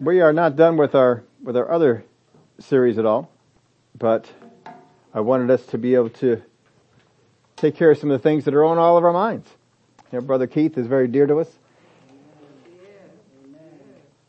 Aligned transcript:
we 0.00 0.20
are 0.20 0.32
not 0.32 0.56
done 0.56 0.76
with 0.76 0.94
our 0.94 1.24
with 1.42 1.56
our 1.56 1.70
other 1.70 2.04
series 2.58 2.98
at 2.98 3.06
all, 3.06 3.30
but 3.96 4.30
I 5.14 5.20
wanted 5.20 5.50
us 5.50 5.64
to 5.66 5.78
be 5.78 5.94
able 5.94 6.10
to 6.10 6.42
take 7.56 7.76
care 7.76 7.90
of 7.90 7.98
some 7.98 8.10
of 8.10 8.20
the 8.20 8.22
things 8.22 8.44
that 8.44 8.54
are 8.54 8.64
on 8.64 8.78
all 8.78 8.96
of 8.96 9.04
our 9.04 9.12
minds. 9.12 9.48
You 10.12 10.18
know, 10.18 10.24
Brother 10.24 10.46
Keith 10.46 10.78
is 10.78 10.86
very 10.86 11.08
dear 11.08 11.26
to 11.26 11.38
us. 11.38 11.48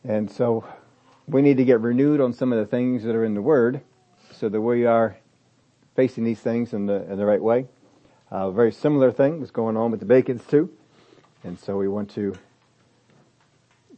And 0.02 0.30
so 0.30 0.64
we 1.26 1.42
need 1.42 1.58
to 1.58 1.64
get 1.64 1.80
renewed 1.80 2.20
on 2.20 2.32
some 2.32 2.52
of 2.52 2.58
the 2.58 2.66
things 2.66 3.04
that 3.04 3.14
are 3.14 3.24
in 3.24 3.34
the 3.34 3.42
Word 3.42 3.80
so 4.32 4.48
that 4.48 4.60
we 4.60 4.86
are 4.86 5.16
facing 5.94 6.24
these 6.24 6.40
things 6.40 6.72
in 6.72 6.86
the, 6.86 7.10
in 7.10 7.18
the 7.18 7.26
right 7.26 7.42
way. 7.42 7.66
Uh, 8.32 8.48
a 8.48 8.52
very 8.52 8.72
similar 8.72 9.12
thing 9.12 9.40
was 9.40 9.50
going 9.50 9.76
on 9.76 9.90
with 9.90 10.00
the 10.00 10.06
Bacons 10.06 10.42
too. 10.48 10.70
And 11.44 11.58
so 11.58 11.76
we 11.76 11.88
want 11.88 12.10
to, 12.14 12.36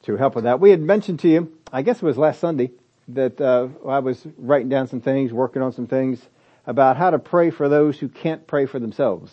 to 0.03 0.17
help 0.17 0.35
with 0.35 0.45
that. 0.45 0.61
We 0.61 0.71
had 0.71 0.81
mentioned 0.81 1.21
to 1.21 1.29
you, 1.29 1.53
I 1.73 1.83
guess 1.83 1.97
it 1.97 2.03
was 2.03 2.19
last 2.19 2.41
Sunday, 2.41 2.73
that 3.09 3.41
uh, 3.41 3.69
I 3.87 4.01
was 4.01 4.25
writing 4.37 4.69
down 4.69 4.89
some 4.89 5.01
things, 5.01 5.33
working 5.33 5.63
on 5.63 5.73
some 5.73 5.87
things 5.87 6.21
about 6.67 6.97
how 6.97 7.11
to 7.11 7.19
pray 7.19 7.51
for 7.51 7.69
those 7.69 7.99
who 7.99 8.09
can't 8.09 8.47
pray 8.47 8.67
for 8.67 8.79
themselves. 8.79 9.33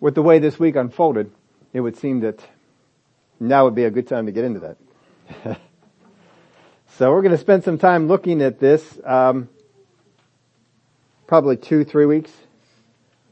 With 0.00 0.14
the 0.14 0.22
way 0.22 0.38
this 0.38 0.58
week 0.58 0.76
unfolded, 0.76 1.32
it 1.72 1.80
would 1.80 1.96
seem 1.96 2.20
that 2.20 2.40
now 3.40 3.64
would 3.64 3.74
be 3.74 3.84
a 3.84 3.90
good 3.90 4.06
time 4.06 4.26
to 4.26 4.32
get 4.32 4.44
into 4.44 4.60
that. 4.60 5.60
so 6.96 7.10
we're 7.10 7.22
going 7.22 7.32
to 7.32 7.38
spend 7.38 7.64
some 7.64 7.78
time 7.78 8.06
looking 8.06 8.42
at 8.42 8.60
this, 8.60 8.98
um, 9.04 9.48
probably 11.26 11.56
two, 11.56 11.84
three 11.84 12.06
weeks. 12.06 12.32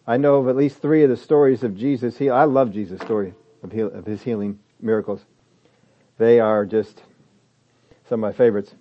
I 0.08 0.16
know 0.16 0.36
of 0.36 0.48
at 0.48 0.56
least 0.56 0.78
three 0.78 1.02
of 1.04 1.10
the 1.10 1.16
stories 1.16 1.62
of 1.62 1.76
Jesus. 1.76 2.18
He, 2.18 2.30
I 2.30 2.44
love 2.44 2.72
Jesus' 2.72 3.00
story 3.00 3.34
of, 3.66 3.72
heal, 3.72 3.90
of 3.92 4.06
his 4.06 4.22
healing 4.22 4.58
miracles. 4.80 5.24
They 6.18 6.40
are 6.40 6.64
just 6.64 7.02
some 8.08 8.22
of 8.24 8.30
my 8.30 8.36
favorites. 8.36 8.74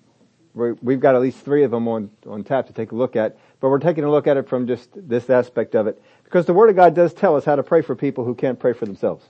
we 0.53 0.93
have 0.93 1.01
got 1.01 1.15
at 1.15 1.21
least 1.21 1.39
three 1.39 1.63
of 1.63 1.71
them 1.71 1.87
on, 1.87 2.11
on 2.27 2.43
tap 2.43 2.67
to 2.67 2.73
take 2.73 2.91
a 2.91 2.95
look 2.95 3.15
at, 3.15 3.37
but 3.59 3.69
we're 3.69 3.79
taking 3.79 4.03
a 4.03 4.11
look 4.11 4.27
at 4.27 4.37
it 4.37 4.47
from 4.47 4.67
just 4.67 4.89
this 4.95 5.29
aspect 5.29 5.75
of 5.75 5.87
it. 5.87 6.01
Because 6.23 6.45
the 6.45 6.53
Word 6.53 6.69
of 6.69 6.75
God 6.75 6.95
does 6.95 7.13
tell 7.13 7.35
us 7.35 7.43
how 7.43 7.55
to 7.55 7.63
pray 7.63 7.81
for 7.81 7.95
people 7.95 8.23
who 8.23 8.35
can't 8.35 8.59
pray 8.59 8.73
for 8.73 8.85
themselves. 8.85 9.25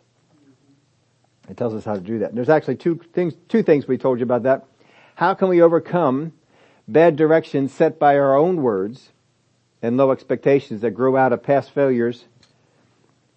It 1.49 1.57
tells 1.57 1.73
us 1.73 1.85
how 1.85 1.93
to 1.93 2.01
do 2.01 2.19
that. 2.19 2.29
And 2.29 2.37
there's 2.37 2.49
actually 2.49 2.75
two 2.75 2.99
things, 3.13 3.33
two 3.47 3.63
things 3.63 3.87
we 3.87 3.97
told 3.97 4.19
you 4.19 4.23
about 4.23 4.43
that. 4.43 4.65
How 5.15 5.33
can 5.33 5.47
we 5.47 5.61
overcome 5.61 6.33
bad 6.87 7.15
directions 7.15 7.73
set 7.73 7.97
by 7.97 8.17
our 8.17 8.35
own 8.35 8.61
words 8.61 9.11
and 9.81 9.97
low 9.97 10.11
expectations 10.11 10.81
that 10.81 10.91
grow 10.91 11.15
out 11.15 11.31
of 11.31 11.43
past 11.43 11.71
failures 11.71 12.25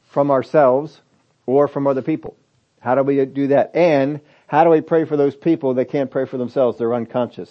from 0.02 0.30
ourselves 0.30 1.02
or 1.48 1.66
from 1.66 1.86
other 1.86 2.02
people? 2.02 2.36
How 2.78 2.94
do 2.94 3.02
we 3.02 3.24
do 3.24 3.46
that? 3.48 3.74
And 3.74 4.20
how 4.46 4.64
do 4.64 4.70
we 4.70 4.82
pray 4.82 5.06
for 5.06 5.16
those 5.16 5.34
people 5.34 5.74
that 5.74 5.86
can't 5.86 6.10
pray 6.10 6.26
for 6.26 6.36
themselves? 6.36 6.76
They're 6.76 6.94
unconscious. 6.94 7.50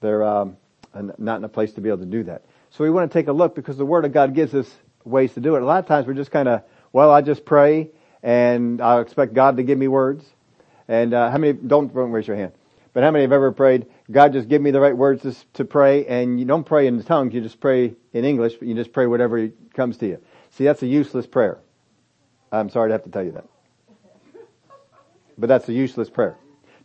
They're 0.00 0.24
um, 0.24 0.56
not 0.92 1.36
in 1.36 1.44
a 1.44 1.48
place 1.48 1.72
to 1.74 1.80
be 1.80 1.90
able 1.90 2.00
to 2.00 2.06
do 2.06 2.24
that. 2.24 2.44
So 2.70 2.82
we 2.82 2.90
want 2.90 3.08
to 3.08 3.16
take 3.16 3.28
a 3.28 3.32
look 3.32 3.54
because 3.54 3.76
the 3.76 3.84
Word 3.84 4.04
of 4.04 4.12
God 4.12 4.34
gives 4.34 4.52
us 4.52 4.68
ways 5.04 5.32
to 5.34 5.40
do 5.40 5.54
it. 5.54 5.62
A 5.62 5.64
lot 5.64 5.78
of 5.78 5.86
times 5.86 6.08
we're 6.08 6.14
just 6.14 6.32
kind 6.32 6.48
of, 6.48 6.62
well, 6.92 7.12
I 7.12 7.20
just 7.22 7.44
pray 7.44 7.90
and 8.20 8.80
I 8.80 9.00
expect 9.00 9.32
God 9.32 9.58
to 9.58 9.62
give 9.62 9.78
me 9.78 9.86
words. 9.86 10.24
And 10.88 11.14
uh, 11.14 11.30
how 11.30 11.38
many 11.38 11.52
don't, 11.52 11.94
don't 11.94 12.10
raise 12.10 12.26
your 12.26 12.36
hand? 12.36 12.50
But 12.92 13.04
how 13.04 13.12
many 13.12 13.22
have 13.22 13.32
ever 13.32 13.52
prayed, 13.52 13.86
God 14.10 14.32
just 14.32 14.48
give 14.48 14.60
me 14.60 14.72
the 14.72 14.80
right 14.80 14.96
words 14.96 15.22
to, 15.22 15.36
to 15.54 15.64
pray, 15.64 16.04
and 16.06 16.40
you 16.40 16.46
don't 16.46 16.64
pray 16.64 16.88
in 16.88 16.96
the 16.96 17.04
tongues, 17.04 17.32
you 17.32 17.40
just 17.40 17.60
pray 17.60 17.94
in 18.12 18.24
English, 18.24 18.54
but 18.54 18.66
you 18.66 18.74
just 18.74 18.92
pray 18.92 19.06
whatever 19.06 19.50
comes 19.72 19.98
to 19.98 20.08
you. 20.08 20.18
See, 20.50 20.64
that's 20.64 20.82
a 20.82 20.88
useless 20.88 21.28
prayer. 21.28 21.60
I'm 22.52 22.68
sorry 22.68 22.88
to 22.88 22.92
have 22.92 23.04
to 23.04 23.10
tell 23.10 23.22
you 23.22 23.32
that. 23.32 23.44
But 25.38 25.48
that's 25.48 25.68
a 25.68 25.72
useless 25.72 26.10
prayer. 26.10 26.36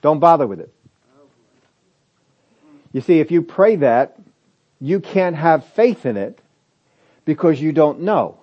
Don't 0.02 0.20
bother 0.20 0.48
with 0.48 0.60
it. 0.60 0.72
You 2.94 3.02
see, 3.02 3.20
if 3.20 3.32
you 3.32 3.42
pray 3.42 3.76
that, 3.78 4.18
you 4.80 5.00
can't 5.00 5.36
have 5.36 5.66
faith 5.66 6.06
in 6.06 6.16
it 6.16 6.40
because 7.26 7.60
you 7.60 7.72
don't 7.72 8.02
know. 8.02 8.38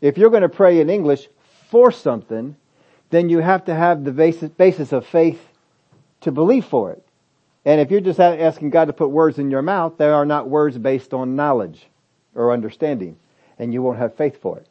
If 0.00 0.16
you're 0.16 0.30
going 0.30 0.42
to 0.42 0.48
pray 0.48 0.80
in 0.80 0.88
English 0.88 1.28
for 1.68 1.92
something, 1.92 2.56
then 3.10 3.28
you 3.28 3.38
have 3.38 3.66
to 3.66 3.74
have 3.74 4.04
the 4.04 4.12
basis, 4.12 4.48
basis 4.50 4.92
of 4.92 5.06
faith 5.06 5.40
to 6.22 6.32
believe 6.32 6.64
for 6.64 6.92
it. 6.92 7.04
And 7.64 7.80
if 7.80 7.90
you're 7.90 8.00
just 8.00 8.18
asking 8.18 8.70
God 8.70 8.86
to 8.86 8.92
put 8.92 9.10
words 9.10 9.38
in 9.38 9.50
your 9.50 9.62
mouth, 9.62 9.98
they 9.98 10.08
are 10.08 10.24
not 10.24 10.48
words 10.48 10.78
based 10.78 11.12
on 11.12 11.36
knowledge 11.36 11.86
or 12.34 12.52
understanding, 12.52 13.18
and 13.58 13.74
you 13.74 13.82
won't 13.82 13.98
have 13.98 14.14
faith 14.14 14.40
for 14.40 14.58
it. 14.58 14.66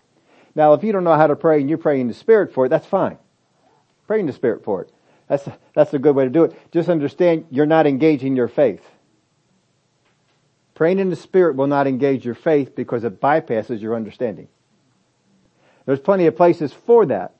Now, 0.59 0.73
if 0.73 0.83
you 0.83 0.91
don't 0.91 1.05
know 1.05 1.15
how 1.15 1.27
to 1.27 1.37
pray 1.37 1.61
and 1.61 1.69
you're 1.69 1.77
praying 1.77 2.01
in 2.01 2.07
the 2.09 2.13
Spirit 2.13 2.53
for 2.53 2.65
it, 2.65 2.69
that's 2.69 2.85
fine. 2.85 3.17
Pray 4.07 4.19
in 4.19 4.25
the 4.25 4.33
Spirit 4.33 4.65
for 4.65 4.81
it. 4.81 4.91
That's, 5.29 5.47
that's 5.73 5.93
a 5.93 5.99
good 5.99 6.17
way 6.17 6.25
to 6.25 6.29
do 6.29 6.43
it. 6.43 6.71
Just 6.73 6.89
understand 6.89 7.45
you're 7.49 7.65
not 7.65 7.87
engaging 7.87 8.35
your 8.35 8.49
faith. 8.49 8.85
Praying 10.75 10.99
in 10.99 11.09
the 11.09 11.15
Spirit 11.15 11.55
will 11.55 11.67
not 11.67 11.87
engage 11.87 12.25
your 12.25 12.35
faith 12.35 12.75
because 12.75 13.05
it 13.05 13.21
bypasses 13.21 13.79
your 13.79 13.95
understanding. 13.95 14.49
There's 15.85 16.01
plenty 16.01 16.25
of 16.25 16.35
places 16.35 16.73
for 16.73 17.05
that, 17.05 17.35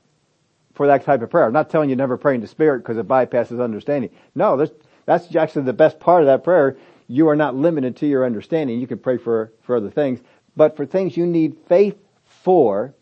for 0.72 0.86
that 0.86 1.04
type 1.04 1.20
of 1.20 1.28
prayer. 1.28 1.44
I'm 1.44 1.52
not 1.52 1.68
telling 1.68 1.90
you 1.90 1.96
never 1.96 2.16
pray 2.16 2.36
in 2.36 2.40
the 2.40 2.46
Spirit 2.46 2.78
because 2.78 2.96
it 2.96 3.06
bypasses 3.06 3.62
understanding. 3.62 4.08
No, 4.34 4.56
that's 5.04 5.36
actually 5.36 5.64
the 5.64 5.74
best 5.74 6.00
part 6.00 6.22
of 6.22 6.26
that 6.28 6.42
prayer. 6.42 6.78
You 7.06 7.28
are 7.28 7.36
not 7.36 7.54
limited 7.54 7.98
to 7.98 8.06
your 8.06 8.24
understanding. 8.24 8.80
You 8.80 8.86
can 8.86 8.98
pray 8.98 9.18
for, 9.18 9.52
for 9.60 9.76
other 9.76 9.90
things. 9.90 10.20
But 10.56 10.74
for 10.74 10.86
things 10.86 11.18
you 11.18 11.26
need 11.26 11.58
faith 11.68 11.98
for, 12.24 12.94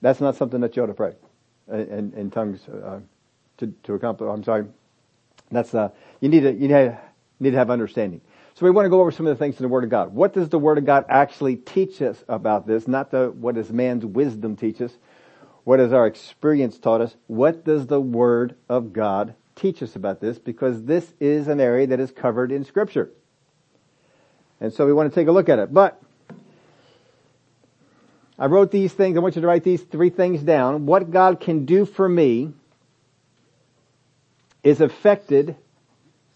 that's 0.00 0.20
not 0.20 0.36
something 0.36 0.60
that 0.60 0.76
you 0.76 0.82
ought 0.82 0.86
to 0.86 0.94
pray 0.94 1.14
in, 1.70 2.12
in 2.16 2.30
tongues 2.30 2.66
uh, 2.68 3.00
to, 3.58 3.66
to 3.84 3.94
accomplish. 3.94 4.28
I'm 4.32 4.44
sorry. 4.44 4.66
That's 5.50 5.74
uh, 5.74 5.90
you 6.20 6.28
need 6.28 6.40
to 6.40 6.52
you 6.52 6.68
need 7.40 7.50
to 7.50 7.56
have 7.56 7.70
understanding. 7.70 8.20
So 8.58 8.64
we 8.64 8.72
want 8.72 8.86
to 8.86 8.90
go 8.90 9.00
over 9.00 9.12
some 9.12 9.24
of 9.24 9.38
the 9.38 9.44
things 9.44 9.56
in 9.56 9.62
the 9.62 9.68
Word 9.68 9.84
of 9.84 9.90
God. 9.90 10.12
What 10.12 10.32
does 10.32 10.48
the 10.48 10.58
Word 10.58 10.78
of 10.78 10.84
God 10.84 11.04
actually 11.08 11.54
teach 11.54 12.02
us 12.02 12.24
about 12.26 12.66
this? 12.66 12.88
Not 12.88 13.12
the, 13.12 13.30
what 13.30 13.54
does 13.54 13.70
man's 13.70 14.04
wisdom 14.04 14.56
teach 14.56 14.80
us? 14.80 14.98
What 15.62 15.78
has 15.78 15.92
our 15.92 16.08
experience 16.08 16.76
taught 16.76 17.00
us? 17.00 17.14
What 17.28 17.64
does 17.64 17.86
the 17.86 18.00
Word 18.00 18.56
of 18.68 18.92
God 18.92 19.36
teach 19.54 19.80
us 19.80 19.94
about 19.94 20.20
this? 20.20 20.40
Because 20.40 20.82
this 20.82 21.14
is 21.20 21.46
an 21.46 21.60
area 21.60 21.86
that 21.86 22.00
is 22.00 22.10
covered 22.10 22.50
in 22.50 22.64
Scripture. 22.64 23.12
And 24.60 24.72
so 24.72 24.84
we 24.86 24.92
want 24.92 25.08
to 25.08 25.14
take 25.14 25.28
a 25.28 25.32
look 25.32 25.48
at 25.48 25.60
it. 25.60 25.72
But, 25.72 26.02
I 28.38 28.46
wrote 28.46 28.70
these 28.70 28.92
things, 28.92 29.16
I 29.16 29.20
want 29.20 29.34
you 29.34 29.42
to 29.42 29.48
write 29.48 29.64
these 29.64 29.82
three 29.82 30.10
things 30.10 30.42
down. 30.42 30.86
What 30.86 31.10
God 31.10 31.40
can 31.40 31.64
do 31.64 31.84
for 31.84 32.08
me 32.08 32.52
is 34.62 34.80
affected 34.80 35.56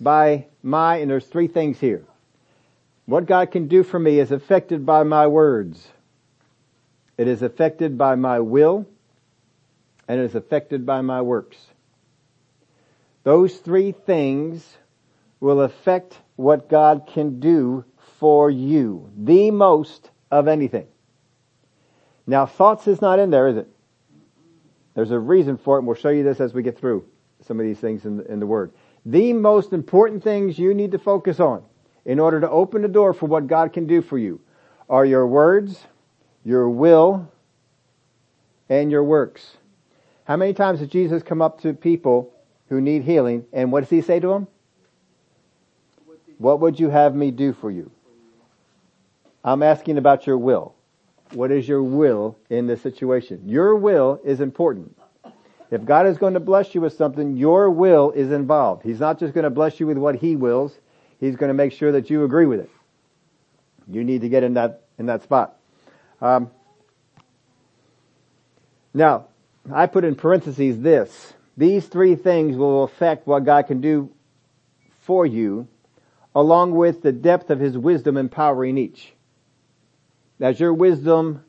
by 0.01 0.47
my, 0.63 0.97
and 0.97 1.11
there's 1.11 1.27
three 1.27 1.47
things 1.47 1.79
here. 1.79 2.05
What 3.07 3.27
God 3.27 3.51
can 3.51 3.69
do 3.69 3.83
for 3.83 3.99
me 3.99 4.19
is 4.19 4.33
affected 4.33 4.85
by 4.85 5.03
my 5.05 5.27
words. 5.27 5.87
It 7.19 7.29
is 7.29 7.43
affected 7.43 7.99
by 7.99 8.15
my 8.15 8.41
will 8.41 8.87
and 10.09 10.21
it 10.21 10.25
is 10.25 10.35
affected 10.35 10.85
by 10.85 11.01
my 11.01 11.23
works. 11.23 11.57
Those 13.25 13.57
three 13.57 13.93
things 13.93 14.77
will 15.41 15.61
affect 15.61 16.19
what 16.37 16.69
God 16.69 17.09
can 17.13 17.41
do 17.41 17.85
for 18.19 18.51
you. 18.51 19.11
The 19.17 19.51
most 19.51 20.11
of 20.31 20.49
anything. 20.49 20.87
Now 22.27 22.47
thoughts 22.47 22.87
is 22.87 23.01
not 23.01 23.19
in 23.19 23.31
there, 23.31 23.49
is 23.49 23.57
it? 23.57 23.69
There's 24.95 25.11
a 25.11 25.19
reason 25.19 25.57
for 25.57 25.77
it 25.77 25.81
and 25.81 25.87
we'll 25.87 25.97
show 25.97 26.11
you 26.11 26.23
this 26.23 26.41
as 26.41 26.53
we 26.55 26.63
get 26.63 26.79
through 26.79 27.05
some 27.41 27.59
of 27.59 27.67
these 27.67 27.79
things 27.79 28.05
in 28.05 28.19
the, 28.19 28.31
in 28.31 28.41
the 28.41 28.47
Word. 28.47 28.73
The 29.05 29.33
most 29.33 29.73
important 29.73 30.23
things 30.23 30.59
you 30.59 30.75
need 30.75 30.93
to 30.93 30.99
focus 30.99 31.41
on 31.41 31.65
in 32.05 32.21
order 32.21 32.41
to 32.41 32.51
open 32.51 32.83
the 32.83 32.89
door 32.89 33.13
for 33.13 33.27
what 33.27 33.47
God 33.47 33.73
can 33.73 33.87
do 33.87 34.03
for 34.03 34.19
you 34.19 34.41
are 34.89 35.05
your 35.05 35.27
words, 35.27 35.87
your 36.45 36.69
will, 36.69 37.31
and 38.69 38.91
your 38.91 39.03
works. 39.03 39.57
How 40.25 40.37
many 40.37 40.53
times 40.53 40.81
has 40.81 40.89
Jesus 40.89 41.23
come 41.23 41.43
up 41.43 41.61
to 41.63 41.73
people 41.73 42.33
who 42.69 42.81
need 42.81 43.03
healing 43.03 43.45
and 43.53 43.73
what 43.73 43.81
does 43.81 43.91
he 43.91 44.03
say 44.03 44.21
to 44.21 44.29
them? 44.29 44.47
What 46.39 46.61
would 46.61 46.79
you 46.79 46.91
have 46.91 47.15
me 47.15 47.31
do 47.31 47.53
for 47.53 47.71
you? 47.71 47.91
I'm 49.45 49.63
asking 49.63 49.99
about 49.99 50.27
your 50.27 50.39
will. 50.39 50.75
What 51.35 51.51
is 51.51 51.67
your 51.67 51.83
will 51.83 52.37
in 52.51 52.67
this 52.67 52.83
situation? 52.83 53.49
Your 53.49 53.75
will 53.75 54.21
is 54.25 54.41
important. 54.41 54.97
If 55.71 55.85
God 55.87 56.07
is 56.07 56.19
going 56.19 56.35
to 56.35 56.41
bless 56.41 56.75
you 56.75 56.83
with 56.83 56.93
something, 56.93 57.37
your 57.37 57.71
will 57.71 58.11
is 58.11 58.31
involved. 58.31 58.83
He's 58.83 59.01
not 59.01 59.19
just 59.19 59.33
going 59.33 59.45
to 59.45 59.51
bless 59.51 59.81
you 59.81 59.87
with 59.87 59.97
what 59.97 60.17
He 60.17 60.37
wills. 60.37 60.79
He's 61.19 61.37
going 61.37 61.49
to 61.49 61.55
make 61.55 61.73
sure 61.73 61.93
that 61.93 62.11
you 62.11 62.25
agree 62.25 62.45
with 62.45 62.61
it. 62.61 62.71
You 63.89 64.05
need 64.05 64.21
to 64.21 64.29
get 64.29 64.43
in 64.43 64.55
that, 64.55 64.83
in 64.99 65.07
that 65.07 65.23
spot. 65.23 65.57
Um, 66.21 66.51
now, 68.93 69.29
I 69.73 69.87
put 69.87 70.05
in 70.05 70.15
parentheses 70.15 70.81
this. 70.81 71.33
These 71.57 71.87
three 71.87 72.17
things 72.17 72.57
will 72.57 72.85
affect 72.85 73.27
what 73.27 73.45
God 73.45 73.67
can 73.67 73.81
do 73.81 74.11
for 75.01 75.25
you, 75.25 75.69
along 76.35 76.73
with 76.73 77.03
the 77.03 77.13
depth 77.13 77.49
of 77.49 77.61
His 77.61 77.79
wisdom 77.79 78.19
empowering 78.19 78.77
each. 78.77 79.15
As 80.43 80.59
your 80.59 80.75
wisdom 80.75 81.45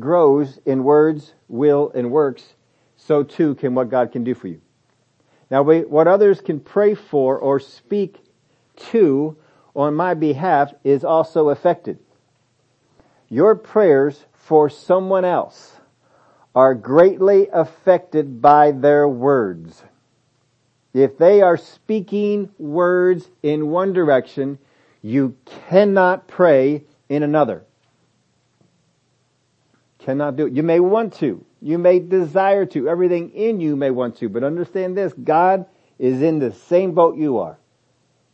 grows 0.00 0.58
in 0.66 0.82
words, 0.82 1.32
will, 1.46 1.92
and 1.94 2.10
works, 2.10 2.54
so 2.96 3.22
too 3.22 3.54
can 3.54 3.76
what 3.76 3.88
God 3.88 4.10
can 4.10 4.24
do 4.24 4.34
for 4.34 4.48
you. 4.48 4.60
Now 5.48 5.62
what 5.62 6.08
others 6.08 6.40
can 6.40 6.58
pray 6.58 6.96
for 6.96 7.38
or 7.38 7.60
speak 7.60 8.18
to 8.90 9.36
on 9.76 9.94
my 9.94 10.14
behalf 10.14 10.74
is 10.82 11.04
also 11.04 11.50
affected. 11.50 12.00
Your 13.28 13.54
prayers 13.54 14.24
for 14.32 14.68
someone 14.68 15.24
else 15.24 15.76
are 16.56 16.74
greatly 16.74 17.48
affected 17.52 18.42
by 18.42 18.72
their 18.72 19.08
words. 19.08 19.84
If 20.92 21.16
they 21.16 21.42
are 21.42 21.56
speaking 21.56 22.50
words 22.58 23.30
in 23.44 23.68
one 23.68 23.92
direction, 23.92 24.58
you 25.00 25.36
cannot 25.68 26.26
pray 26.26 26.82
in 27.08 27.22
another. 27.22 27.64
Cannot 30.08 30.36
do 30.36 30.46
it. 30.46 30.54
You 30.54 30.62
may 30.62 30.80
want 30.80 31.12
to. 31.16 31.44
You 31.60 31.76
may 31.76 31.98
desire 31.98 32.64
to. 32.64 32.88
Everything 32.88 33.28
in 33.32 33.60
you 33.60 33.76
may 33.76 33.90
want 33.90 34.16
to. 34.20 34.30
But 34.30 34.42
understand 34.42 34.96
this, 34.96 35.12
God 35.12 35.66
is 35.98 36.22
in 36.22 36.38
the 36.38 36.50
same 36.50 36.94
boat 36.94 37.18
you 37.18 37.36
are. 37.36 37.58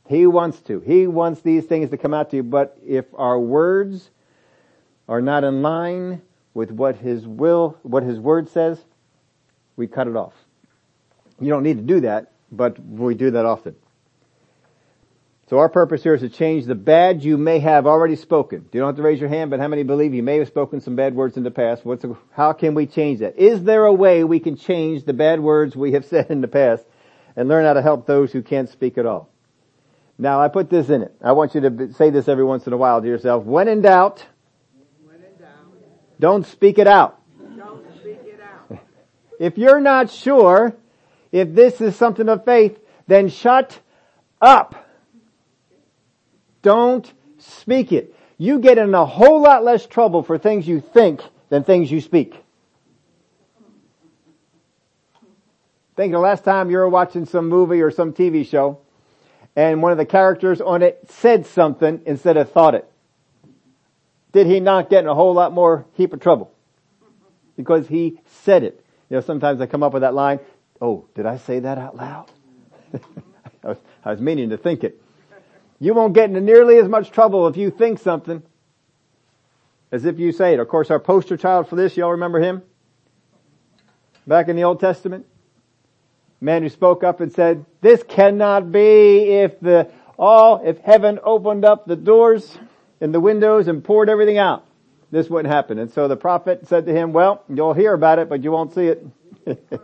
He 0.08 0.24
wants 0.28 0.60
to. 0.68 0.78
He 0.78 1.08
wants 1.08 1.40
these 1.40 1.64
things 1.64 1.90
to 1.90 1.96
come 1.96 2.14
out 2.14 2.30
to 2.30 2.36
you. 2.36 2.42
But 2.44 2.78
if 2.86 3.06
our 3.14 3.40
words 3.40 4.10
are 5.08 5.20
not 5.20 5.42
in 5.42 5.62
line 5.62 6.22
with 6.54 6.70
what 6.70 6.94
His 6.94 7.26
will, 7.26 7.76
what 7.82 8.04
His 8.04 8.20
word 8.20 8.48
says, 8.48 8.78
we 9.74 9.88
cut 9.88 10.06
it 10.06 10.14
off. 10.14 10.34
You 11.40 11.48
don't 11.48 11.64
need 11.64 11.78
to 11.78 11.82
do 11.82 12.02
that, 12.02 12.30
but 12.52 12.78
we 12.78 13.16
do 13.16 13.32
that 13.32 13.46
often. 13.46 13.74
So 15.50 15.58
our 15.58 15.69
purpose 15.69 16.02
here 16.02 16.14
is 16.14 16.23
to 16.23 16.31
change 16.31 16.64
the 16.64 16.75
bad 16.75 17.23
you 17.23 17.37
may 17.37 17.58
have 17.58 17.87
already 17.87 18.17
spoken. 18.17 18.67
You 18.73 18.81
don't 18.81 18.88
have 18.88 18.96
to 18.96 19.02
raise 19.02 19.20
your 19.20 19.29
hand, 19.29 19.50
but 19.50 19.61
how 19.61 19.69
many 19.69 19.82
believe 19.82 20.14
you 20.14 20.23
may 20.23 20.38
have 20.38 20.49
spoken 20.49 20.81
some 20.81 20.96
bad 20.96 21.14
words 21.14 21.37
in 21.37 21.43
the 21.43 21.50
past? 21.50 21.85
What's 21.85 22.05
how 22.32 22.55
can 22.55 22.75
we 22.75 22.87
change 22.87 23.19
that? 23.19 23.37
Is 23.37 23.62
there 23.62 23.85
a 23.85 23.93
way 23.93 24.25
we 24.25 24.41
can 24.41 24.56
change 24.56 25.05
the 25.05 25.12
bad 25.12 25.41
words 25.41 25.76
we 25.76 25.93
have 25.93 26.05
said 26.06 26.31
in 26.31 26.41
the 26.41 26.49
past 26.49 26.85
and 27.37 27.49
learn 27.49 27.67
how 27.67 27.75
to 27.75 27.82
help 27.82 28.06
those 28.06 28.32
who 28.32 28.43
can't 28.43 28.70
speak 28.70 28.96
at 28.96 29.05
all? 29.05 29.29
Now 30.17 30.41
I 30.41 30.49
put 30.49 30.70
this 30.70 30.88
in 30.88 31.02
it. 31.02 31.14
I 31.20 31.32
want 31.32 31.55
you 31.55 31.61
to 31.61 31.93
say 31.93 32.08
this 32.08 32.26
every 32.26 32.44
once 32.44 32.67
in 32.67 32.73
a 32.73 32.76
while 32.76 33.02
to 33.02 33.06
yourself. 33.06 33.44
When 33.44 33.69
in 33.69 33.82
doubt, 33.82 34.25
when 35.05 35.17
in 35.17 35.37
doubt 35.38 36.19
don't 36.19 36.46
speak 36.46 36.79
it 36.79 36.87
out. 36.87 37.20
Don't 37.56 37.85
speak 38.00 38.20
it 38.25 38.41
out. 38.41 38.79
if 39.38 39.58
you're 39.58 39.81
not 39.81 40.11
sure 40.11 40.75
if 41.32 41.52
this 41.52 41.82
is 41.82 41.96
something 41.96 42.29
of 42.31 42.46
faith, 42.46 42.79
then 43.08 43.29
shut 43.29 43.79
up. 44.41 44.85
Don't 46.64 47.12
speak 47.38 47.93
it. 47.93 48.16
You 48.38 48.58
get 48.58 48.78
in 48.78 48.93
a 48.94 49.05
whole 49.05 49.40
lot 49.43 49.62
less 49.62 49.87
trouble 49.87 50.22
for 50.22 50.38
things 50.38 50.66
you 50.66 50.81
think 50.81 51.20
than 51.50 51.62
things 51.62 51.90
you 51.90 52.00
speak. 52.00 52.43
Think 55.94 56.12
the 56.12 56.19
last 56.19 56.43
time 56.43 56.70
you 56.70 56.78
were 56.78 56.88
watching 56.88 57.26
some 57.26 57.49
movie 57.49 57.82
or 57.82 57.90
some 57.90 58.14
TV 58.14 58.49
show 58.49 58.81
and 59.55 59.82
one 59.82 59.93
of 59.93 59.99
the 59.99 60.06
characters 60.06 60.61
on 60.61 60.82
it 60.82 60.99
said 61.11 61.46
something 61.46 62.00
instead 62.06 62.38
of 62.38 62.50
thought 62.50 62.75
it. 62.75 62.90
Did 64.32 64.46
he 64.46 64.58
not 64.58 64.88
get 64.90 65.05
in 65.05 65.06
a 65.06 65.14
whole 65.14 65.34
lot 65.34 65.52
more 65.52 65.84
heap 65.93 66.14
of 66.14 66.20
trouble? 66.20 66.50
Because 67.56 67.87
he 67.87 68.20
said 68.43 68.64
it. 68.64 68.84
You 69.10 69.17
know, 69.17 69.20
sometimes 69.20 69.60
I 69.60 69.67
come 69.67 69.82
up 69.82 69.93
with 69.93 70.00
that 70.00 70.14
line, 70.14 70.40
oh, 70.81 71.05
did 71.14 71.26
I 71.26 71.37
say 71.37 71.60
that 71.60 71.76
out 71.76 71.94
loud? 71.94 72.32
I, 73.62 73.69
was, 73.69 73.76
I 74.02 74.10
was 74.10 74.20
meaning 74.20 74.49
to 74.49 74.56
think 74.56 74.82
it. 74.82 75.00
You 75.80 75.94
won't 75.94 76.14
get 76.14 76.28
into 76.28 76.40
nearly 76.40 76.78
as 76.78 76.88
much 76.88 77.10
trouble 77.10 77.48
if 77.48 77.56
you 77.56 77.70
think 77.70 77.98
something 77.98 78.42
as 79.94 80.04
if 80.04 80.18
you 80.18 80.32
say 80.32 80.54
it. 80.54 80.60
Of 80.60 80.68
course, 80.68 80.90
our 80.90 80.98
poster 80.98 81.36
child 81.36 81.68
for 81.68 81.76
this, 81.76 81.96
y'all 81.96 82.10
remember 82.10 82.40
him? 82.40 82.62
Back 84.26 84.48
in 84.48 84.56
the 84.56 84.64
Old 84.64 84.80
Testament? 84.80 85.26
Man 86.40 86.62
who 86.62 86.68
spoke 86.68 87.04
up 87.04 87.20
and 87.20 87.32
said, 87.32 87.64
this 87.80 88.02
cannot 88.02 88.72
be 88.72 89.30
if 89.30 89.60
the, 89.60 89.90
all, 90.18 90.60
if 90.64 90.78
heaven 90.78 91.20
opened 91.22 91.64
up 91.64 91.86
the 91.86 91.96
doors 91.96 92.58
and 93.00 93.14
the 93.14 93.20
windows 93.20 93.68
and 93.68 93.84
poured 93.84 94.08
everything 94.08 94.36
out. 94.36 94.66
This 95.12 95.30
wouldn't 95.30 95.54
happen. 95.54 95.78
And 95.78 95.92
so 95.92 96.08
the 96.08 96.16
prophet 96.16 96.66
said 96.66 96.86
to 96.86 96.92
him, 96.92 97.12
well, 97.12 97.44
you'll 97.48 97.72
hear 97.72 97.94
about 97.94 98.18
it, 98.18 98.28
but 98.28 98.42
you 98.42 98.50
won't 98.50 98.74
see 98.74 98.86
it. 98.86 99.06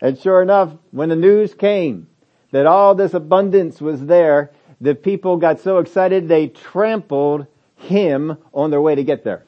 and 0.00 0.18
sure 0.18 0.40
enough, 0.40 0.72
when 0.92 1.10
the 1.10 1.16
news 1.16 1.52
came 1.52 2.08
that 2.52 2.64
all 2.64 2.94
this 2.94 3.12
abundance 3.12 3.82
was 3.82 4.06
there, 4.06 4.50
the 4.80 4.94
people 4.94 5.36
got 5.36 5.60
so 5.60 5.78
excited 5.78 6.28
they 6.28 6.48
trampled 6.48 7.46
him 7.76 8.36
on 8.52 8.70
their 8.70 8.80
way 8.80 8.94
to 8.94 9.04
get 9.04 9.24
there. 9.24 9.44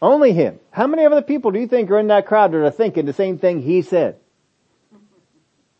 Only 0.00 0.32
him. 0.32 0.60
How 0.70 0.86
many 0.86 1.04
other 1.04 1.22
people 1.22 1.50
do 1.50 1.58
you 1.58 1.66
think 1.66 1.90
are 1.90 1.98
in 1.98 2.08
that 2.08 2.26
crowd 2.26 2.52
that 2.52 2.58
are 2.58 2.70
thinking 2.70 3.06
the 3.06 3.12
same 3.12 3.38
thing 3.38 3.62
he 3.62 3.82
said? 3.82 4.16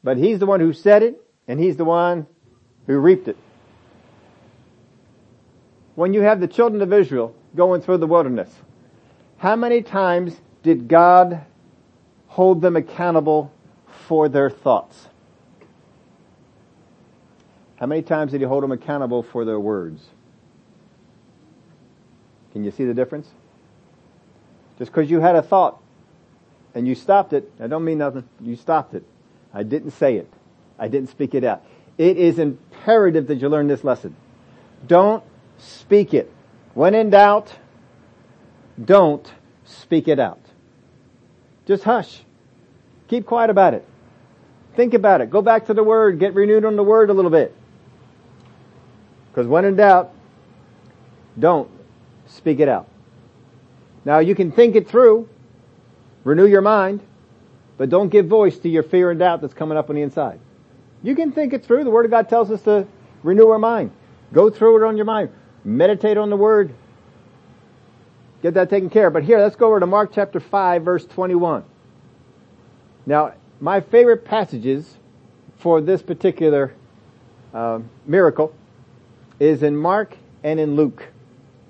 But 0.03 0.17
he's 0.17 0.39
the 0.39 0.47
one 0.47 0.61
who 0.61 0.73
said 0.73 1.03
it, 1.03 1.23
and 1.47 1.61
he's 1.61 1.77
the 1.77 1.85
one 1.85 2.27
who 2.87 2.99
reaped 2.99 3.29
it. 3.29 3.37
When 5.95 6.15
you 6.15 6.23
have 6.23 6.41
the 6.41 6.49
children 6.49 6.83
of 6.83 6.93
Israel 6.93 7.35
going 7.55 7.81
through 7.81 7.99
the 7.99 8.07
wilderness, 8.07 8.53
how 9.39 9.57
many 9.57 9.83
times 9.83 10.37
did 10.63 10.89
God 10.89 11.45
hold 12.27 12.61
them 12.61 12.77
accountable 12.77 13.53
for 14.07 14.29
their 14.29 14.51
thoughts? 14.51 15.09
How 17.79 17.87
many 17.87 18.03
times 18.03 18.33
did 18.33 18.41
he 18.41 18.47
hold 18.47 18.65
them 18.65 18.73
accountable 18.73 19.23
for 19.23 19.45
their 19.45 19.61
words? 19.61 20.03
Can 22.53 22.65
you 22.65 22.71
see 22.71 22.85
the 22.85 22.95
difference? 22.95 23.29
Just 24.79 24.91
because 24.91 25.11
you 25.11 25.21
had 25.21 25.37
a 25.37 25.43
thought 25.43 25.81
and 26.75 26.89
you 26.89 26.95
stopped 26.95 27.33
it, 27.33 27.51
I 27.61 27.69
don't 27.69 27.85
mean 27.85 27.99
nothing. 27.99 28.29
You 28.41 28.57
stopped 28.57 28.95
it. 28.95 29.05
I 29.55 29.63
didn't 29.63 29.93
say 29.93 30.17
it. 30.17 30.29
I 30.79 30.89
didn't 30.89 31.11
speak 31.11 31.35
it 31.35 31.45
out. 31.45 31.65
It 31.97 32.17
is 32.17 32.39
imperative 32.39 33.29
that 33.29 33.37
you 33.37 33.49
learn 33.49 33.69
this 33.69 33.85
lesson. 33.85 34.17
Don't 34.87 35.23
speak 35.59 36.15
it. 36.15 36.33
When 36.75 36.95
in 36.95 37.11
doubt, 37.11 37.53
don't 38.85 39.33
speak 39.65 40.09
it 40.09 40.19
out. 40.19 40.41
Just 41.67 41.85
hush. 41.85 42.23
Keep 43.09 43.27
quiet 43.27 43.51
about 43.51 43.75
it. 43.75 43.85
Think 44.77 44.95
about 44.95 45.21
it. 45.21 45.31
Go 45.31 45.43
back 45.43 45.67
to 45.67 45.75
the 45.75 45.83
Word. 45.83 46.19
Get 46.21 46.35
renewed 46.35 46.65
on 46.65 46.77
the 46.77 46.85
Word 46.85 47.11
a 47.11 47.13
little 47.13 47.31
bit. 47.31 47.55
Because 49.39 49.49
when 49.49 49.65
in 49.65 49.77
doubt, 49.77 50.11
don't 51.39 51.71
speak 52.27 52.59
it 52.59 52.69
out. 52.69 52.89
Now 54.05 54.19
you 54.19 54.35
can 54.35 54.51
think 54.51 54.75
it 54.75 54.89
through, 54.89 55.29
renew 56.25 56.47
your 56.47 56.61
mind, 56.61 57.03
but 57.77 57.89
don't 57.89 58.09
give 58.09 58.27
voice 58.27 58.59
to 58.59 58.69
your 58.69 58.83
fear 58.83 59.13
and 59.13 59.21
doubt 59.21 59.41
that's 59.41 59.55
coming 59.55 59.79
up 59.79 59.91
on 59.91 59.95
the 59.95 60.03
inside. 60.03 60.41
You 61.05 61.15
can 61.15 61.31
think 61.31 61.53
it 61.53 61.65
through. 61.65 61.85
The 61.85 61.91
Word 61.91 62.05
of 62.05 62.11
God 62.11 62.29
tells 62.29 62.51
us 62.51 62.63
to 62.63 62.89
renew 63.23 63.47
our 63.51 63.61
mind. 63.61 63.93
Go 64.33 64.51
through 64.51 64.83
it 64.83 64.89
on 64.89 64.97
your 64.97 65.07
mind. 65.07 65.31
Meditate 65.63 66.17
on 66.17 66.31
the 66.31 66.37
Word. 66.37 66.75
Get 68.43 68.55
that 68.55 68.69
taken 68.69 68.91
care 68.91 69.07
of. 69.07 69.13
But 69.13 69.23
here, 69.23 69.39
let's 69.39 69.55
go 69.55 69.69
over 69.69 69.79
to 69.79 69.87
Mark 69.87 70.11
chapter 70.13 70.41
5 70.41 70.83
verse 70.83 71.07
21. 71.07 71.63
Now, 73.07 73.35
my 73.61 73.83
favorite 73.83 74.25
passages 74.25 74.97
for 75.59 75.81
this 75.81 76.03
particular 76.03 76.75
uh, 77.55 77.79
miracle 78.05 78.53
is 79.39 79.63
in 79.63 79.77
Mark 79.77 80.17
and 80.43 80.59
in 80.59 80.77
Luke. 80.77 81.07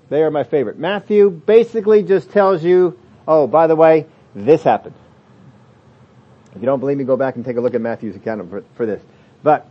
They 0.09 0.23
are 0.23 0.31
my 0.31 0.43
favorite. 0.43 0.79
Matthew 0.79 1.29
basically 1.29 2.03
just 2.03 2.31
tells 2.31 2.63
you, 2.63 2.97
oh, 3.27 3.47
by 3.47 3.67
the 3.67 3.75
way, 3.75 4.07
this 4.33 4.63
happened. 4.63 4.95
If 6.55 6.61
you 6.61 6.65
don't 6.65 6.79
believe 6.79 6.97
me, 6.97 7.03
go 7.03 7.15
back 7.15 7.35
and 7.35 7.45
take 7.45 7.57
a 7.57 7.61
look 7.61 7.75
at 7.75 7.81
Matthew's 7.81 8.15
account 8.15 8.49
for, 8.49 8.63
for 8.75 8.85
this. 8.85 9.01
But 9.43 9.67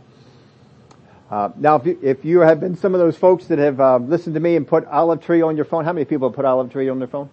uh, 1.29 1.49
now, 1.57 1.75
if 1.75 1.85
you, 1.85 1.99
if 2.01 2.25
you 2.25 2.39
have 2.39 2.59
been 2.59 2.77
some 2.77 2.95
of 2.95 2.99
those 2.99 3.17
folks 3.17 3.45
that 3.47 3.59
have 3.59 3.79
uh, 3.79 3.97
listened 3.97 4.35
to 4.35 4.39
me 4.39 4.55
and 4.55 4.67
put 4.67 4.85
olive 4.85 5.23
tree 5.23 5.41
on 5.41 5.55
your 5.55 5.65
phone, 5.65 5.83
how 5.83 5.93
many 5.93 6.05
people 6.05 6.29
have 6.29 6.35
put 6.35 6.45
olive 6.45 6.71
tree 6.71 6.89
on 6.89 6.99
their 6.99 7.07
phone? 7.07 7.29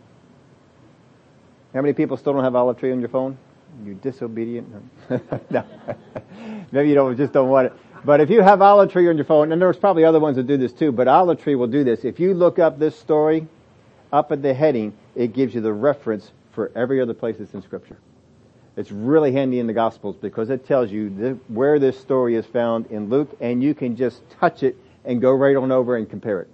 How 1.72 1.80
many 1.80 1.94
people 1.94 2.16
still 2.16 2.32
don't 2.32 2.44
have 2.44 2.56
olive 2.56 2.78
tree 2.78 2.92
on 2.92 3.00
your 3.00 3.08
phone? 3.08 3.38
You 3.84 3.94
disobedient. 3.94 4.68
Maybe 6.72 6.88
you 6.88 6.94
don't 6.94 7.16
just 7.16 7.32
don't 7.32 7.48
want 7.48 7.66
it. 7.66 7.72
But 8.04 8.20
if 8.20 8.30
you 8.30 8.42
have 8.42 8.62
Olive 8.62 8.92
Tree 8.92 9.08
on 9.08 9.16
your 9.16 9.24
phone, 9.24 9.52
and 9.52 9.60
there's 9.60 9.76
probably 9.76 10.04
other 10.04 10.20
ones 10.20 10.36
that 10.36 10.46
do 10.46 10.56
this 10.56 10.72
too, 10.72 10.92
but 10.92 11.08
Olive 11.08 11.42
Tree 11.42 11.54
will 11.54 11.66
do 11.66 11.84
this. 11.84 12.04
If 12.04 12.20
you 12.20 12.34
look 12.34 12.58
up 12.58 12.78
this 12.78 12.98
story, 12.98 13.46
up 14.12 14.32
at 14.32 14.42
the 14.42 14.54
heading, 14.54 14.94
it 15.14 15.32
gives 15.32 15.54
you 15.54 15.60
the 15.60 15.72
reference 15.72 16.30
for 16.52 16.70
every 16.74 17.00
other 17.00 17.14
place 17.14 17.36
that's 17.38 17.54
in 17.54 17.62
Scripture. 17.62 17.96
It's 18.76 18.92
really 18.92 19.32
handy 19.32 19.58
in 19.58 19.66
the 19.66 19.72
Gospels 19.72 20.16
because 20.16 20.50
it 20.50 20.66
tells 20.66 20.90
you 20.90 21.40
where 21.48 21.78
this 21.78 21.98
story 21.98 22.34
is 22.34 22.46
found 22.46 22.86
in 22.86 23.08
Luke, 23.08 23.34
and 23.40 23.62
you 23.62 23.74
can 23.74 23.96
just 23.96 24.20
touch 24.38 24.62
it 24.62 24.76
and 25.04 25.20
go 25.20 25.32
right 25.32 25.56
on 25.56 25.72
over 25.72 25.96
and 25.96 26.08
compare 26.08 26.40
it. 26.40 26.48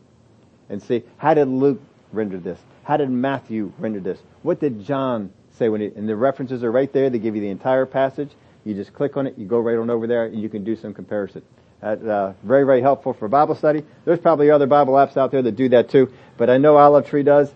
And 0.68 0.82
see, 0.82 1.02
how 1.16 1.34
did 1.34 1.48
Luke 1.48 1.80
render 2.12 2.38
this? 2.38 2.58
How 2.84 2.96
did 2.96 3.10
Matthew 3.10 3.72
render 3.78 4.00
this? 4.00 4.18
What 4.42 4.60
did 4.60 4.84
John 4.84 5.32
say 5.58 5.68
when 5.68 5.82
it, 5.82 5.96
and 5.96 6.08
the 6.08 6.16
references 6.16 6.64
are 6.64 6.72
right 6.72 6.92
there. 6.92 7.10
They 7.10 7.18
give 7.18 7.34
you 7.34 7.42
the 7.42 7.50
entire 7.50 7.86
passage. 7.86 8.30
You 8.64 8.74
just 8.74 8.92
click 8.92 9.16
on 9.16 9.26
it, 9.26 9.36
you 9.36 9.46
go 9.46 9.58
right 9.58 9.76
on 9.76 9.90
over 9.90 10.06
there, 10.06 10.26
and 10.26 10.40
you 10.40 10.48
can 10.48 10.64
do 10.64 10.76
some 10.76 10.94
comparison. 10.94 11.42
That's 11.80 12.02
uh, 12.04 12.34
very, 12.44 12.64
very 12.64 12.80
helpful 12.80 13.12
for 13.12 13.26
Bible 13.28 13.56
study. 13.56 13.84
There's 14.04 14.20
probably 14.20 14.50
other 14.50 14.66
Bible 14.66 14.94
apps 14.94 15.16
out 15.16 15.32
there 15.32 15.42
that 15.42 15.56
do 15.56 15.68
that 15.70 15.88
too, 15.88 16.12
but 16.36 16.48
I 16.48 16.58
know 16.58 16.76
Olive 16.76 17.06
Tree 17.06 17.24
does, 17.24 17.52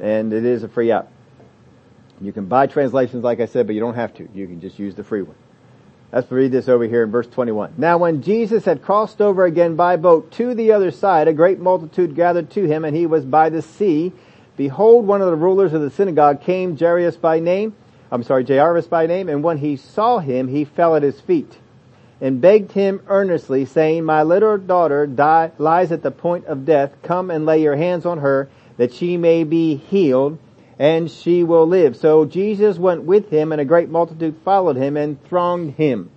and 0.00 0.32
it 0.32 0.44
is 0.44 0.64
a 0.64 0.68
free 0.68 0.90
app. 0.90 1.08
You 2.20 2.32
can 2.32 2.46
buy 2.46 2.66
translations 2.66 3.22
like 3.22 3.40
I 3.40 3.46
said, 3.46 3.66
but 3.66 3.74
you 3.74 3.80
don't 3.80 3.94
have 3.94 4.14
to. 4.14 4.28
You 4.34 4.46
can 4.46 4.60
just 4.60 4.78
use 4.78 4.94
the 4.94 5.04
free 5.04 5.22
one. 5.22 5.36
Let's 6.12 6.30
read 6.30 6.52
this 6.52 6.68
over 6.68 6.84
here 6.84 7.02
in 7.02 7.10
verse 7.10 7.26
21. 7.26 7.74
Now 7.76 7.98
when 7.98 8.22
Jesus 8.22 8.64
had 8.64 8.82
crossed 8.82 9.20
over 9.20 9.44
again 9.44 9.76
by 9.76 9.96
boat 9.96 10.30
to 10.32 10.54
the 10.54 10.72
other 10.72 10.90
side, 10.90 11.28
a 11.28 11.32
great 11.32 11.58
multitude 11.58 12.14
gathered 12.14 12.50
to 12.52 12.64
him 12.64 12.84
and 12.84 12.96
he 12.96 13.06
was 13.06 13.24
by 13.24 13.50
the 13.50 13.60
sea. 13.60 14.12
Behold, 14.56 15.06
one 15.06 15.20
of 15.20 15.26
the 15.26 15.36
rulers 15.36 15.72
of 15.74 15.82
the 15.82 15.90
synagogue 15.90 16.40
came, 16.40 16.76
Jairus 16.76 17.16
by 17.16 17.40
name, 17.40 17.74
I'm 18.10 18.22
sorry, 18.22 18.44
Jairus 18.44 18.86
by 18.86 19.06
name, 19.06 19.28
and 19.28 19.42
when 19.42 19.58
he 19.58 19.76
saw 19.76 20.18
him, 20.18 20.48
he 20.48 20.64
fell 20.64 20.94
at 20.94 21.02
his 21.02 21.20
feet 21.20 21.58
and 22.20 22.40
begged 22.40 22.72
him 22.72 23.02
earnestly 23.08 23.64
saying, 23.64 24.04
my 24.04 24.22
little 24.22 24.56
daughter 24.58 25.06
die, 25.06 25.50
lies 25.58 25.92
at 25.92 26.02
the 26.02 26.10
point 26.10 26.46
of 26.46 26.64
death. 26.64 26.94
Come 27.02 27.30
and 27.30 27.44
lay 27.44 27.62
your 27.62 27.76
hands 27.76 28.06
on 28.06 28.18
her 28.18 28.48
that 28.76 28.94
she 28.94 29.16
may 29.16 29.44
be 29.44 29.76
healed 29.76 30.38
and 30.78 31.10
she 31.10 31.42
will 31.42 31.66
live. 31.66 31.96
So 31.96 32.24
Jesus 32.24 32.78
went 32.78 33.02
with 33.02 33.30
him 33.30 33.52
and 33.52 33.60
a 33.60 33.64
great 33.64 33.88
multitude 33.88 34.36
followed 34.44 34.76
him 34.76 34.96
and 34.96 35.22
thronged 35.24 35.74
him. 35.74 36.10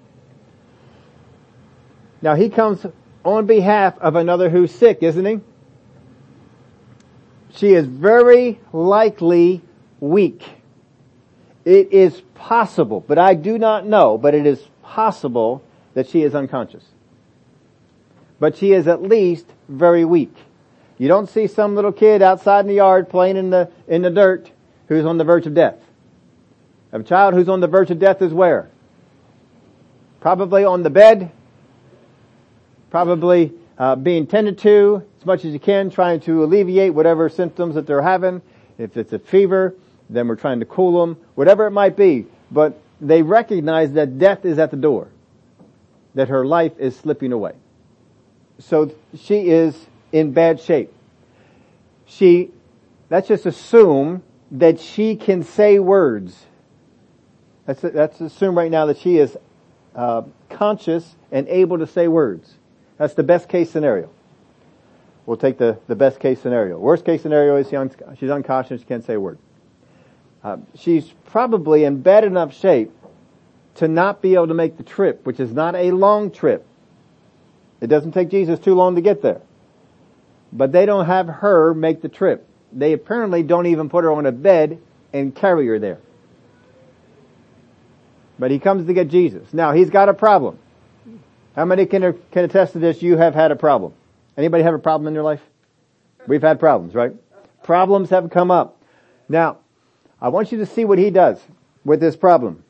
Now 2.22 2.36
he 2.36 2.50
comes 2.50 2.86
on 3.24 3.46
behalf 3.46 3.98
of 4.00 4.15
another 4.15 4.50
who's 4.50 4.74
sick, 4.74 5.00
isn't 5.01 5.25
he? 5.25 5.39
She 7.55 7.74
is 7.74 7.86
very 7.86 8.60
likely 8.72 9.62
weak. 10.00 10.43
It 11.65 11.91
is 11.91 12.21
possible, 12.35 13.03
but 13.05 13.17
I 13.17 13.33
do 13.33 13.57
not 13.57 13.85
know, 13.85 14.17
but 14.17 14.33
it 14.33 14.45
is 14.45 14.61
possible 14.81 15.61
that 15.93 16.07
she 16.07 16.23
is 16.23 16.33
unconscious. 16.33 16.85
But 18.39 18.57
she 18.57 18.71
is 18.71 18.87
at 18.87 19.01
least 19.01 19.45
very 19.67 20.05
weak. 20.05 20.33
You 20.97 21.07
don't 21.07 21.29
see 21.29 21.47
some 21.47 21.75
little 21.75 21.91
kid 21.91 22.21
outside 22.21 22.61
in 22.61 22.67
the 22.67 22.75
yard 22.75 23.09
playing 23.09 23.37
in 23.37 23.49
the, 23.49 23.69
in 23.87 24.01
the 24.01 24.09
dirt 24.09 24.51
who's 24.87 25.05
on 25.05 25.17
the 25.17 25.23
verge 25.23 25.45
of 25.45 25.53
death. 25.53 25.77
A 26.91 27.03
child 27.03 27.33
who's 27.33 27.49
on 27.49 27.59
the 27.59 27.67
verge 27.67 27.91
of 27.91 27.99
death 27.99 28.21
is 28.21 28.33
where? 28.33 28.69
Probably 30.21 30.65
on 30.65 30.83
the 30.83 30.89
bed, 30.89 31.31
probably 32.89 33.53
uh, 33.77 33.95
being 33.95 34.27
tended 34.27 34.57
to 34.59 35.03
as 35.19 35.25
much 35.25 35.45
as 35.45 35.53
you 35.53 35.59
can, 35.59 35.89
trying 35.89 36.19
to 36.21 36.43
alleviate 36.43 36.93
whatever 36.93 37.29
symptoms 37.29 37.75
that 37.75 37.85
they're 37.85 38.01
having. 38.01 38.41
If 38.77 38.95
it's 38.97 39.13
a 39.13 39.19
fever, 39.19 39.75
then 40.09 40.27
we're 40.27 40.35
trying 40.35 40.59
to 40.59 40.65
cool 40.65 41.05
them, 41.05 41.17
whatever 41.35 41.67
it 41.67 41.71
might 41.71 41.95
be. 41.95 42.25
But 42.51 42.79
they 42.99 43.21
recognize 43.21 43.93
that 43.93 44.17
death 44.17 44.43
is 44.43 44.57
at 44.57 44.71
the 44.71 44.77
door, 44.77 45.09
that 46.15 46.29
her 46.29 46.45
life 46.45 46.73
is 46.79 46.95
slipping 46.95 47.31
away. 47.31 47.53
So 48.57 48.93
she 49.17 49.49
is 49.49 49.77
in 50.11 50.33
bad 50.33 50.59
shape. 50.59 50.91
She, 52.05 52.51
let's 53.09 53.27
just 53.27 53.45
assume 53.45 54.23
that 54.51 54.79
she 54.79 55.15
can 55.15 55.43
say 55.43 55.79
words. 55.79 56.45
Let's, 57.67 57.83
let's 57.83 58.19
assume 58.19 58.57
right 58.57 58.71
now 58.71 58.87
that 58.87 58.97
she 58.97 59.17
is 59.17 59.37
uh, 59.95 60.23
conscious 60.49 61.15
and 61.31 61.47
able 61.47 61.77
to 61.77 61.87
say 61.87 62.07
words. 62.07 62.55
That's 62.97 63.13
the 63.13 63.23
best 63.23 63.47
case 63.47 63.69
scenario. 63.69 64.09
We'll 65.27 65.37
take 65.37 65.59
the, 65.59 65.77
the 65.87 65.95
best 65.95 66.19
case 66.19 66.41
scenario. 66.41 66.79
Worst 66.79 67.05
case 67.05 67.21
scenario 67.21 67.57
is 67.57 67.69
she 67.69 67.75
un- 67.75 67.91
she's 68.19 68.31
unconscious, 68.31 68.81
she 68.81 68.87
can't 68.87 69.05
say 69.05 69.13
a 69.13 69.19
word. 69.19 69.37
Uh, 70.43 70.58
she's 70.75 71.05
probably 71.25 71.84
in 71.84 72.01
bad 72.01 72.24
enough 72.24 72.55
shape 72.55 72.91
to 73.75 73.88
not 73.88 74.22
be 74.22 74.36
able 74.36 74.48
to 74.48 74.53
make 74.53 74.77
the 74.77 74.84
trip, 74.84 75.25
which 75.25 75.39
is 75.39 75.53
not 75.53 75.75
a 75.75 75.91
long 75.91 76.31
trip. 76.31 76.65
It 77.81 77.88
doesn't 77.88 78.12
take 78.12 78.29
Jesus 78.29 78.60
too 78.60 78.75
long 78.75 78.96
to 78.96 79.01
get 79.01 79.22
there. 79.22 79.41
But 80.51 80.72
they 80.72 80.86
don't 80.86 81.05
have 81.05 81.27
her 81.27 81.74
make 81.74 82.01
the 82.01 82.10
trip. 82.10 82.46
They 82.72 82.93
apparently 82.93 83.43
don't 83.43 83.67
even 83.67 83.89
put 83.89 84.03
her 84.03 84.12
on 84.12 84.25
a 84.25 84.31
bed 84.31 84.81
and 85.13 85.34
carry 85.34 85.67
her 85.67 85.79
there. 85.79 86.00
But 88.38 88.51
he 88.51 88.60
comes 88.60 88.88
to 88.88 88.93
get 88.93 89.10
Jesus. 89.10 89.53
Now 89.53 89.74
he's 89.74 89.89
got 89.89 90.10
a 90.10 90.13
problem. 90.13 90.58
How 91.55 91.65
many 91.65 91.86
can, 91.86 92.17
can 92.31 92.46
attest 92.46 92.74
to 92.74 92.79
this? 92.79 93.01
You 93.01 93.17
have 93.17 93.36
had 93.36 93.51
a 93.51 93.55
problem. 93.55 93.93
Anybody 94.38 94.63
have 94.63 94.74
a 94.74 94.79
problem 94.79 95.08
in 95.08 95.13
your 95.13 95.24
life? 95.24 95.41
We've 96.27 96.41
had 96.41 96.60
problems, 96.60 96.96
right? 96.96 97.13
Problems 97.63 98.10
have 98.12 98.29
come 98.29 98.51
up. 98.51 98.81
Now, 99.27 99.58
I 100.21 100.29
want 100.29 100.51
you 100.51 100.59
to 100.59 100.65
see 100.65 100.85
what 100.85 100.97
he 100.97 101.09
does 101.09 101.39
with 101.85 101.99
this 101.99 102.15
problem. 102.15 102.63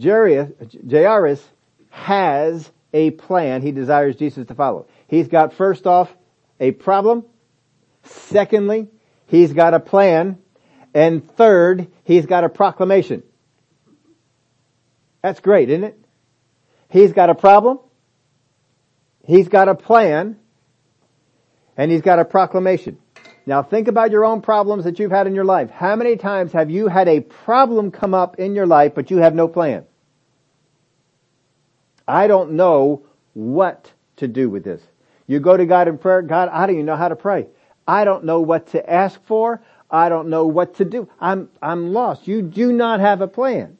Jairus 0.00 1.42
has 1.90 2.70
a 2.92 3.10
plan 3.10 3.62
he 3.62 3.72
desires 3.72 4.16
Jesus 4.16 4.46
to 4.46 4.54
follow. 4.54 4.86
He's 5.08 5.28
got 5.28 5.54
first 5.54 5.86
off 5.86 6.14
a 6.60 6.72
problem. 6.72 7.24
Secondly, 8.04 8.88
he's 9.26 9.52
got 9.52 9.74
a 9.74 9.80
plan. 9.80 10.38
And 10.94 11.28
third, 11.36 11.88
he's 12.04 12.24
got 12.24 12.44
a 12.44 12.48
proclamation. 12.48 13.22
That's 15.22 15.40
great, 15.40 15.68
isn't 15.68 15.84
it? 15.84 15.98
He's 16.88 17.12
got 17.12 17.28
a 17.28 17.34
problem. 17.34 17.80
He's 19.26 19.48
got 19.48 19.68
a 19.68 19.74
plan. 19.74 20.38
And 21.76 21.90
he's 21.90 22.00
got 22.00 22.18
a 22.18 22.24
proclamation. 22.24 22.98
Now 23.46 23.62
think 23.62 23.86
about 23.86 24.10
your 24.10 24.24
own 24.24 24.42
problems 24.42 24.84
that 24.84 24.98
you've 24.98 25.12
had 25.12 25.28
in 25.28 25.34
your 25.34 25.44
life. 25.44 25.70
How 25.70 25.94
many 25.94 26.16
times 26.16 26.52
have 26.52 26.68
you 26.68 26.88
had 26.88 27.06
a 27.08 27.20
problem 27.20 27.92
come 27.92 28.12
up 28.12 28.40
in 28.40 28.56
your 28.56 28.66
life, 28.66 28.92
but 28.94 29.10
you 29.10 29.18
have 29.18 29.34
no 29.34 29.46
plan? 29.46 29.84
I 32.08 32.26
don't 32.26 32.52
know 32.52 33.04
what 33.34 33.92
to 34.16 34.26
do 34.26 34.50
with 34.50 34.64
this. 34.64 34.82
You 35.28 35.38
go 35.40 35.56
to 35.56 35.64
God 35.64 35.86
in 35.86 35.98
prayer, 35.98 36.22
God, 36.22 36.48
I 36.48 36.66
don't 36.66 36.76
even 36.76 36.86
know 36.86 36.96
how 36.96 37.08
to 37.08 37.16
pray. 37.16 37.46
I 37.86 38.04
don't 38.04 38.24
know 38.24 38.40
what 38.40 38.68
to 38.68 38.90
ask 38.90 39.20
for. 39.26 39.62
I 39.88 40.08
don't 40.08 40.28
know 40.28 40.46
what 40.46 40.76
to 40.76 40.84
do. 40.84 41.08
I'm, 41.20 41.48
I'm 41.62 41.92
lost. 41.92 42.26
You 42.26 42.42
do 42.42 42.72
not 42.72 42.98
have 42.98 43.20
a 43.20 43.28
plan. 43.28 43.78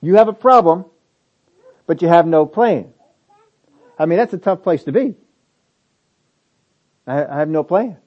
You 0.00 0.14
have 0.16 0.28
a 0.28 0.32
problem, 0.32 0.86
but 1.86 2.00
you 2.00 2.08
have 2.08 2.26
no 2.26 2.46
plan. 2.46 2.92
I 3.98 4.06
mean, 4.06 4.18
that's 4.18 4.32
a 4.32 4.38
tough 4.38 4.62
place 4.62 4.84
to 4.84 4.92
be. 4.92 5.14
I, 7.06 7.24
I 7.24 7.38
have 7.38 7.48
no 7.48 7.64
plan. 7.64 7.98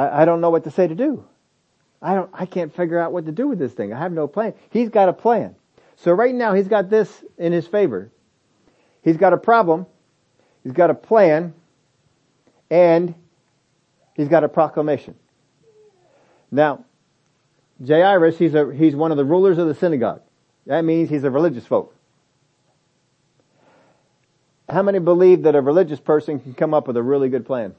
I, 0.00 0.22
I 0.22 0.24
don't 0.24 0.40
know 0.40 0.50
what 0.50 0.64
to 0.64 0.70
say 0.70 0.86
to 0.88 0.94
do. 0.94 1.24
I 2.00 2.14
don't, 2.14 2.30
I 2.32 2.46
can't 2.46 2.74
figure 2.74 2.98
out 2.98 3.12
what 3.12 3.26
to 3.26 3.32
do 3.32 3.46
with 3.48 3.58
this 3.58 3.72
thing. 3.72 3.92
I 3.92 3.98
have 3.98 4.12
no 4.12 4.26
plan. 4.26 4.54
He's 4.70 4.88
got 4.88 5.10
a 5.10 5.12
plan. 5.12 5.54
So 5.96 6.12
right 6.12 6.34
now 6.34 6.54
he's 6.54 6.68
got 6.68 6.88
this 6.88 7.22
in 7.36 7.52
his 7.52 7.66
favor. 7.66 8.10
He's 9.02 9.18
got 9.18 9.34
a 9.34 9.36
problem. 9.36 9.86
He's 10.64 10.72
got 10.72 10.88
a 10.88 10.94
plan. 10.94 11.52
And 12.70 13.14
he's 14.14 14.28
got 14.28 14.42
a 14.42 14.48
proclamation. 14.48 15.16
Now, 16.50 16.84
Jairus, 17.86 18.38
he's 18.38 18.54
a, 18.54 18.72
he's 18.72 18.96
one 18.96 19.10
of 19.10 19.18
the 19.18 19.24
rulers 19.24 19.58
of 19.58 19.68
the 19.68 19.74
synagogue. 19.74 20.22
That 20.66 20.82
means 20.82 21.10
he's 21.10 21.24
a 21.24 21.30
religious 21.30 21.66
folk. 21.66 21.94
How 24.68 24.82
many 24.82 24.98
believe 24.98 25.42
that 25.42 25.54
a 25.54 25.60
religious 25.60 26.00
person 26.00 26.40
can 26.40 26.54
come 26.54 26.72
up 26.72 26.86
with 26.86 26.96
a 26.96 27.02
really 27.02 27.28
good 27.28 27.44
plan? 27.44 27.74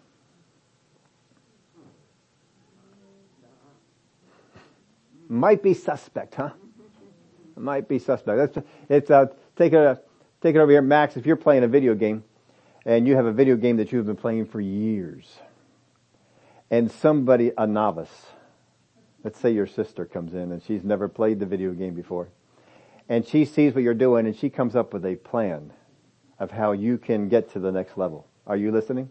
Might 5.32 5.64
be 5.64 5.74
suspect, 5.74 6.36
huh? 6.36 6.50
Might 7.56 7.88
be 7.88 8.00
suspect. 8.00 8.58
It's, 8.58 8.68
it's 8.90 9.10
uh, 9.10 9.28
take 9.56 9.72
it, 9.72 10.08
take 10.42 10.56
it 10.56 10.60
over 10.60 10.70
here, 10.70 10.82
Max. 10.82 11.16
If 11.16 11.26
you're 11.26 11.38
playing 11.38 11.64
a 11.64 11.70
video 11.70 11.96
game, 11.96 12.26
and 12.86 13.08
you 13.08 13.16
have 13.16 13.26
a 13.26 13.32
video 13.32 13.56
game 13.56 13.78
that 13.78 13.94
you've 13.94 14.06
been 14.06 14.18
playing 14.18 14.48
for 14.48 14.60
years, 14.60 15.38
and 16.70 16.92
somebody, 16.92 17.54
a 17.58 17.66
novice, 17.66 18.26
let's 19.24 19.40
say 19.40 19.52
your 19.52 19.68
sister 19.68 20.04
comes 20.04 20.34
in 20.34 20.52
and 20.52 20.62
she's 20.62 20.84
never 20.84 21.08
played 21.08 21.40
the 21.40 21.46
video 21.46 21.72
game 21.72 21.94
before, 21.94 22.28
and 23.08 23.26
she 23.26 23.46
sees 23.46 23.74
what 23.74 23.86
you're 23.86 23.94
doing 23.94 24.28
and 24.28 24.36
she 24.36 24.50
comes 24.50 24.76
up 24.76 24.92
with 24.94 25.06
a 25.06 25.16
plan 25.16 25.72
of 26.40 26.52
how 26.52 26.74
you 26.74 26.98
can 26.98 27.30
get 27.30 27.50
to 27.54 27.60
the 27.60 27.72
next 27.72 27.98
level. 27.98 28.28
Are 28.46 28.58
you 28.58 28.70
listening? 28.70 29.10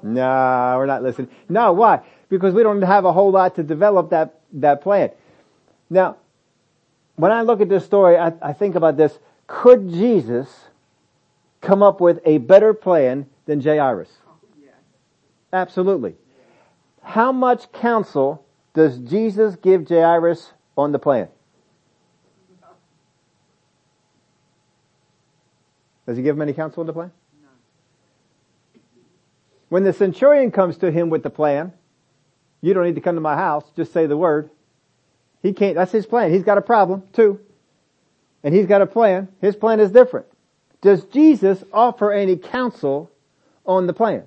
No, 0.00 0.74
we're 0.76 0.86
not 0.86 1.02
listening. 1.02 1.28
No, 1.48 1.72
why? 1.72 2.02
Because 2.30 2.54
we 2.54 2.62
don't 2.62 2.80
have 2.80 3.04
a 3.04 3.12
whole 3.12 3.30
lot 3.30 3.56
to 3.56 3.62
develop 3.62 4.10
that, 4.10 4.40
that 4.52 4.80
plan. 4.80 5.10
Now, 5.90 6.16
when 7.16 7.32
I 7.32 7.42
look 7.42 7.60
at 7.60 7.68
this 7.68 7.84
story, 7.84 8.16
I, 8.16 8.32
I 8.40 8.54
think 8.54 8.76
about 8.76 8.96
this. 8.96 9.18
Could 9.46 9.90
Jesus 9.90 10.68
come 11.60 11.82
up 11.82 12.00
with 12.00 12.20
a 12.24 12.38
better 12.38 12.72
plan 12.72 13.26
than 13.44 13.60
Jairus? 13.60 14.08
Absolutely. 15.52 16.14
How 17.02 17.32
much 17.32 17.72
counsel 17.72 18.46
does 18.72 18.98
Jesus 18.98 19.56
give 19.56 19.88
Jairus 19.88 20.52
on 20.78 20.92
the 20.92 20.98
plan? 20.98 21.28
Does 26.06 26.16
he 26.16 26.22
give 26.22 26.36
him 26.36 26.42
any 26.42 26.52
counsel 26.52 26.80
on 26.80 26.86
the 26.86 26.92
plan? 26.92 27.12
When 29.68 29.84
the 29.84 29.92
centurion 29.92 30.50
comes 30.50 30.76
to 30.78 30.90
him 30.90 31.10
with 31.10 31.22
the 31.22 31.30
plan, 31.30 31.72
you 32.60 32.74
don't 32.74 32.84
need 32.84 32.94
to 32.96 33.00
come 33.00 33.14
to 33.14 33.20
my 33.20 33.36
house. 33.36 33.64
Just 33.76 33.92
say 33.92 34.06
the 34.06 34.16
word. 34.16 34.50
He 35.42 35.52
can't, 35.52 35.74
that's 35.74 35.92
his 35.92 36.06
plan. 36.06 36.32
He's 36.32 36.42
got 36.42 36.58
a 36.58 36.62
problem 36.62 37.04
too. 37.12 37.40
And 38.42 38.54
he's 38.54 38.66
got 38.66 38.82
a 38.82 38.86
plan. 38.86 39.28
His 39.40 39.56
plan 39.56 39.80
is 39.80 39.90
different. 39.90 40.26
Does 40.80 41.04
Jesus 41.04 41.62
offer 41.72 42.12
any 42.12 42.36
counsel 42.36 43.10
on 43.66 43.86
the 43.86 43.92
plan? 43.92 44.24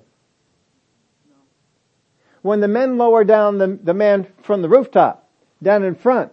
when 2.44 2.60
the 2.60 2.68
men 2.68 2.98
lower 2.98 3.24
down 3.24 3.56
the, 3.56 3.78
the 3.82 3.94
man 3.94 4.26
from 4.42 4.60
the 4.60 4.68
rooftop, 4.68 5.26
down 5.62 5.82
in 5.82 5.94
front, 5.94 6.30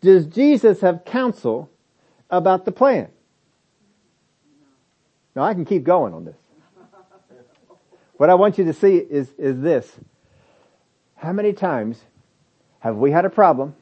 does 0.00 0.24
Jesus 0.26 0.80
have 0.80 1.04
counsel 1.04 1.68
about 2.30 2.64
the 2.64 2.70
plan? 2.70 3.08
Now 5.34 5.42
I 5.42 5.54
can 5.54 5.64
keep 5.64 5.82
going 5.82 6.14
on 6.14 6.24
this. 6.24 6.36
What 8.16 8.30
I 8.30 8.36
want 8.36 8.58
you 8.58 8.64
to 8.66 8.72
see 8.72 8.98
is, 8.98 9.28
is 9.38 9.60
this. 9.60 9.90
How 11.20 11.32
many 11.32 11.52
times 11.52 12.00
have 12.78 12.96
we 12.96 13.10
had 13.10 13.26
a 13.26 13.30
problem 13.30 13.74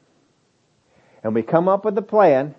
and 1.23 1.33
we 1.33 1.41
come 1.41 1.69
up 1.69 1.85
with 1.85 1.97
a 1.97 2.01
plan 2.01 2.53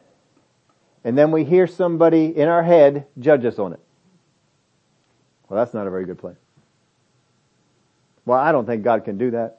and 1.05 1.17
then 1.17 1.31
we 1.33 1.45
hear 1.45 1.67
somebody 1.67 2.35
in 2.35 2.49
our 2.49 2.63
head 2.63 3.07
judge 3.19 3.45
us 3.45 3.59
on 3.59 3.75
it? 3.75 3.81
Well, 5.49 5.63
that's 5.63 5.75
not 5.75 5.87
a 5.87 5.91
very 5.91 6.07
good 6.07 6.19
plan. 6.19 6.37
Well, 8.25 8.39
I 8.39 8.53
don't 8.53 8.65
think 8.65 8.83
God 8.83 9.05
can 9.05 9.19
do 9.19 9.33
that. 9.33 9.59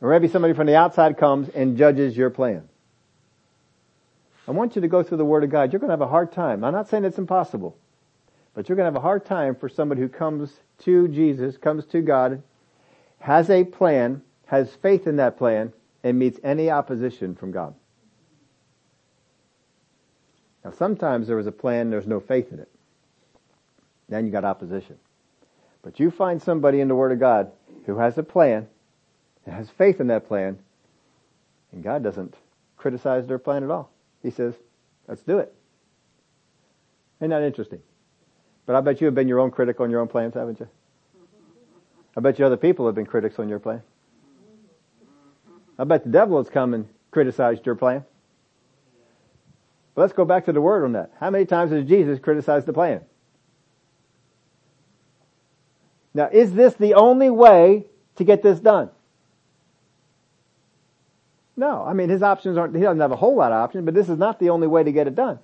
Or 0.00 0.10
maybe 0.10 0.26
somebody 0.26 0.54
from 0.54 0.66
the 0.66 0.76
outside 0.76 1.18
comes 1.18 1.50
and 1.50 1.76
judges 1.76 2.16
your 2.16 2.30
plan. 2.30 2.66
I 4.48 4.52
want 4.52 4.74
you 4.74 4.80
to 4.80 4.88
go 4.88 5.02
through 5.02 5.18
the 5.18 5.24
Word 5.24 5.44
of 5.44 5.50
God. 5.50 5.70
You're 5.70 5.80
going 5.80 5.88
to 5.88 5.92
have 5.92 6.00
a 6.00 6.08
hard 6.08 6.32
time. 6.32 6.64
I'm 6.64 6.72
not 6.72 6.88
saying 6.88 7.04
it's 7.04 7.18
impossible, 7.18 7.76
but 8.54 8.68
you're 8.68 8.76
going 8.76 8.84
to 8.84 8.90
have 8.90 8.96
a 8.96 9.00
hard 9.00 9.26
time 9.26 9.54
for 9.54 9.68
somebody 9.68 10.00
who 10.00 10.08
comes 10.08 10.60
to 10.80 11.08
Jesus, 11.08 11.58
comes 11.58 11.84
to 11.86 12.00
God, 12.00 12.42
has 13.18 13.50
a 13.50 13.64
plan, 13.64 14.22
has 14.50 14.68
faith 14.82 15.06
in 15.06 15.16
that 15.16 15.38
plan, 15.38 15.72
and 16.02 16.18
meets 16.18 16.40
any 16.42 16.70
opposition 16.70 17.36
from 17.36 17.52
God. 17.52 17.72
Now 20.64 20.72
sometimes 20.72 21.28
there 21.28 21.36
was 21.36 21.46
a 21.46 21.52
plan, 21.52 21.88
there's 21.88 22.06
no 22.06 22.18
faith 22.18 22.50
in 22.50 22.58
it. 22.58 22.68
Then 24.08 24.26
you 24.26 24.32
got 24.32 24.44
opposition. 24.44 24.98
But 25.82 26.00
you 26.00 26.10
find 26.10 26.42
somebody 26.42 26.80
in 26.80 26.88
the 26.88 26.96
Word 26.96 27.12
of 27.12 27.20
God 27.20 27.52
who 27.86 27.98
has 27.98 28.18
a 28.18 28.24
plan, 28.24 28.66
and 29.46 29.54
has 29.54 29.70
faith 29.70 30.00
in 30.00 30.08
that 30.08 30.26
plan, 30.26 30.58
and 31.70 31.84
God 31.84 32.02
doesn't 32.02 32.34
criticize 32.76 33.28
their 33.28 33.38
plan 33.38 33.62
at 33.62 33.70
all. 33.70 33.88
He 34.20 34.32
says, 34.32 34.54
let's 35.06 35.22
do 35.22 35.38
it. 35.38 35.54
Isn't 37.20 37.30
that 37.30 37.42
interesting? 37.42 37.82
But 38.66 38.74
I 38.74 38.80
bet 38.80 39.00
you 39.00 39.04
have 39.04 39.14
been 39.14 39.28
your 39.28 39.38
own 39.38 39.52
critic 39.52 39.78
on 39.78 39.90
your 39.90 40.00
own 40.00 40.08
plans, 40.08 40.34
haven't 40.34 40.58
you? 40.58 40.68
I 42.16 42.20
bet 42.20 42.40
you 42.40 42.46
other 42.46 42.56
people 42.56 42.86
have 42.86 42.96
been 42.96 43.06
critics 43.06 43.38
on 43.38 43.48
your 43.48 43.60
plan. 43.60 43.82
I 45.80 45.84
bet 45.84 46.04
the 46.04 46.10
devil 46.10 46.36
has 46.36 46.50
come 46.50 46.74
and 46.74 46.86
criticized 47.10 47.64
your 47.64 47.74
plan. 47.74 48.04
But 49.94 50.02
let's 50.02 50.12
go 50.12 50.26
back 50.26 50.44
to 50.44 50.52
the 50.52 50.60
word 50.60 50.84
on 50.84 50.92
that. 50.92 51.10
How 51.18 51.30
many 51.30 51.46
times 51.46 51.72
has 51.72 51.86
Jesus 51.86 52.18
criticized 52.18 52.66
the 52.66 52.74
plan? 52.74 53.00
Now, 56.12 56.28
is 56.30 56.52
this 56.52 56.74
the 56.74 56.94
only 56.94 57.30
way 57.30 57.86
to 58.16 58.24
get 58.24 58.42
this 58.42 58.60
done? 58.60 58.90
No. 61.56 61.82
I 61.82 61.94
mean, 61.94 62.10
his 62.10 62.22
options 62.22 62.58
aren't, 62.58 62.74
he 62.74 62.82
doesn't 62.82 63.00
have 63.00 63.12
a 63.12 63.16
whole 63.16 63.36
lot 63.36 63.50
of 63.50 63.56
options, 63.56 63.86
but 63.86 63.94
this 63.94 64.10
is 64.10 64.18
not 64.18 64.38
the 64.38 64.50
only 64.50 64.66
way 64.66 64.84
to 64.84 64.92
get 64.92 65.06
it 65.06 65.14
done. 65.14 65.38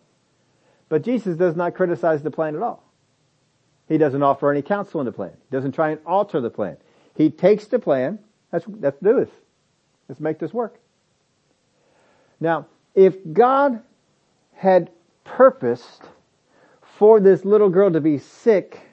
But 0.91 1.03
Jesus 1.03 1.39
does 1.39 1.57
not 1.57 1.75
criticize 1.75 2.23
the 2.23 2.31
plan 2.31 2.55
at 2.55 2.63
all. 2.63 2.85
He 3.89 3.97
doesn't 3.97 4.23
offer 4.23 4.51
any 4.51 4.61
counsel 4.61 5.01
in 5.01 5.07
the 5.07 5.13
plan. 5.13 5.33
He 5.33 5.57
doesn't 5.57 5.73
try 5.73 5.93
and 5.93 6.01
alter 6.05 6.43
the 6.43 6.51
plan. 6.51 6.77
He 7.17 7.31
takes 7.31 7.69
the 7.69 7.79
plan. 7.79 8.19
Let's 8.53 8.67
do 8.67 9.15
this. 9.15 9.31
Let's 10.09 10.21
make 10.21 10.39
this 10.39 10.53
work. 10.53 10.79
Now, 12.41 12.67
if 12.95 13.17
God 13.33 13.83
had 14.55 14.91
purposed 15.25 16.03
for 16.99 17.21
this 17.21 17.45
little 17.45 17.69
girl 17.69 17.91
to 17.93 18.01
be 18.01 18.19
sick 18.19 18.87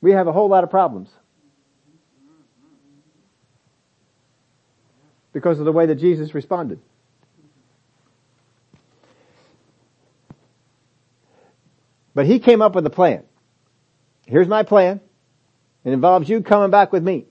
we 0.00 0.12
have 0.12 0.26
a 0.26 0.32
whole 0.32 0.48
lot 0.48 0.64
of 0.64 0.70
problems. 0.70 1.10
Because 5.32 5.58
of 5.58 5.64
the 5.64 5.72
way 5.72 5.86
that 5.86 5.96
Jesus 5.96 6.34
responded. 6.34 6.80
But 12.14 12.26
he 12.26 12.38
came 12.38 12.62
up 12.62 12.74
with 12.74 12.84
a 12.86 12.90
plan. 12.90 13.22
Here's 14.26 14.48
my 14.48 14.62
plan. 14.62 15.00
It 15.84 15.92
involves 15.92 16.28
you 16.28 16.42
coming 16.42 16.70
back 16.70 16.92
with 16.92 17.02
me. 17.02 17.26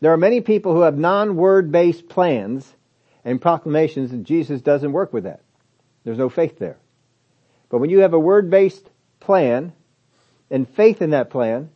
There 0.00 0.12
are 0.12 0.16
many 0.16 0.40
people 0.40 0.74
who 0.74 0.80
have 0.80 0.98
non-word 0.98 1.70
based 1.70 2.08
plans 2.08 2.74
and 3.24 3.40
proclamations 3.40 4.12
and 4.12 4.24
Jesus 4.24 4.62
doesn't 4.62 4.92
work 4.92 5.12
with 5.12 5.24
that. 5.24 5.42
There's 6.04 6.18
no 6.18 6.30
faith 6.30 6.58
there. 6.58 6.78
But 7.68 7.78
when 7.78 7.90
you 7.90 8.00
have 8.00 8.14
a 8.14 8.18
word 8.18 8.50
based 8.50 8.88
plan 9.20 9.72
and 10.50 10.68
faith 10.68 11.02
in 11.02 11.10
that 11.10 11.30
plan, 11.30 11.70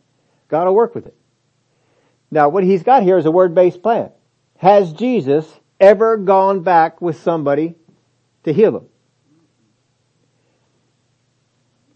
God 0.47 0.65
will 0.65 0.75
work 0.75 0.95
with 0.95 1.05
it. 1.05 1.15
Now 2.31 2.49
what 2.49 2.63
he's 2.63 2.83
got 2.83 3.03
here 3.03 3.17
is 3.17 3.25
a 3.25 3.31
word-based 3.31 3.81
plan. 3.81 4.11
Has 4.57 4.93
Jesus 4.93 5.51
ever 5.79 6.17
gone 6.17 6.61
back 6.61 7.01
with 7.01 7.21
somebody 7.21 7.75
to 8.43 8.53
heal 8.53 8.71
them? 8.71 8.87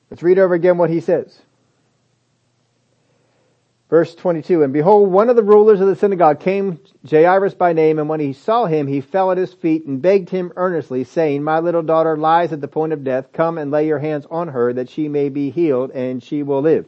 Let's 0.10 0.24
read 0.24 0.40
over 0.40 0.54
again 0.54 0.78
what 0.78 0.90
he 0.90 1.02
says. 1.02 1.40
Verse 3.90 4.14
22, 4.14 4.62
and 4.62 4.72
behold, 4.72 5.10
one 5.12 5.30
of 5.30 5.36
the 5.36 5.42
rulers 5.42 5.82
of 5.82 5.88
the 5.88 5.96
synagogue 5.96 6.40
came, 6.40 6.80
Jairus 7.10 7.56
by 7.56 7.74
name, 7.74 7.98
and 7.98 8.08
when 8.08 8.20
he 8.20 8.34
saw 8.34 8.68
him, 8.68 8.86
he 8.86 9.02
fell 9.02 9.32
at 9.32 9.40
his 9.40 9.52
feet 9.52 9.88
and 9.88 10.00
begged 10.00 10.30
him 10.30 10.54
earnestly, 10.56 11.04
saying, 11.04 11.44
My 11.44 11.60
little 11.60 11.82
daughter 11.82 12.16
lies 12.16 12.54
at 12.54 12.62
the 12.62 12.68
point 12.68 12.94
of 12.94 13.04
death. 13.04 13.34
Come 13.34 13.58
and 13.58 13.72
lay 13.72 13.88
your 13.88 13.98
hands 13.98 14.28
on 14.30 14.50
her 14.50 14.72
that 14.74 14.90
she 14.90 15.08
may 15.08 15.30
be 15.30 15.50
healed 15.50 15.90
and 15.90 16.22
she 16.22 16.44
will 16.44 16.62
live. 16.62 16.86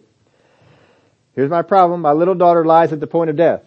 Here's 1.33 1.49
my 1.49 1.63
problem. 1.63 2.01
My 2.01 2.11
little 2.11 2.35
daughter 2.35 2.63
lies 2.63 2.93
at 2.93 2.99
the 2.99 3.07
point 3.07 3.31
of 3.31 3.35
death. 3.35 3.63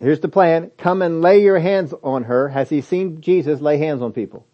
Here's 0.00 0.20
the 0.20 0.28
plan. 0.28 0.70
Come 0.76 1.00
and 1.00 1.22
lay 1.22 1.42
your 1.42 1.58
hands 1.58 1.94
on 2.02 2.24
her. 2.24 2.48
Has 2.48 2.68
he 2.68 2.82
seen 2.82 3.22
Jesus 3.22 3.62
lay 3.62 3.78
hands 3.78 4.02
on 4.02 4.12
people? 4.12 4.46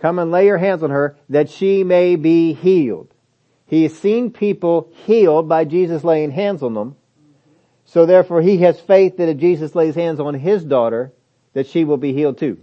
Come 0.00 0.18
and 0.18 0.30
lay 0.30 0.44
your 0.44 0.58
hands 0.58 0.82
on 0.82 0.90
her 0.90 1.16
that 1.30 1.48
she 1.48 1.82
may 1.82 2.16
be 2.16 2.52
healed. 2.52 3.14
He 3.66 3.82
has 3.82 3.96
seen 3.98 4.30
people 4.30 4.92
healed 5.04 5.48
by 5.48 5.64
Jesus 5.64 6.04
laying 6.04 6.30
hands 6.30 6.62
on 6.62 6.74
them. 6.74 6.96
So 7.84 8.06
therefore 8.06 8.42
he 8.42 8.58
has 8.58 8.80
faith 8.80 9.16
that 9.16 9.28
if 9.28 9.38
Jesus 9.38 9.74
lays 9.74 9.94
hands 9.94 10.20
on 10.20 10.34
his 10.34 10.64
daughter, 10.64 11.12
that 11.52 11.66
she 11.66 11.84
will 11.84 11.96
be 11.96 12.12
healed 12.12 12.38
too. 12.38 12.58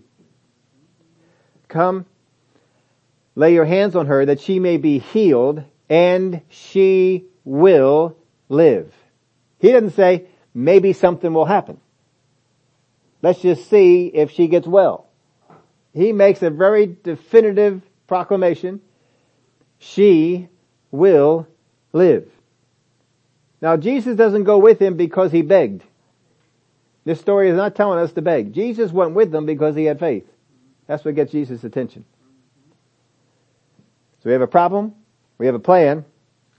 Come, 1.68 2.06
lay 3.36 3.54
your 3.54 3.66
hands 3.66 3.96
on 3.96 4.06
her 4.08 4.26
that 4.26 4.40
she 4.40 4.60
may 4.60 4.78
be 4.78 5.00
healed 5.00 5.64
and 5.90 6.42
she 6.50 7.26
will 7.44 8.18
live. 8.48 8.94
He 9.60 9.72
doesn't 9.72 9.92
say, 9.92 10.28
maybe 10.54 10.94
something 10.94 11.34
will 11.34 11.46
happen. 11.46 11.80
Let's 13.22 13.42
just 13.42 13.70
see 13.70 14.08
if 14.08 14.32
she 14.32 14.48
gets 14.48 14.68
well. 14.68 15.08
He 15.94 16.12
makes 16.12 16.42
a 16.42 16.50
very 16.50 16.86
definitive 16.86 17.82
proclamation. 18.08 18.82
She 19.80 20.50
will 20.94 21.48
live. 21.92 22.30
Now 23.62 23.76
Jesus 23.76 24.16
doesn't 24.16 24.44
go 24.44 24.60
with 24.60 24.80
him 24.80 24.96
because 24.96 25.32
he 25.32 25.42
begged. 25.42 25.84
This 27.04 27.20
story 27.20 27.50
is 27.50 27.58
not 27.58 27.76
telling 27.76 28.00
us 28.00 28.14
to 28.14 28.22
beg. 28.22 28.54
Jesus 28.54 28.92
went 28.92 29.14
with 29.14 29.32
them 29.32 29.46
because 29.46 29.76
he 29.76 29.86
had 29.86 30.00
faith. 30.00 30.26
That's 30.88 31.04
what 31.04 31.16
gets 31.16 31.32
Jesus' 31.32 31.64
attention. 31.64 32.06
So 34.20 34.30
we 34.30 34.32
have 34.34 34.42
a 34.42 34.48
problem. 34.48 34.94
We 35.38 35.48
have 35.48 35.56
a 35.56 35.60
plan. 35.60 36.06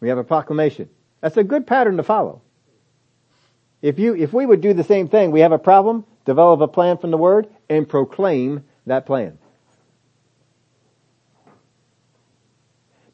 We 0.00 0.08
have 0.08 0.18
a 0.18 0.24
proclamation. 0.24 0.90
That's 1.20 1.36
a 1.36 1.44
good 1.44 1.66
pattern 1.66 1.96
to 1.96 2.02
follow. 2.02 2.42
If 3.80 3.98
you, 3.98 4.16
if 4.16 4.32
we 4.32 4.44
would 4.44 4.60
do 4.60 4.74
the 4.74 4.84
same 4.84 5.08
thing, 5.08 5.30
we 5.30 5.40
have 5.40 5.52
a 5.52 5.58
problem, 5.58 6.04
develop 6.24 6.60
a 6.60 6.68
plan 6.68 6.98
from 6.98 7.10
the 7.10 7.16
Word, 7.16 7.46
and 7.68 7.88
proclaim 7.88 8.64
that 8.86 9.06
plan. 9.06 9.38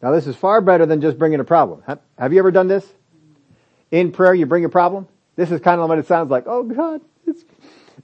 Now 0.02 0.12
this 0.12 0.26
is 0.26 0.36
far 0.36 0.60
better 0.60 0.86
than 0.86 1.00
just 1.00 1.18
bringing 1.18 1.40
a 1.40 1.44
problem. 1.44 1.82
Have 2.18 2.32
you 2.32 2.38
ever 2.38 2.50
done 2.50 2.68
this? 2.68 2.86
In 3.90 4.12
prayer, 4.12 4.34
you 4.34 4.46
bring 4.46 4.64
a 4.64 4.68
problem? 4.68 5.08
This 5.36 5.50
is 5.50 5.60
kind 5.60 5.80
of 5.80 5.88
what 5.88 5.98
it 5.98 6.06
sounds 6.06 6.30
like. 6.30 6.44
Oh 6.46 6.62
God, 6.62 7.00
it's, 7.26 7.44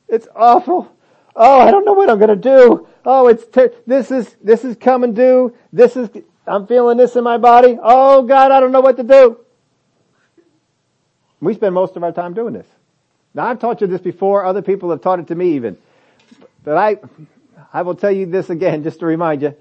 it's 0.09 0.29
awful. 0.35 0.93
Oh, 1.35 1.61
I 1.61 1.71
don't 1.71 1.85
know 1.85 1.93
what 1.93 2.11
I'm 2.11 2.19
gonna 2.19 2.37
do. 2.37 2.89
Oh, 3.05 3.29
it's, 3.29 3.47
ter- 3.47 3.73
this 3.87 4.11
is, 4.11 4.35
this 4.43 4.65
is 4.65 4.77
coming 4.77 5.15
due. 5.15 5.55
This 5.73 5.97
is, 5.97 6.09
I'm 6.47 6.67
feeling 6.67 6.97
this 6.97 7.15
in 7.15 7.25
my 7.25 7.39
body. 7.39 7.79
Oh 7.81 8.23
God, 8.23 8.51
I 8.51 8.61
don't 8.61 8.73
know 8.73 8.81
what 8.81 8.97
to 8.97 9.03
do. 9.03 9.39
We 11.41 11.55
spend 11.55 11.75
most 11.75 11.97
of 11.97 12.03
our 12.03 12.13
time 12.13 12.35
doing 12.35 12.55
this. 12.55 12.67
Now 13.35 13.47
I've 13.47 13.61
taught 13.61 13.83
you 13.83 13.87
this 13.87 14.01
before. 14.01 14.45
Other 14.45 14.63
people 14.63 14.91
have 14.91 15.03
taught 15.03 15.21
it 15.21 15.29
to 15.29 15.35
me 15.35 15.55
even. 15.55 15.77
But 16.65 16.79
I, 16.79 16.97
I 17.73 17.83
will 17.83 17.95
tell 17.95 18.11
you 18.11 18.27
this 18.27 18.49
again 18.49 18.83
just 18.83 19.01
to 19.01 19.07
remind 19.07 19.43
you. 19.43 19.55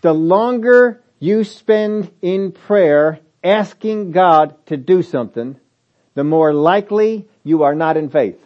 The 0.00 0.12
longer 0.12 1.00
you 1.18 1.44
spend 1.44 2.10
in 2.22 2.52
prayer 2.52 3.20
asking 3.42 4.12
God 4.12 4.66
to 4.66 4.76
do 4.76 5.02
something, 5.02 5.58
the 6.14 6.24
more 6.24 6.52
likely 6.52 7.28
you 7.42 7.62
are 7.62 7.74
not 7.74 7.96
in 7.96 8.08
faith. 8.08 8.40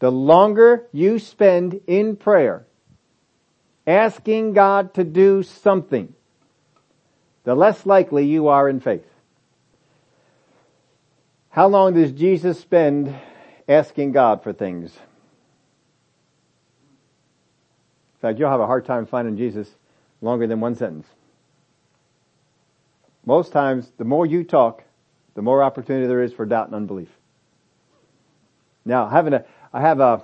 The 0.00 0.10
longer 0.10 0.86
you 0.92 1.18
spend 1.18 1.80
in 1.86 2.16
prayer 2.16 2.66
asking 3.86 4.52
God 4.52 4.94
to 4.94 5.04
do 5.04 5.42
something, 5.42 6.14
the 7.44 7.54
less 7.54 7.86
likely 7.86 8.26
you 8.26 8.48
are 8.48 8.68
in 8.68 8.80
faith. 8.80 9.06
How 11.50 11.68
long 11.68 11.94
does 11.94 12.10
Jesus 12.10 12.58
spend 12.58 13.14
asking 13.68 14.12
God 14.12 14.42
for 14.42 14.52
things? 14.52 14.92
In 18.13 18.13
fact, 18.28 18.38
you'll 18.38 18.50
have 18.50 18.60
a 18.60 18.66
hard 18.66 18.84
time 18.84 19.06
finding 19.06 19.36
Jesus 19.36 19.68
longer 20.20 20.46
than 20.46 20.60
one 20.60 20.74
sentence. 20.74 21.06
Most 23.26 23.52
times, 23.52 23.92
the 23.98 24.04
more 24.04 24.26
you 24.26 24.44
talk, 24.44 24.82
the 25.34 25.42
more 25.42 25.62
opportunity 25.62 26.06
there 26.06 26.22
is 26.22 26.32
for 26.32 26.46
doubt 26.46 26.66
and 26.66 26.74
unbelief. 26.74 27.08
Now, 28.84 29.08
having 29.08 29.34
a, 29.34 29.44
I 29.72 29.80
have 29.80 30.00
a, 30.00 30.22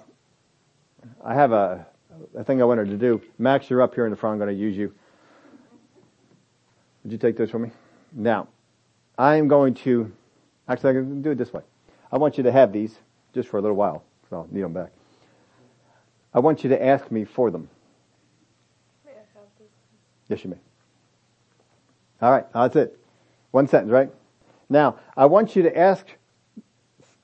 I 1.24 1.34
have 1.34 1.52
a, 1.52 1.86
a 2.36 2.44
thing 2.44 2.60
I 2.60 2.64
wanted 2.64 2.88
to 2.88 2.96
do. 2.96 3.22
Max, 3.38 3.70
you're 3.70 3.82
up 3.82 3.94
here 3.94 4.04
in 4.04 4.10
the 4.10 4.16
front. 4.16 4.34
I'm 4.34 4.38
going 4.38 4.54
to 4.54 4.60
use 4.62 4.76
you. 4.76 4.92
Would 7.02 7.12
you 7.12 7.18
take 7.18 7.36
this 7.36 7.50
for 7.50 7.58
me? 7.58 7.70
Now, 8.12 8.48
I 9.18 9.36
am 9.36 9.48
going 9.48 9.74
to, 9.74 10.12
actually, 10.68 10.92
going 10.94 11.16
to 11.16 11.22
do 11.22 11.30
it 11.30 11.38
this 11.38 11.52
way. 11.52 11.62
I 12.12 12.18
want 12.18 12.36
you 12.36 12.44
to 12.44 12.52
have 12.52 12.72
these 12.72 12.94
just 13.34 13.48
for 13.48 13.58
a 13.58 13.62
little 13.62 13.76
while, 13.76 14.04
so 14.28 14.36
I'll 14.36 14.48
need 14.50 14.62
them 14.62 14.72
back. 14.72 14.90
I 16.32 16.38
want 16.40 16.62
you 16.62 16.70
to 16.70 16.82
ask 16.82 17.10
me 17.10 17.24
for 17.24 17.50
them. 17.50 17.68
May 19.04 19.12
I 19.12 19.14
have 19.34 19.48
these? 19.58 19.68
Yes, 20.30 20.44
you 20.44 20.50
may. 20.50 20.56
All 22.22 22.30
right, 22.30 22.46
that's 22.52 22.76
it. 22.76 22.96
One 23.50 23.66
sentence, 23.66 23.90
right? 23.90 24.10
Now, 24.68 25.00
I 25.16 25.26
want 25.26 25.56
you 25.56 25.64
to 25.64 25.76
ask 25.76 26.06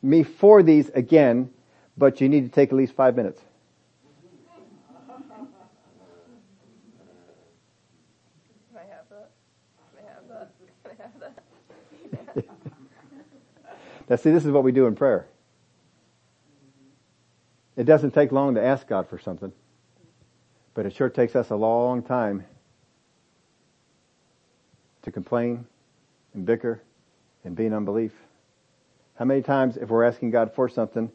me 0.02 0.24
for 0.24 0.64
these 0.64 0.88
again, 0.90 1.50
but 1.96 2.20
you 2.20 2.28
need 2.28 2.42
to 2.42 2.50
take 2.50 2.70
at 2.70 2.74
least 2.74 2.94
five 2.94 3.14
minutes. 3.14 3.40
now 14.10 14.16
see, 14.16 14.32
this 14.32 14.44
is 14.44 14.50
what 14.50 14.64
we 14.64 14.72
do 14.72 14.86
in 14.86 14.96
prayer. 14.96 15.28
It 17.76 17.84
doesn't 17.84 18.10
take 18.12 18.32
long 18.32 18.56
to 18.56 18.64
ask 18.64 18.88
God 18.88 19.08
for 19.08 19.18
something, 19.20 19.52
but 20.74 20.86
it 20.86 20.92
sure 20.92 21.08
takes 21.08 21.36
us 21.36 21.50
a 21.50 21.56
long 21.56 22.02
time 22.02 22.44
to 25.06 25.12
complain 25.12 25.64
and 26.34 26.44
bicker 26.44 26.82
and 27.44 27.54
be 27.54 27.64
in 27.64 27.72
unbelief. 27.72 28.12
How 29.14 29.24
many 29.24 29.40
times 29.40 29.76
if 29.76 29.88
we're 29.88 30.02
asking 30.04 30.32
God 30.32 30.52
for 30.52 30.68
something, 30.68 31.10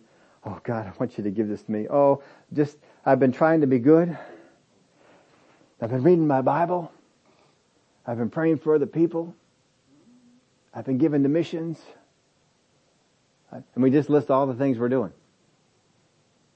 oh 0.45 0.59
God, 0.63 0.87
I 0.87 0.93
want 0.97 1.17
you 1.17 1.25
to 1.25 1.29
give 1.29 1.49
this 1.49 1.61
to 1.63 1.71
me. 1.71 1.87
Oh, 1.89 2.23
just, 2.53 2.77
I've 3.05 3.19
been 3.19 3.33
trying 3.33 3.61
to 3.61 3.67
be 3.67 3.79
good. 3.79 4.17
I've 5.81 5.89
been 5.89 6.03
reading 6.03 6.25
my 6.25 6.41
Bible. 6.41 6.89
I've 8.07 8.17
been 8.17 8.29
praying 8.29 8.59
for 8.59 8.73
other 8.75 8.85
people. 8.85 9.35
I've 10.73 10.85
been 10.85 10.97
giving 10.97 11.23
to 11.23 11.29
missions. 11.29 11.77
And 13.51 13.83
we 13.83 13.91
just 13.91 14.09
list 14.09 14.31
all 14.31 14.47
the 14.47 14.53
things 14.53 14.79
we're 14.79 14.87
doing. 14.87 15.11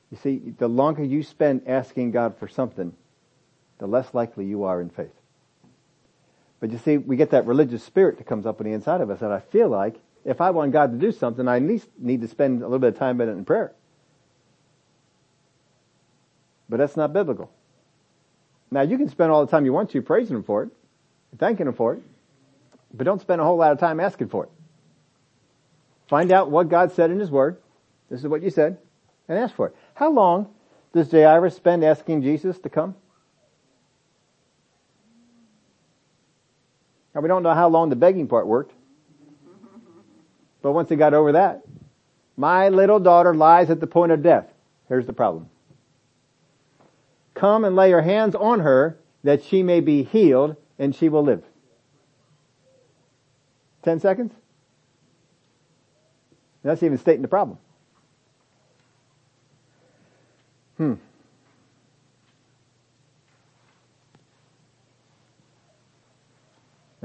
You 0.10 0.18
see, 0.24 0.54
the 0.58 0.70
longer 0.70 1.04
you 1.04 1.22
spend 1.22 1.64
asking 1.68 2.12
God 2.12 2.38
for 2.38 2.48
something, 2.48 2.94
the 3.80 3.88
less 3.88 4.14
likely 4.14 4.46
you 4.46 4.64
are 4.64 4.80
in 4.80 4.90
faith. 4.90 5.12
But 6.66 6.72
you 6.72 6.80
see, 6.80 6.98
we 6.98 7.16
get 7.16 7.30
that 7.30 7.46
religious 7.46 7.84
spirit 7.84 8.18
that 8.18 8.26
comes 8.26 8.48
up 8.48 8.60
on 8.60 8.66
the 8.66 8.74
inside 8.74 9.00
of 9.00 9.12
us 9.12 9.22
and 9.22 9.32
I 9.32 9.40
feel 9.40 9.70
like 9.70 10.02
if 10.24 10.42
I 10.42 10.50
want 10.50 10.72
God 10.72 10.94
to 10.94 10.98
do 10.98 11.12
something, 11.12 11.48
I 11.48 11.58
at 11.58 11.62
least 11.62 11.88
need 12.00 12.22
to 12.22 12.28
spend 12.28 12.64
a 12.64 12.66
little 12.66 12.80
bit 12.80 12.94
of 12.94 12.98
time 12.98 13.22
in 13.22 13.30
it 13.30 13.34
in 13.34 13.46
prayer. 13.46 13.72
But 16.68 16.78
that's 16.78 16.98
not 16.98 17.14
biblical. 17.14 17.52
Now 18.72 18.82
you 18.82 18.98
can 18.98 19.10
spend 19.10 19.32
all 19.32 19.46
the 19.46 19.52
time 19.52 19.66
you 19.66 19.74
want 19.74 19.92
to 19.92 20.02
praising 20.02 20.38
Him 20.38 20.42
for 20.42 20.64
it, 20.64 20.70
thanking 21.38 21.68
Him 21.68 21.74
for 21.74 21.94
it, 21.94 22.02
but 22.92 23.04
don't 23.04 23.22
spend 23.22 23.42
a 23.42 23.44
whole 23.44 23.58
lot 23.58 23.72
of 23.72 23.80
time 23.80 24.00
asking 24.00 24.30
for 24.30 24.46
it. 24.46 24.50
Find 26.08 26.32
out 26.32 26.50
what 26.50 26.68
God 26.68 26.94
said 26.94 27.12
in 27.12 27.20
His 27.20 27.30
Word. 27.30 27.58
This 28.10 28.22
is 28.22 28.28
what 28.28 28.42
you 28.42 28.50
said, 28.50 28.80
and 29.28 29.38
ask 29.38 29.54
for 29.54 29.68
it. 29.68 29.76
How 29.94 30.10
long 30.10 30.52
does 30.94 31.12
Jairus 31.12 31.56
spend 31.56 31.86
asking 31.86 32.24
Jesus 32.24 32.58
to 32.58 32.70
come? 32.70 32.96
Now 37.16 37.22
we 37.22 37.30
don't 37.30 37.44
know 37.44 37.54
how 37.54 37.70
long 37.70 37.90
the 37.90 37.96
begging 37.96 38.28
part 38.28 38.46
worked. 38.46 38.74
But 40.62 40.74
once 40.74 40.90
he 40.90 40.98
got 40.98 41.14
over 41.14 41.32
that, 41.32 41.64
my 42.36 42.68
little 42.68 43.00
daughter 43.00 43.34
lies 43.34 43.70
at 43.70 43.80
the 43.80 43.88
point 43.88 44.12
of 44.12 44.22
death. 44.22 44.52
Here's 44.90 45.06
the 45.06 45.14
problem. 45.14 45.50
Come 47.34 47.64
and 47.64 47.76
lay 47.76 47.90
your 47.90 48.02
hands 48.02 48.36
on 48.36 48.60
her 48.60 48.98
that 49.24 49.44
she 49.44 49.64
may 49.64 49.80
be 49.80 50.04
healed 50.04 50.58
and 50.78 50.94
she 50.94 51.08
will 51.08 51.24
live. 51.24 51.44
Ten 53.82 54.00
seconds? 54.00 54.34
That's 56.64 56.84
even 56.84 56.98
stating 56.98 57.22
the 57.22 57.28
problem. 57.28 57.60
Hmm. 60.78 60.96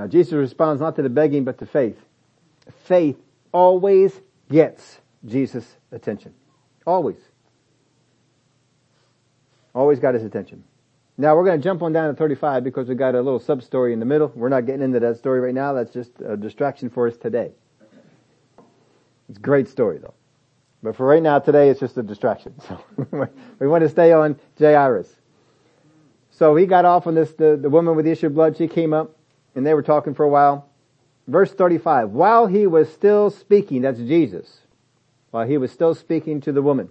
Now 0.00 0.06
Jesus 0.06 0.32
responds 0.32 0.80
not 0.80 0.96
to 0.96 1.02
the 1.02 1.10
begging, 1.10 1.44
but 1.44 1.58
to 1.58 1.66
faith. 1.66 1.98
Faith 2.84 3.18
always 3.52 4.18
gets 4.50 4.98
Jesus' 5.26 5.76
attention. 5.92 6.32
Always. 6.86 7.18
Always 9.74 10.00
got 10.00 10.14
his 10.14 10.24
attention. 10.24 10.64
Now 11.18 11.36
we're 11.36 11.44
going 11.44 11.60
to 11.60 11.62
jump 11.62 11.82
on 11.82 11.92
down 11.92 12.08
to 12.08 12.16
35 12.16 12.64
because 12.64 12.88
we 12.88 12.94
got 12.94 13.14
a 13.14 13.20
little 13.20 13.38
sub 13.38 13.62
story 13.62 13.92
in 13.92 14.00
the 14.00 14.06
middle. 14.06 14.32
We're 14.34 14.48
not 14.48 14.64
getting 14.64 14.80
into 14.80 15.00
that 15.00 15.18
story 15.18 15.38
right 15.38 15.52
now. 15.52 15.74
That's 15.74 15.92
just 15.92 16.12
a 16.24 16.34
distraction 16.34 16.88
for 16.88 17.06
us 17.06 17.18
today. 17.18 17.50
It's 19.28 19.36
a 19.36 19.42
great 19.42 19.68
story 19.68 19.98
though. 19.98 20.14
But 20.82 20.96
for 20.96 21.04
right 21.04 21.22
now 21.22 21.40
today 21.40 21.68
it's 21.68 21.80
just 21.80 21.98
a 21.98 22.02
distraction. 22.02 22.54
So 23.10 23.28
we 23.58 23.68
want 23.68 23.82
to 23.82 23.90
stay 23.90 24.12
on 24.12 24.40
Jairus. 24.58 25.14
So 26.30 26.56
he 26.56 26.64
got 26.64 26.86
off 26.86 27.06
on 27.06 27.14
this, 27.14 27.34
the, 27.34 27.58
the 27.60 27.68
woman 27.68 27.96
with 27.96 28.06
the 28.06 28.12
issue 28.12 28.28
of 28.28 28.34
blood, 28.34 28.56
she 28.56 28.66
came 28.66 28.94
up 28.94 29.14
and 29.54 29.66
they 29.66 29.74
were 29.74 29.82
talking 29.82 30.14
for 30.14 30.24
a 30.24 30.28
while. 30.28 30.68
Verse 31.26 31.52
35, 31.52 32.10
while 32.10 32.46
he 32.46 32.66
was 32.66 32.92
still 32.92 33.30
speaking, 33.30 33.82
that's 33.82 33.98
Jesus, 33.98 34.60
while 35.30 35.46
he 35.46 35.58
was 35.58 35.70
still 35.70 35.94
speaking 35.94 36.40
to 36.40 36.52
the 36.52 36.62
woman, 36.62 36.88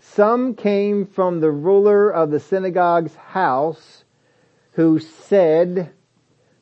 some 0.00 0.54
came 0.54 1.06
from 1.06 1.40
the 1.40 1.50
ruler 1.50 2.10
of 2.10 2.30
the 2.30 2.40
synagogue's 2.40 3.14
house 3.14 4.04
who 4.72 4.98
said, 4.98 5.92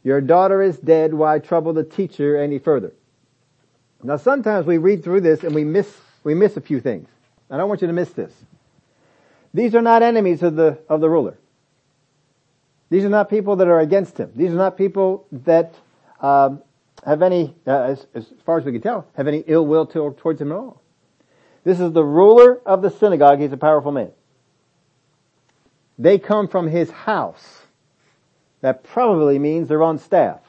your 0.02 0.20
daughter 0.20 0.62
is 0.62 0.78
dead, 0.78 1.14
why 1.14 1.38
trouble 1.38 1.72
the 1.72 1.84
teacher 1.84 2.36
any 2.36 2.58
further? 2.58 2.92
Now 4.02 4.16
sometimes 4.16 4.66
we 4.66 4.78
read 4.78 5.02
through 5.02 5.22
this 5.22 5.42
and 5.42 5.54
we 5.54 5.64
miss, 5.64 5.92
we 6.24 6.34
miss 6.34 6.56
a 6.56 6.60
few 6.60 6.80
things. 6.80 7.08
I 7.50 7.56
don't 7.56 7.68
want 7.68 7.80
you 7.80 7.86
to 7.88 7.92
miss 7.92 8.10
this. 8.10 8.32
These 9.54 9.74
are 9.74 9.82
not 9.82 10.02
enemies 10.02 10.42
of 10.42 10.56
the, 10.56 10.78
of 10.88 11.00
the 11.00 11.08
ruler. 11.08 11.36
These 12.90 13.04
are 13.04 13.10
not 13.10 13.28
people 13.28 13.56
that 13.56 13.68
are 13.68 13.80
against 13.80 14.18
him. 14.18 14.32
These 14.34 14.52
are 14.52 14.56
not 14.56 14.76
people 14.76 15.26
that 15.30 15.74
um, 16.20 16.62
have 17.04 17.22
any, 17.22 17.54
uh, 17.66 17.82
as, 17.82 18.06
as, 18.14 18.26
far 18.44 18.58
as 18.58 18.64
we 18.64 18.72
can 18.72 18.80
tell, 18.80 19.06
have 19.16 19.28
any 19.28 19.44
ill 19.46 19.66
will 19.66 19.86
to, 19.86 20.14
towards 20.18 20.40
him 20.40 20.52
at 20.52 20.56
all. 20.56 20.82
This 21.64 21.80
is 21.80 21.92
the 21.92 22.04
ruler 22.04 22.60
of 22.64 22.82
the 22.82 22.90
synagogue. 22.90 23.40
He's 23.40 23.52
a 23.52 23.58
powerful 23.58 23.92
man. 23.92 24.12
They 25.98 26.18
come 26.18 26.48
from 26.48 26.68
his 26.68 26.90
house. 26.90 27.62
That 28.60 28.84
probably 28.84 29.38
means 29.38 29.68
they're 29.68 29.82
on 29.82 29.98
staff. 29.98 30.40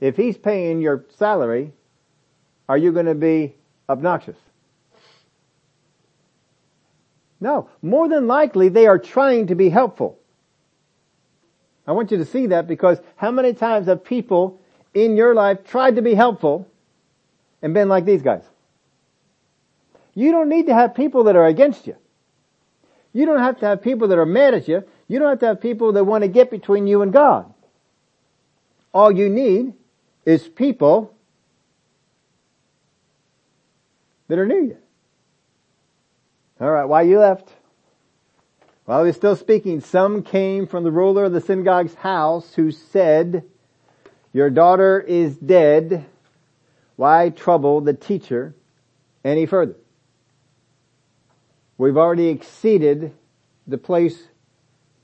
If 0.00 0.16
he's 0.16 0.36
paying 0.36 0.80
your 0.80 1.04
salary, 1.16 1.72
are 2.68 2.78
you 2.78 2.92
going 2.92 3.06
to 3.06 3.14
be 3.14 3.54
obnoxious? 3.88 4.38
No, 7.42 7.68
more 7.82 8.08
than 8.08 8.28
likely 8.28 8.68
they 8.68 8.86
are 8.86 9.00
trying 9.00 9.48
to 9.48 9.56
be 9.56 9.68
helpful. 9.68 10.16
I 11.88 11.90
want 11.90 12.12
you 12.12 12.18
to 12.18 12.24
see 12.24 12.46
that 12.46 12.68
because 12.68 13.00
how 13.16 13.32
many 13.32 13.52
times 13.52 13.88
have 13.88 14.04
people 14.04 14.60
in 14.94 15.16
your 15.16 15.34
life 15.34 15.64
tried 15.64 15.96
to 15.96 16.02
be 16.02 16.14
helpful 16.14 16.68
and 17.60 17.74
been 17.74 17.88
like 17.88 18.04
these 18.04 18.22
guys? 18.22 18.44
You 20.14 20.30
don't 20.30 20.48
need 20.48 20.66
to 20.66 20.74
have 20.74 20.94
people 20.94 21.24
that 21.24 21.34
are 21.34 21.46
against 21.46 21.88
you. 21.88 21.96
You 23.12 23.26
don't 23.26 23.40
have 23.40 23.58
to 23.58 23.66
have 23.66 23.82
people 23.82 24.06
that 24.06 24.18
are 24.18 24.24
mad 24.24 24.54
at 24.54 24.68
you. 24.68 24.84
You 25.08 25.18
don't 25.18 25.30
have 25.30 25.40
to 25.40 25.46
have 25.46 25.60
people 25.60 25.94
that 25.94 26.04
want 26.04 26.22
to 26.22 26.28
get 26.28 26.48
between 26.48 26.86
you 26.86 27.02
and 27.02 27.12
God. 27.12 27.52
All 28.94 29.10
you 29.10 29.28
need 29.28 29.74
is 30.24 30.46
people 30.46 31.12
that 34.28 34.38
are 34.38 34.46
near 34.46 34.60
you. 34.60 34.81
All 36.62 36.70
right, 36.70 36.84
why 36.84 37.02
you 37.02 37.18
left? 37.18 37.52
While 38.84 39.02
he 39.02 39.08
was 39.08 39.16
still 39.16 39.34
speaking, 39.34 39.80
some 39.80 40.22
came 40.22 40.68
from 40.68 40.84
the 40.84 40.92
ruler 40.92 41.24
of 41.24 41.32
the 41.32 41.40
synagogue's 41.40 41.94
house 41.94 42.54
who 42.54 42.70
said, 42.70 43.42
your 44.32 44.48
daughter 44.48 45.00
is 45.00 45.36
dead. 45.36 46.06
Why 46.94 47.30
trouble 47.30 47.80
the 47.80 47.94
teacher 47.94 48.54
any 49.24 49.44
further? 49.44 49.74
We've 51.78 51.96
already 51.96 52.28
exceeded 52.28 53.12
the 53.66 53.78
place 53.78 54.28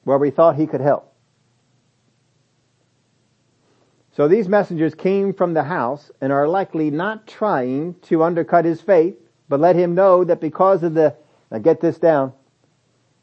where 0.04 0.18
we 0.18 0.30
thought 0.30 0.54
he 0.54 0.68
could 0.68 0.80
help. 0.80 1.12
So 4.12 4.28
these 4.28 4.48
messengers 4.48 4.94
came 4.94 5.34
from 5.34 5.54
the 5.54 5.64
house 5.64 6.12
and 6.20 6.32
are 6.32 6.46
likely 6.46 6.92
not 6.92 7.26
trying 7.26 7.94
to 8.02 8.22
undercut 8.22 8.64
his 8.64 8.80
faith, 8.80 9.16
but 9.48 9.58
let 9.58 9.74
him 9.74 9.96
know 9.96 10.22
that 10.22 10.40
because 10.40 10.84
of 10.84 10.94
the, 10.94 11.16
now 11.50 11.58
get 11.58 11.80
this 11.80 11.98
down, 11.98 12.32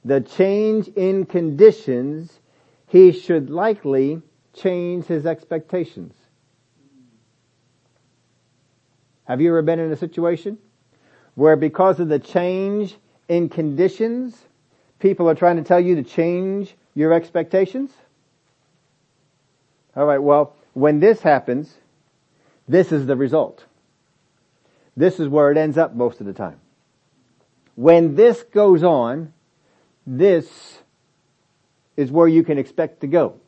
the 0.03 0.21
change 0.21 0.87
in 0.89 1.25
conditions, 1.25 2.39
he 2.87 3.11
should 3.11 3.49
likely 3.49 4.21
change 4.53 5.05
his 5.05 5.25
expectations. 5.25 6.13
Have 9.25 9.41
you 9.41 9.49
ever 9.49 9.61
been 9.63 9.79
in 9.79 9.91
a 9.91 9.95
situation 9.95 10.57
where 11.33 11.55
because 11.55 11.99
of 11.99 12.07
the 12.07 12.19
change 12.19 12.95
in 13.27 13.49
conditions, 13.49 14.39
people 14.99 15.27
are 15.29 15.35
trying 15.35 15.57
to 15.57 15.63
tell 15.63 15.79
you 15.79 15.95
to 15.95 16.03
change 16.03 16.75
your 16.93 17.11
expectations? 17.11 17.91
Alright, 19.97 20.21
well, 20.21 20.55
when 20.73 20.99
this 20.99 21.21
happens, 21.21 21.73
this 22.67 22.91
is 22.91 23.05
the 23.05 23.15
result. 23.15 23.65
This 24.95 25.19
is 25.19 25.27
where 25.27 25.51
it 25.51 25.57
ends 25.57 25.77
up 25.77 25.95
most 25.95 26.19
of 26.19 26.27
the 26.27 26.33
time. 26.33 26.59
When 27.75 28.15
this 28.15 28.43
goes 28.43 28.83
on, 28.83 29.33
this 30.07 30.79
is 31.97 32.11
where 32.11 32.27
you 32.27 32.43
can 32.43 32.57
expect 32.57 33.01
to 33.01 33.07
go. 33.07 33.39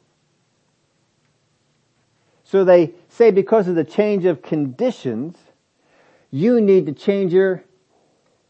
So 2.44 2.64
they 2.64 2.94
say 3.10 3.32
because 3.32 3.68
of 3.68 3.76
the 3.76 3.84
change 3.84 4.26
of 4.26 4.42
conditions, 4.42 5.38
you 6.32 6.62
need 6.62 6.86
to 6.86 6.94
change 6.94 7.34
your 7.34 7.64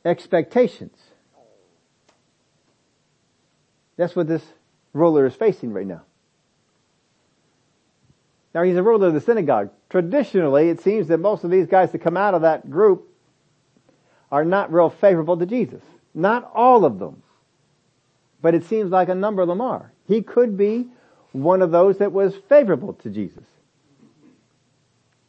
expectations. 0.06 0.98
That's 3.98 4.16
what 4.16 4.28
this 4.28 4.44
ruler 4.94 5.26
is 5.26 5.36
facing 5.36 5.74
right 5.74 5.88
now. 5.88 6.04
Now 8.54 8.63
he's 8.63 8.78
a 8.78 8.84
ruler 8.84 9.08
of 9.08 9.13
the 9.13 9.22
synagogue. 9.22 9.72
Traditionally, 9.90 10.70
it 10.70 10.80
seems 10.80 11.08
that 11.08 11.18
most 11.20 11.44
of 11.44 11.52
these 11.52 11.68
guys 11.68 11.92
that 11.92 12.00
come 12.00 12.18
out 12.18 12.34
of 12.34 12.42
that 12.42 12.70
group 12.70 13.12
are 14.32 14.46
not 14.46 14.72
real 14.72 14.90
favorable 14.90 15.38
to 15.38 15.46
Jesus. 15.46 15.82
Not 16.13 16.52
all 16.54 16.86
of 16.86 17.00
them. 17.00 17.22
But 18.42 18.56
it 18.56 18.63
seems 18.66 18.92
like 18.92 19.10
a 19.10 19.16
number 19.16 19.42
of 19.42 19.48
them 19.48 19.62
are. 19.62 19.92
He 20.08 20.22
could 20.22 20.58
be 20.58 20.88
one 21.32 21.62
of 21.62 21.72
those 21.72 21.98
that 22.00 22.12
was 22.12 22.36
favorable 22.50 22.94
to 22.94 23.10
Jesus. 23.10 23.44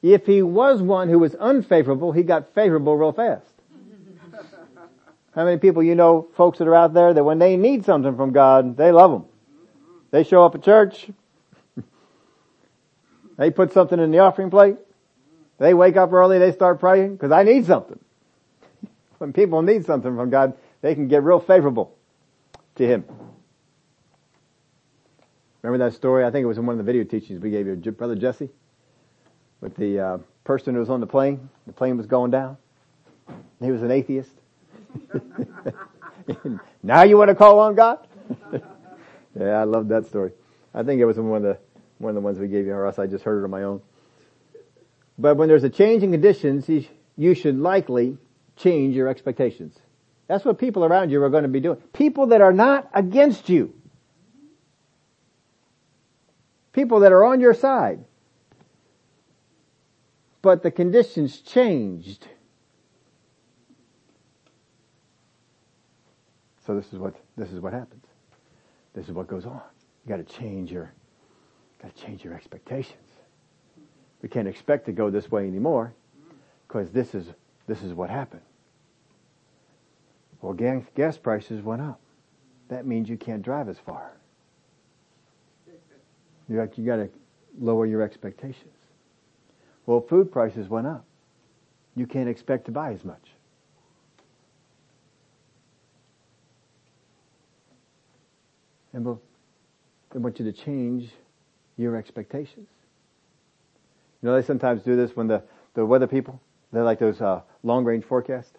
If 0.03 0.27
he 0.27 0.43
was 0.43 0.81
one 0.81 1.09
who 1.09 1.19
was 1.19 1.35
unfavorable, 1.35 2.13
he 2.13 2.23
got 2.23 2.55
favorable 2.55 2.97
real 2.97 3.13
fast. 3.13 3.47
How 5.35 5.45
many 5.45 5.59
people 5.59 5.83
you 5.83 5.95
know, 5.95 6.29
folks 6.37 6.59
that 6.59 6.69
are 6.69 6.75
out 6.75 6.95
there, 6.95 7.13
that 7.13 7.25
when 7.25 7.39
they 7.39 7.57
need 7.57 7.85
something 7.85 8.17
from 8.17 8.33
God, 8.33 8.77
they 8.77 8.91
love 8.91 9.13
them. 9.13 9.25
They 10.11 10.25
show 10.25 10.45
up 10.45 10.55
at 10.55 10.63
church. 10.63 11.11
they 13.37 13.51
put 13.51 13.73
something 13.73 13.99
in 13.99 14.11
the 14.11 14.19
offering 14.19 14.51
plate. 14.51 14.77
They 15.59 15.75
wake 15.75 15.97
up 15.97 16.13
early, 16.13 16.39
they 16.39 16.53
start 16.53 16.81
praying, 16.81 17.17
because 17.17 17.33
I 17.33 17.43
need 17.43 17.67
something. 17.67 17.99
When 19.19 19.33
people 19.33 19.63
need 19.63 19.85
something 19.85 20.17
from 20.17 20.31
God, 20.31 20.55
they 20.81 20.95
can 20.95 21.09
get 21.09 21.23
real 21.23 21.41
favorable 21.41 21.97
to 22.77 22.87
Him. 22.87 23.05
Remember 25.63 25.85
that 25.85 25.95
story? 25.95 26.25
I 26.25 26.31
think 26.31 26.45
it 26.45 26.47
was 26.47 26.59
in 26.59 26.67
one 26.67 26.79
of 26.79 26.79
the 26.79 26.91
video 26.91 27.05
teachings 27.05 27.41
we 27.41 27.51
gave 27.51 27.67
you, 27.67 27.77
Brother 27.77 28.15
Jesse? 28.15 28.49
with 29.61 29.77
the 29.77 30.01
uh, 30.01 30.19
person 30.45 30.75
who 30.75 30.81
was 30.81 30.91
on 30.91 31.01
the 31.01 31.07
plane. 31.07 31.49
The 31.67 31.73
plane 31.73 31.97
was 31.97 32.07
going 32.07 32.31
down. 32.31 32.57
He 33.61 33.71
was 33.71 33.83
an 33.83 33.91
atheist. 33.91 34.31
now 36.83 37.03
you 37.03 37.17
want 37.17 37.29
to 37.29 37.35
call 37.35 37.59
on 37.61 37.75
God? 37.75 38.07
yeah, 39.39 39.61
I 39.61 39.65
love 39.65 39.89
that 39.89 40.07
story. 40.07 40.33
I 40.75 40.83
think 40.83 41.01
it 41.01 41.05
was 41.05 41.19
one 41.19 41.39
of 41.39 41.43
the 41.43 41.59
one 41.99 42.11
of 42.11 42.15
the 42.15 42.21
ones 42.21 42.39
we 42.39 42.47
gave 42.47 42.65
you, 42.65 42.73
or 42.73 42.87
else 42.87 42.99
I 43.01 43.09
just 43.09 43.25
heard 43.25 43.41
it 43.41 43.45
on 43.45 43.51
my 43.51 43.65
own. 43.65 43.83
But 45.19 45.37
when 45.37 45.49
there's 45.49 45.65
a 45.65 45.71
change 45.71 46.05
in 46.05 46.13
conditions, 46.13 46.71
you 47.17 47.35
should 47.35 47.59
likely 47.59 48.17
change 48.59 48.95
your 48.95 49.09
expectations. 49.09 49.79
That's 50.27 50.45
what 50.45 50.59
people 50.59 50.85
around 50.85 51.11
you 51.11 51.23
are 51.23 51.31
going 51.31 51.45
to 51.45 51.49
be 51.49 51.61
doing. 51.61 51.79
People 51.93 52.27
that 52.29 52.41
are 52.41 52.53
not 52.53 52.91
against 52.93 53.49
you. 53.49 53.73
People 56.73 57.01
that 57.01 57.13
are 57.13 57.25
on 57.25 57.41
your 57.41 57.55
side 57.55 58.05
but 60.43 60.63
the 60.63 60.71
conditions 60.71 61.41
changed. 61.41 62.27
So 66.67 66.75
this 66.75 66.93
is 66.93 66.99
what 66.99 67.15
this 67.37 67.51
is 67.53 67.61
what 67.61 67.73
happens. 67.73 68.05
This 68.95 69.07
is 69.07 69.13
what 69.13 69.27
goes 69.27 69.47
on. 69.47 69.61
You 70.05 70.09
got 70.09 70.17
to 70.17 70.39
change 70.39 70.71
your 70.71 70.93
got 71.83 71.95
to 71.95 72.03
change 72.03 72.25
your 72.25 72.35
expectations. 72.35 72.97
We 74.23 74.29
can't 74.29 74.49
expect 74.49 74.87
to 74.87 74.93
go 74.93 75.11
this 75.11 75.31
way 75.31 75.47
anymore 75.47 75.95
because 76.67 76.91
this 76.91 77.15
is 77.15 77.27
this 77.67 77.83
is 77.83 77.95
what 77.95 78.11
happened. 78.11 78.43
Well, 80.41 80.53
gas, 80.53 80.83
gas 80.95 81.19
prices 81.19 81.63
went 81.63 81.83
up. 81.83 82.01
That 82.69 82.87
means 82.87 83.09
you 83.09 83.17
can't 83.17 83.43
drive 83.43 83.69
as 83.69 83.79
far. 83.79 84.13
You 86.49 86.69
you 86.77 86.87
got 86.87 86.97
to 86.97 87.09
lower 87.59 87.87
your 87.87 88.03
expectations. 88.03 88.75
Well, 89.87 90.01
food 90.01 90.31
prices 90.31 90.69
went 90.69 90.87
up. 90.87 91.05
You 91.95 92.07
can't 92.07 92.29
expect 92.29 92.67
to 92.67 92.71
buy 92.71 92.93
as 92.93 93.05
much. 93.05 93.33
And 98.93 99.05
we'll, 99.05 99.21
they 100.13 100.19
want 100.19 100.39
you 100.39 100.45
to 100.45 100.53
change 100.53 101.11
your 101.77 101.97
expectations. 101.97 102.69
You 104.23 104.29
know, 104.29 104.35
they 104.35 104.47
sometimes 104.47 104.83
do 104.83 104.97
this 104.97 105.15
when 105.15 105.29
the, 105.29 105.43
the 105.75 105.85
weather 105.85 106.07
people, 106.07 106.41
they're 106.73 106.85
like 106.85 106.99
those 106.99 107.21
uh, 107.21 107.43
long 107.63 107.85
range 107.85 108.05
forecasts. 108.05 108.59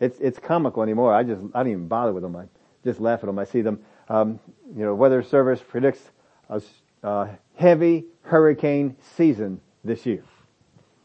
It's, 0.00 0.18
it's 0.18 0.38
comical 0.38 0.82
anymore. 0.82 1.14
I 1.14 1.22
just, 1.22 1.42
I 1.54 1.60
don't 1.62 1.72
even 1.72 1.88
bother 1.88 2.12
with 2.12 2.22
them. 2.22 2.36
I 2.36 2.44
just 2.84 3.00
laugh 3.00 3.20
at 3.20 3.26
them. 3.26 3.38
I 3.38 3.44
see 3.44 3.62
them, 3.62 3.80
um, 4.08 4.38
you 4.74 4.84
know, 4.84 4.94
weather 4.94 5.22
service 5.22 5.60
predicts 5.66 6.10
a 6.50 6.62
uh, 7.02 7.28
heavy 7.54 8.04
hurricane 8.22 8.96
season 9.16 9.60
this 9.84 10.06
year. 10.06 10.22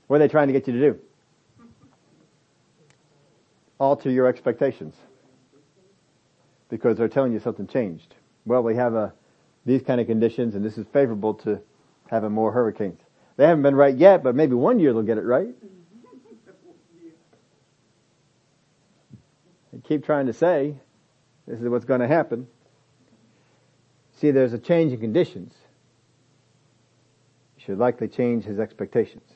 What 0.07 0.17
are 0.17 0.19
they 0.19 0.27
trying 0.27 0.47
to 0.47 0.53
get 0.53 0.67
you 0.67 0.73
to 0.73 0.79
do? 0.79 0.99
Alter 3.79 4.09
your 4.09 4.27
expectations. 4.27 4.95
Because 6.69 6.97
they're 6.97 7.07
telling 7.07 7.33
you 7.33 7.39
something 7.39 7.67
changed. 7.67 8.15
Well, 8.45 8.63
we 8.63 8.75
have 8.75 8.93
a, 8.93 8.97
uh, 8.97 9.09
these 9.65 9.83
kind 9.83 10.01
of 10.01 10.07
conditions 10.07 10.55
and 10.55 10.65
this 10.65 10.77
is 10.77 10.85
favorable 10.91 11.33
to 11.35 11.59
having 12.07 12.31
more 12.31 12.51
hurricanes. 12.51 12.99
They 13.37 13.45
haven't 13.45 13.63
been 13.63 13.75
right 13.75 13.95
yet, 13.95 14.23
but 14.23 14.35
maybe 14.35 14.53
one 14.53 14.79
year 14.79 14.93
they'll 14.93 15.01
get 15.01 15.17
it 15.17 15.23
right. 15.23 15.49
They 19.71 19.79
keep 19.79 20.05
trying 20.05 20.25
to 20.27 20.33
say, 20.33 20.75
this 21.47 21.59
is 21.59 21.69
what's 21.69 21.85
going 21.85 22.01
to 22.01 22.07
happen. 22.07 22.47
See, 24.13 24.31
there's 24.31 24.53
a 24.53 24.59
change 24.59 24.93
in 24.93 24.99
conditions. 24.99 25.53
Should 27.57 27.77
likely 27.77 28.07
change 28.07 28.43
his 28.43 28.59
expectations. 28.59 29.29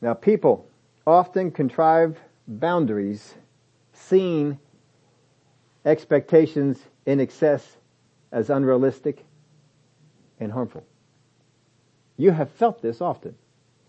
Now 0.00 0.14
people 0.14 0.68
often 1.06 1.50
contrive 1.50 2.18
boundaries, 2.48 3.34
seeing 3.92 4.58
expectations 5.84 6.78
in 7.06 7.20
excess 7.20 7.76
as 8.32 8.50
unrealistic 8.50 9.24
and 10.40 10.52
harmful. 10.52 10.84
You 12.16 12.30
have 12.32 12.50
felt 12.50 12.82
this 12.82 13.00
often. 13.00 13.36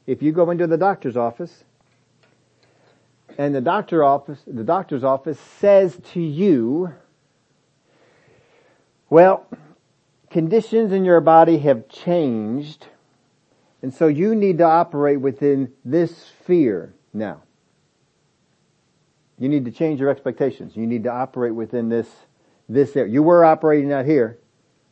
If 0.05 0.21
you 0.21 0.31
go 0.31 0.49
into 0.51 0.67
the 0.67 0.77
doctor's 0.77 1.17
office 1.17 1.63
and 3.37 3.53
the 3.53 3.61
doctor 3.61 4.03
office, 4.03 4.41
the 4.47 4.63
doctor's 4.63 5.03
office 5.03 5.39
says 5.39 5.99
to 6.13 6.21
you, 6.21 6.93
well, 9.09 9.47
conditions 10.29 10.91
in 10.91 11.05
your 11.05 11.21
body 11.21 11.59
have 11.59 11.87
changed 11.87 12.87
and 13.81 13.93
so 13.93 14.07
you 14.07 14.35
need 14.35 14.57
to 14.57 14.63
operate 14.63 15.21
within 15.21 15.71
this 15.85 16.15
sphere 16.17 16.93
now. 17.13 17.43
You 19.39 19.49
need 19.49 19.65
to 19.65 19.71
change 19.71 19.99
your 19.99 20.09
expectations. 20.09 20.75
You 20.75 20.87
need 20.87 21.03
to 21.03 21.11
operate 21.11 21.53
within 21.53 21.89
this, 21.89 22.09
this 22.67 22.95
area. 22.95 23.11
You 23.11 23.21
were 23.21 23.45
operating 23.45 23.93
out 23.93 24.05
here. 24.05 24.39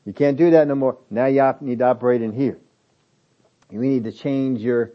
You 0.05 0.13
can't 0.13 0.37
do 0.37 0.51
that 0.51 0.67
no 0.67 0.75
more. 0.75 0.99
Now 1.09 1.25
you 1.25 1.53
need 1.61 1.79
to 1.79 1.85
operate 1.85 2.21
in 2.21 2.31
here. 2.31 2.59
You 3.71 3.79
need 3.79 4.03
to 4.03 4.11
change 4.11 4.61
your, 4.61 4.91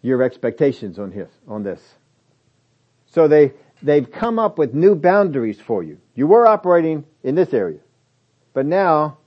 your 0.00 0.22
expectations 0.22 0.98
on 0.98 1.12
his, 1.12 1.28
on 1.46 1.62
this. 1.62 1.95
So 3.12 3.28
they, 3.28 3.52
they've 3.82 4.10
come 4.10 4.38
up 4.38 4.58
with 4.58 4.74
new 4.74 4.94
boundaries 4.94 5.60
for 5.60 5.82
you. 5.82 5.98
You 6.14 6.26
were 6.26 6.46
operating 6.46 7.04
in 7.22 7.34
this 7.34 7.52
area. 7.52 7.80
But 8.52 8.66
now, 8.66 9.18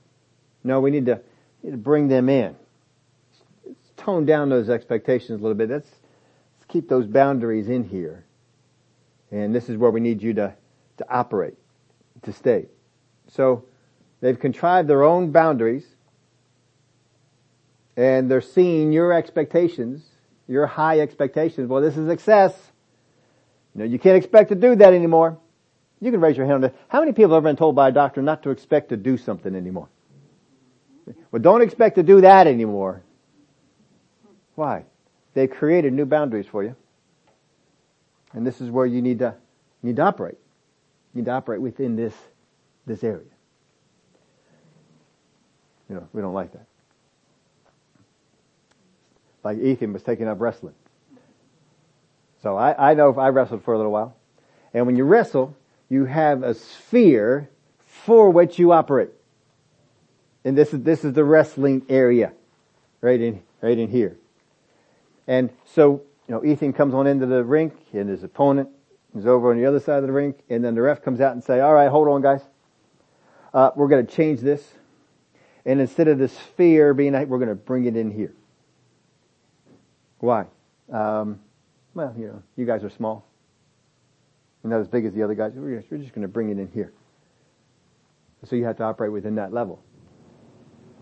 no, 0.64 0.80
we 0.80 0.90
need 0.90 1.06
to, 1.06 1.20
need 1.62 1.70
to 1.70 1.76
bring 1.76 2.08
them 2.08 2.28
in 2.28 2.56
tone 4.00 4.24
down 4.24 4.48
those 4.48 4.68
expectations 4.68 5.40
a 5.40 5.42
little 5.42 5.54
bit. 5.54 5.70
Let's, 5.70 5.88
let's 5.88 6.66
keep 6.68 6.88
those 6.88 7.06
boundaries 7.06 7.68
in 7.68 7.84
here. 7.84 8.24
And 9.30 9.54
this 9.54 9.68
is 9.68 9.76
where 9.76 9.90
we 9.90 10.00
need 10.00 10.22
you 10.22 10.34
to, 10.34 10.54
to 10.96 11.06
operate, 11.08 11.54
to 12.22 12.32
stay. 12.32 12.66
So 13.28 13.64
they've 14.20 14.38
contrived 14.38 14.88
their 14.88 15.04
own 15.04 15.30
boundaries 15.30 15.84
and 17.96 18.30
they're 18.30 18.40
seeing 18.40 18.92
your 18.92 19.12
expectations, 19.12 20.02
your 20.48 20.66
high 20.66 21.00
expectations. 21.00 21.68
Well, 21.68 21.82
this 21.82 21.96
is 21.96 22.08
excess. 22.08 22.54
You 23.74 23.80
know, 23.80 23.84
you 23.84 23.98
can't 23.98 24.16
expect 24.16 24.48
to 24.50 24.54
do 24.54 24.74
that 24.76 24.92
anymore. 24.92 25.38
You 26.00 26.10
can 26.10 26.20
raise 26.20 26.36
your 26.36 26.46
hand 26.46 26.56
on 26.56 26.60
that. 26.62 26.74
How 26.88 27.00
many 27.00 27.12
people 27.12 27.34
have 27.34 27.44
ever 27.44 27.48
been 27.48 27.56
told 27.56 27.76
by 27.76 27.88
a 27.88 27.92
doctor 27.92 28.22
not 28.22 28.42
to 28.44 28.50
expect 28.50 28.88
to 28.88 28.96
do 28.96 29.16
something 29.16 29.54
anymore? 29.54 29.88
Well, 31.30 31.42
don't 31.42 31.62
expect 31.62 31.96
to 31.96 32.02
do 32.02 32.20
that 32.22 32.46
anymore. 32.46 33.02
Why? 34.54 34.84
They've 35.34 35.50
created 35.50 35.92
new 35.92 36.06
boundaries 36.06 36.46
for 36.46 36.62
you. 36.62 36.74
And 38.32 38.46
this 38.46 38.60
is 38.60 38.70
where 38.70 38.86
you 38.86 39.02
need 39.02 39.18
to, 39.20 39.34
need 39.82 39.96
to 39.96 40.02
operate. 40.02 40.38
You 41.12 41.20
need 41.20 41.26
to 41.26 41.32
operate 41.32 41.60
within 41.60 41.96
this, 41.96 42.14
this 42.86 43.02
area. 43.04 43.26
You 45.88 45.96
know, 45.96 46.08
we 46.12 46.22
don't 46.22 46.34
like 46.34 46.52
that. 46.52 46.66
Like 49.42 49.58
Ethan 49.58 49.92
was 49.92 50.02
taking 50.02 50.28
up 50.28 50.40
wrestling. 50.40 50.74
So 52.42 52.56
I, 52.56 52.90
I 52.90 52.94
know 52.94 53.14
I 53.18 53.28
wrestled 53.28 53.64
for 53.64 53.74
a 53.74 53.76
little 53.76 53.92
while. 53.92 54.16
And 54.72 54.86
when 54.86 54.96
you 54.96 55.04
wrestle, 55.04 55.56
you 55.88 56.04
have 56.04 56.42
a 56.42 56.54
sphere 56.54 57.50
for 57.78 58.30
which 58.30 58.58
you 58.58 58.72
operate. 58.72 59.10
And 60.44 60.56
this 60.56 60.72
is, 60.72 60.82
this 60.82 61.04
is 61.04 61.12
the 61.12 61.24
wrestling 61.24 61.82
area. 61.88 62.32
Right 63.02 63.20
in, 63.20 63.42
right 63.60 63.78
in 63.78 63.90
here. 63.90 64.16
And 65.26 65.50
so, 65.74 66.02
you 66.28 66.34
know, 66.34 66.44
Ethan 66.44 66.72
comes 66.72 66.94
on 66.94 67.06
into 67.06 67.26
the 67.26 67.44
rink 67.44 67.74
and 67.92 68.08
his 68.08 68.22
opponent 68.22 68.68
is 69.16 69.26
over 69.26 69.50
on 69.50 69.58
the 69.58 69.66
other 69.66 69.80
side 69.80 69.98
of 69.98 70.06
the 70.06 70.12
rink 70.12 70.38
and 70.48 70.64
then 70.64 70.74
the 70.74 70.82
ref 70.82 71.02
comes 71.02 71.20
out 71.20 71.32
and 71.32 71.42
say, 71.42 71.60
alright, 71.60 71.90
hold 71.90 72.08
on 72.08 72.22
guys. 72.22 72.42
Uh, 73.52 73.70
we're 73.74 73.88
gonna 73.88 74.04
change 74.04 74.40
this. 74.40 74.74
And 75.66 75.80
instead 75.80 76.08
of 76.08 76.18
the 76.18 76.28
sphere 76.28 76.94
being, 76.94 77.12
we're 77.28 77.38
gonna 77.38 77.54
bring 77.54 77.84
it 77.84 77.96
in 77.96 78.10
here. 78.10 78.32
Why? 80.18 80.46
Um, 80.92 81.40
well, 81.94 82.14
you 82.18 82.26
know, 82.26 82.42
you 82.56 82.66
guys 82.66 82.84
are 82.84 82.90
small. 82.90 83.26
You're 84.62 84.70
not 84.70 84.80
as 84.80 84.88
big 84.88 85.04
as 85.04 85.14
the 85.14 85.22
other 85.22 85.34
guys. 85.34 85.52
We're 85.54 85.80
just 85.80 86.12
going 86.12 86.22
to 86.22 86.28
bring 86.28 86.50
it 86.50 86.58
in 86.58 86.68
here. 86.72 86.92
So 88.44 88.56
you 88.56 88.64
have 88.64 88.76
to 88.78 88.84
operate 88.84 89.12
within 89.12 89.34
that 89.36 89.52
level. 89.52 89.82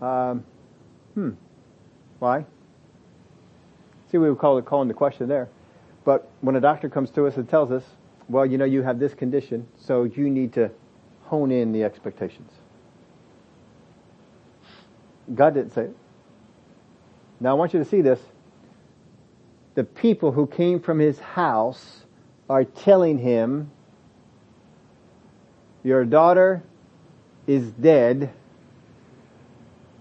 Um, 0.01 0.43
hmm. 1.13 1.31
Why? 2.19 2.45
See, 4.11 4.17
we 4.17 4.29
would 4.29 4.39
call 4.39 4.57
it 4.57 4.65
calling 4.65 4.87
the 4.87 4.93
question 4.93 5.27
there. 5.27 5.49
But 6.03 6.29
when 6.41 6.55
a 6.55 6.61
doctor 6.61 6.89
comes 6.89 7.11
to 7.11 7.27
us 7.27 7.37
and 7.37 7.47
tells 7.47 7.71
us, 7.71 7.83
well, 8.27 8.45
you 8.45 8.57
know, 8.57 8.65
you 8.65 8.81
have 8.81 8.99
this 8.99 9.13
condition, 9.13 9.67
so 9.77 10.03
you 10.03 10.29
need 10.29 10.53
to 10.53 10.71
hone 11.23 11.51
in 11.51 11.71
the 11.71 11.83
expectations. 11.83 12.51
God 15.33 15.53
didn't 15.53 15.73
say 15.73 15.83
it. 15.83 15.95
Now 17.39 17.51
I 17.51 17.53
want 17.53 17.73
you 17.73 17.79
to 17.79 17.85
see 17.85 18.01
this 18.01 18.19
the 19.79 19.85
people 19.85 20.33
who 20.33 20.45
came 20.45 20.81
from 20.81 20.99
his 20.99 21.17
house 21.19 22.01
are 22.49 22.65
telling 22.65 23.17
him, 23.17 23.71
your 25.85 26.03
daughter 26.03 26.61
is 27.47 27.71
dead. 27.71 28.29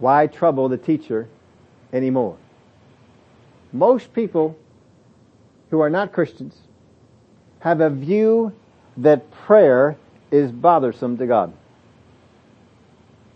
Why 0.01 0.27
trouble 0.27 0.69
the 0.69 0.79
teacher 0.79 1.29
anymore? 1.93 2.37
Most 3.71 4.12
people 4.12 4.59
who 5.71 5.79
are 5.79 5.91
not 5.91 6.12
Christians 6.12 6.57
have 7.61 7.81
a 7.81 7.88
view 7.88 8.53
that 8.97 9.31
prayer 9.31 9.97
is 10.33 10.51
bothersome 10.51 11.19
to 11.19 11.27
God. 11.29 11.53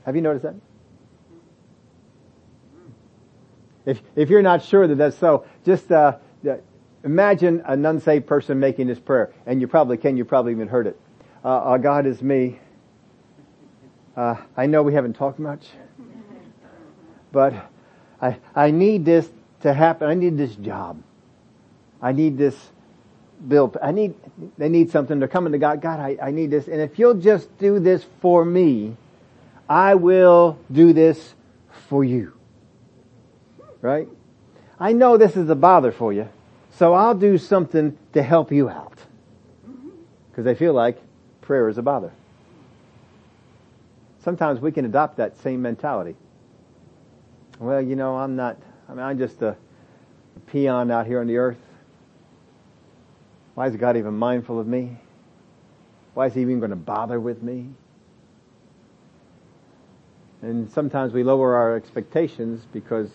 Have 0.04 0.16
you 0.16 0.22
noticed 0.22 0.42
that? 0.42 0.56
If, 3.86 4.02
if 4.16 4.28
you're 4.28 4.42
not 4.42 4.64
sure 4.64 4.88
that 4.88 4.96
that's 4.96 5.16
so, 5.18 5.44
just 5.64 5.90
uh, 5.92 6.16
Imagine 7.04 7.62
an 7.66 7.84
unsaved 7.84 8.26
person 8.26 8.60
making 8.60 8.86
this 8.86 8.98
prayer, 8.98 9.32
and 9.46 9.60
you 9.60 9.66
probably 9.66 9.96
can, 9.96 10.16
you 10.16 10.24
probably 10.24 10.52
even 10.52 10.68
heard 10.68 10.86
it. 10.86 10.98
Uh, 11.44 11.48
uh, 11.48 11.76
God 11.78 12.06
is 12.06 12.22
me. 12.22 12.60
Uh, 14.16 14.36
I 14.56 14.66
know 14.66 14.82
we 14.82 14.94
haven't 14.94 15.14
talked 15.14 15.38
much, 15.38 15.66
but 17.32 17.54
I, 18.20 18.38
I 18.54 18.70
need 18.70 19.04
this 19.04 19.28
to 19.62 19.72
happen. 19.72 20.08
I 20.08 20.14
need 20.14 20.36
this 20.36 20.54
job. 20.54 21.02
I 22.00 22.12
need 22.12 22.38
this 22.38 22.56
bill. 23.48 23.74
I 23.82 23.90
need, 23.90 24.14
they 24.58 24.68
need 24.68 24.90
something. 24.90 25.18
They're 25.18 25.28
coming 25.28 25.52
to 25.52 25.58
God. 25.58 25.80
God, 25.80 25.98
I, 25.98 26.18
I 26.22 26.30
need 26.30 26.50
this. 26.50 26.68
And 26.68 26.80
if 26.80 26.98
you'll 26.98 27.14
just 27.14 27.56
do 27.58 27.80
this 27.80 28.04
for 28.20 28.44
me, 28.44 28.96
I 29.68 29.94
will 29.94 30.58
do 30.70 30.92
this 30.92 31.34
for 31.88 32.04
you. 32.04 32.32
Right? 33.80 34.08
I 34.82 34.92
know 34.92 35.16
this 35.16 35.36
is 35.36 35.48
a 35.48 35.54
bother 35.54 35.92
for 35.92 36.12
you. 36.12 36.28
So 36.72 36.92
I'll 36.92 37.14
do 37.14 37.38
something 37.38 37.96
to 38.14 38.22
help 38.22 38.50
you 38.50 38.68
out. 38.68 38.98
Because 40.28 40.44
they 40.44 40.56
feel 40.56 40.72
like 40.72 40.98
prayer 41.40 41.68
is 41.68 41.78
a 41.78 41.82
bother. 41.82 42.10
Sometimes 44.24 44.58
we 44.58 44.72
can 44.72 44.84
adopt 44.84 45.18
that 45.18 45.38
same 45.38 45.62
mentality. 45.62 46.16
Well, 47.60 47.80
you 47.80 47.94
know, 47.94 48.16
I'm 48.16 48.34
not, 48.34 48.56
I 48.88 48.94
mean, 48.94 49.04
I'm 49.04 49.18
just 49.18 49.40
a 49.42 49.56
peon 50.48 50.90
out 50.90 51.06
here 51.06 51.20
on 51.20 51.28
the 51.28 51.36
earth. 51.36 51.62
Why 53.54 53.68
is 53.68 53.76
God 53.76 53.96
even 53.96 54.14
mindful 54.14 54.58
of 54.58 54.66
me? 54.66 54.96
Why 56.14 56.26
is 56.26 56.34
he 56.34 56.40
even 56.40 56.58
going 56.58 56.70
to 56.70 56.76
bother 56.76 57.20
with 57.20 57.40
me? 57.40 57.68
And 60.40 60.68
sometimes 60.72 61.12
we 61.12 61.22
lower 61.22 61.54
our 61.54 61.76
expectations 61.76 62.66
because 62.72 63.10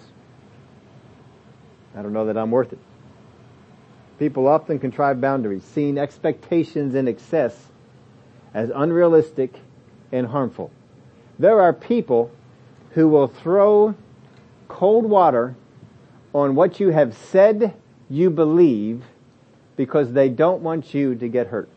I 1.98 2.04
don't 2.04 2.14
know 2.14 2.28
that 2.28 2.38
I'm 2.38 2.52
worth 2.52 2.74
it. 2.74 2.80
People 4.20 4.48
often 4.48 4.78
contrive 4.78 5.20
boundaries, 5.20 5.64
seeing 5.64 5.98
expectations 5.98 6.94
in 6.94 7.08
excess 7.08 7.56
as 8.54 8.70
unrealistic 8.74 9.60
and 10.12 10.28
harmful. 10.28 10.70
There 11.40 11.60
are 11.60 11.74
people 11.74 12.30
who 12.92 13.08
will 13.08 13.28
throw 13.28 13.96
cold 14.68 15.06
water 15.06 15.56
on 16.34 16.54
what 16.54 16.80
you 16.80 16.90
have 16.90 17.16
said 17.18 17.74
you 18.10 18.30
believe 18.30 19.04
because 19.76 20.14
they 20.14 20.30
don't 20.30 20.62
want 20.62 20.94
you 20.94 21.16
to 21.16 21.28
get 21.28 21.48
hurt. 21.48 21.70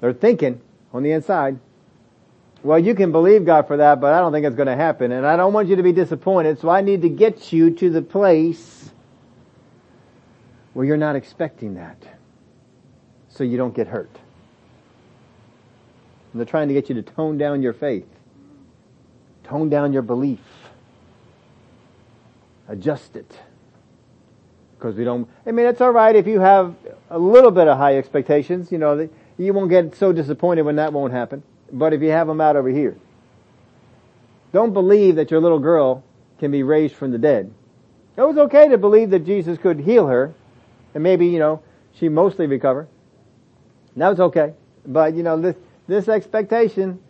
They're 0.00 0.12
thinking 0.12 0.60
on 0.92 1.04
the 1.04 1.12
inside, 1.12 1.58
well, 2.62 2.78
you 2.78 2.94
can 2.94 3.12
believe 3.12 3.44
God 3.44 3.66
for 3.66 3.76
that, 3.76 4.00
but 4.00 4.12
I 4.12 4.20
don't 4.20 4.32
think 4.32 4.44
it's 4.44 4.56
going 4.56 4.66
to 4.66 4.76
happen, 4.76 5.12
and 5.12 5.24
I 5.24 5.36
don't 5.36 5.52
want 5.52 5.68
you 5.68 5.76
to 5.76 5.82
be 5.82 5.92
disappointed, 5.92 6.58
so 6.58 6.68
I 6.68 6.80
need 6.80 7.02
to 7.02 7.08
get 7.08 7.52
you 7.52 7.70
to 7.70 7.90
the 7.90 8.02
place 8.02 8.90
where 10.72 10.84
you're 10.84 10.96
not 10.96 11.16
expecting 11.16 11.74
that. 11.74 12.02
So 13.30 13.44
you 13.44 13.56
don't 13.56 13.74
get 13.74 13.86
hurt. 13.86 14.10
And 16.32 16.40
they're 16.40 16.46
trying 16.46 16.68
to 16.68 16.74
get 16.74 16.88
you 16.88 16.94
to 16.96 17.02
tone 17.02 17.38
down 17.38 17.62
your 17.62 17.72
faith. 17.72 18.06
Tone 19.44 19.68
down 19.68 19.92
your 19.92 20.02
belief. 20.02 20.40
Adjust 22.68 23.16
it. 23.16 23.38
Because 24.76 24.94
we 24.94 25.04
don't, 25.04 25.28
I 25.46 25.52
mean, 25.52 25.66
it's 25.66 25.80
alright 25.80 26.14
if 26.14 26.26
you 26.26 26.40
have 26.40 26.74
a 27.10 27.18
little 27.18 27.50
bit 27.50 27.66
of 27.66 27.78
high 27.78 27.96
expectations, 27.96 28.70
you 28.70 28.78
know, 28.78 29.08
you 29.36 29.52
won't 29.52 29.70
get 29.70 29.96
so 29.96 30.12
disappointed 30.12 30.62
when 30.62 30.76
that 30.76 30.92
won't 30.92 31.12
happen. 31.12 31.42
But 31.72 31.92
if 31.92 32.02
you 32.02 32.10
have 32.10 32.26
them 32.26 32.40
out 32.40 32.56
over 32.56 32.68
here, 32.68 32.96
don't 34.52 34.72
believe 34.72 35.16
that 35.16 35.30
your 35.30 35.40
little 35.40 35.58
girl 35.58 36.02
can 36.38 36.50
be 36.50 36.62
raised 36.62 36.94
from 36.94 37.12
the 37.12 37.18
dead. 37.18 37.52
It 38.16 38.22
was 38.22 38.38
okay 38.38 38.68
to 38.68 38.78
believe 38.78 39.10
that 39.10 39.26
Jesus 39.26 39.58
could 39.58 39.80
heal 39.80 40.06
her 40.06 40.34
and 40.94 41.02
maybe, 41.02 41.26
you 41.26 41.38
know, 41.38 41.62
she 41.94 42.08
mostly 42.08 42.46
recover. 42.46 42.88
That 43.96 44.08
was 44.08 44.20
okay. 44.20 44.54
But, 44.86 45.14
you 45.14 45.22
know, 45.22 45.40
this, 45.40 45.56
this 45.86 46.08
expectation 46.08 47.00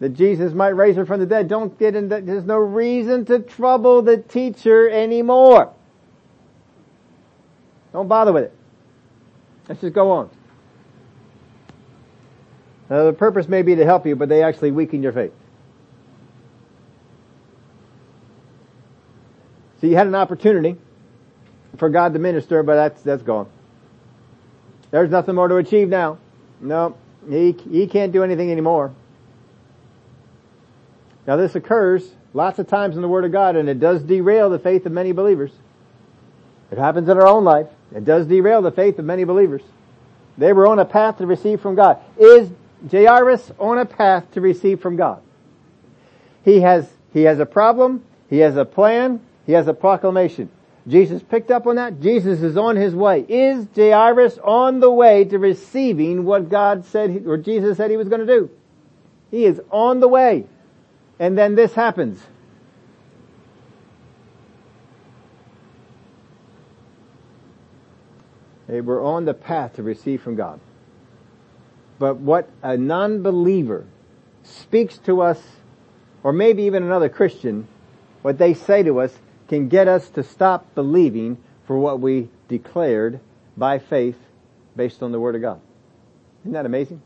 that 0.00 0.10
Jesus 0.10 0.52
might 0.52 0.68
raise 0.68 0.96
her 0.96 1.06
from 1.06 1.20
the 1.20 1.26
dead, 1.26 1.48
don't 1.48 1.78
get 1.78 1.94
in 1.96 2.08
that, 2.08 2.26
there's 2.26 2.44
no 2.44 2.58
reason 2.58 3.24
to 3.26 3.40
trouble 3.40 4.02
the 4.02 4.16
teacher 4.16 4.88
anymore. 4.88 5.72
Don't 7.92 8.08
bother 8.08 8.32
with 8.32 8.44
it. 8.44 8.54
Let's 9.68 9.80
just 9.80 9.94
go 9.94 10.10
on. 10.10 10.30
Now 12.90 13.04
the 13.04 13.12
purpose 13.12 13.48
may 13.48 13.62
be 13.62 13.74
to 13.76 13.84
help 13.84 14.06
you, 14.06 14.16
but 14.16 14.28
they 14.28 14.42
actually 14.42 14.70
weaken 14.70 15.02
your 15.02 15.12
faith. 15.12 15.32
So 19.80 19.86
you 19.86 19.96
had 19.96 20.06
an 20.06 20.14
opportunity 20.14 20.76
for 21.76 21.88
God 21.88 22.12
to 22.14 22.18
minister, 22.18 22.62
but 22.62 22.74
that's, 22.74 23.02
that's 23.02 23.22
gone. 23.22 23.48
There's 24.90 25.10
nothing 25.10 25.34
more 25.34 25.48
to 25.48 25.56
achieve 25.56 25.88
now. 25.88 26.18
No, 26.60 26.96
he, 27.28 27.52
he 27.52 27.86
can't 27.86 28.12
do 28.12 28.24
anything 28.24 28.50
anymore. 28.50 28.92
Now 31.26 31.36
this 31.36 31.54
occurs 31.54 32.10
lots 32.32 32.58
of 32.58 32.68
times 32.68 32.96
in 32.96 33.02
the 33.02 33.08
Word 33.08 33.24
of 33.24 33.32
God 33.32 33.54
and 33.54 33.68
it 33.68 33.78
does 33.78 34.02
derail 34.02 34.50
the 34.50 34.58
faith 34.58 34.86
of 34.86 34.92
many 34.92 35.12
believers. 35.12 35.52
It 36.70 36.78
happens 36.78 37.08
in 37.08 37.16
our 37.16 37.26
own 37.26 37.44
life. 37.44 37.66
It 37.94 38.04
does 38.04 38.26
derail 38.26 38.62
the 38.62 38.72
faith 38.72 38.98
of 38.98 39.04
many 39.04 39.24
believers. 39.24 39.62
They 40.36 40.52
were 40.52 40.66
on 40.66 40.78
a 40.78 40.84
path 40.84 41.18
to 41.18 41.26
receive 41.26 41.60
from 41.60 41.74
God. 41.74 41.98
Is 42.18 42.50
Jairus 42.90 43.50
on 43.58 43.78
a 43.78 43.84
path 43.84 44.30
to 44.32 44.40
receive 44.40 44.80
from 44.80 44.96
God? 44.96 45.22
He 46.44 46.60
has 46.60 46.88
He 47.12 47.22
has 47.22 47.38
a 47.38 47.46
problem. 47.46 48.04
He 48.30 48.38
has 48.38 48.56
a 48.56 48.64
plan. 48.64 49.20
He 49.46 49.52
has 49.52 49.66
a 49.66 49.74
proclamation. 49.74 50.50
Jesus 50.86 51.22
picked 51.22 51.50
up 51.50 51.66
on 51.66 51.76
that. 51.76 52.00
Jesus 52.00 52.42
is 52.42 52.56
on 52.56 52.76
his 52.76 52.94
way. 52.94 53.20
Is 53.20 53.66
Jairus 53.76 54.38
on 54.42 54.80
the 54.80 54.90
way 54.90 55.24
to 55.24 55.38
receiving 55.38 56.24
what 56.24 56.48
God 56.48 56.86
said, 56.86 57.24
or 57.26 57.36
Jesus 57.36 57.76
said 57.76 57.90
he 57.90 57.96
was 57.96 58.08
going 58.08 58.26
to 58.26 58.26
do? 58.26 58.50
He 59.30 59.44
is 59.44 59.60
on 59.70 60.00
the 60.00 60.08
way. 60.08 60.46
And 61.18 61.36
then 61.36 61.54
this 61.54 61.74
happens. 61.74 62.22
They 68.66 68.80
were 68.80 69.02
on 69.02 69.24
the 69.24 69.34
path 69.34 69.76
to 69.76 69.82
receive 69.82 70.22
from 70.22 70.36
God. 70.36 70.60
But 71.98 72.18
what 72.18 72.48
a 72.62 72.76
non-believer 72.76 73.84
speaks 74.42 74.98
to 74.98 75.20
us, 75.22 75.42
or 76.22 76.32
maybe 76.32 76.64
even 76.64 76.82
another 76.82 77.08
Christian, 77.08 77.66
what 78.22 78.38
they 78.38 78.54
say 78.54 78.82
to 78.82 79.00
us 79.00 79.16
can 79.48 79.68
get 79.68 79.88
us 79.88 80.08
to 80.10 80.22
stop 80.22 80.74
believing 80.74 81.38
for 81.66 81.78
what 81.78 82.00
we 82.00 82.28
declared 82.48 83.20
by 83.56 83.78
faith 83.78 84.16
based 84.76 85.02
on 85.02 85.12
the 85.12 85.20
Word 85.20 85.34
of 85.34 85.42
God. 85.42 85.60
Isn't 86.42 86.52
that 86.52 86.66
amazing? 86.66 87.02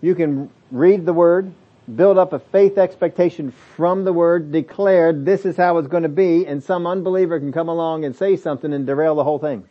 You 0.00 0.14
can 0.14 0.50
read 0.70 1.04
the 1.04 1.12
Word, 1.12 1.52
build 1.94 2.18
up 2.18 2.32
a 2.32 2.38
faith 2.38 2.78
expectation 2.78 3.52
from 3.76 4.04
the 4.04 4.12
Word, 4.12 4.52
declare 4.52 5.12
this 5.12 5.44
is 5.44 5.56
how 5.56 5.78
it's 5.78 5.88
going 5.88 6.02
to 6.02 6.08
be, 6.08 6.46
and 6.46 6.62
some 6.62 6.86
unbeliever 6.86 7.38
can 7.38 7.52
come 7.52 7.68
along 7.68 8.04
and 8.04 8.16
say 8.16 8.36
something 8.36 8.72
and 8.72 8.86
derail 8.86 9.14
the 9.14 9.24
whole 9.24 9.38
thing. 9.38 9.68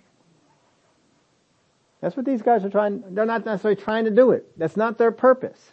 That's 2.05 2.15
what 2.15 2.27
these 2.27 2.43
guys 2.43 2.63
are 2.63 2.69
trying, 2.69 3.03
they're 3.15 3.25
not 3.25 3.47
necessarily 3.47 3.81
trying 3.81 4.05
to 4.05 4.11
do 4.11 4.29
it. 4.29 4.45
That's 4.59 4.77
not 4.77 4.99
their 4.99 5.11
purpose. 5.11 5.71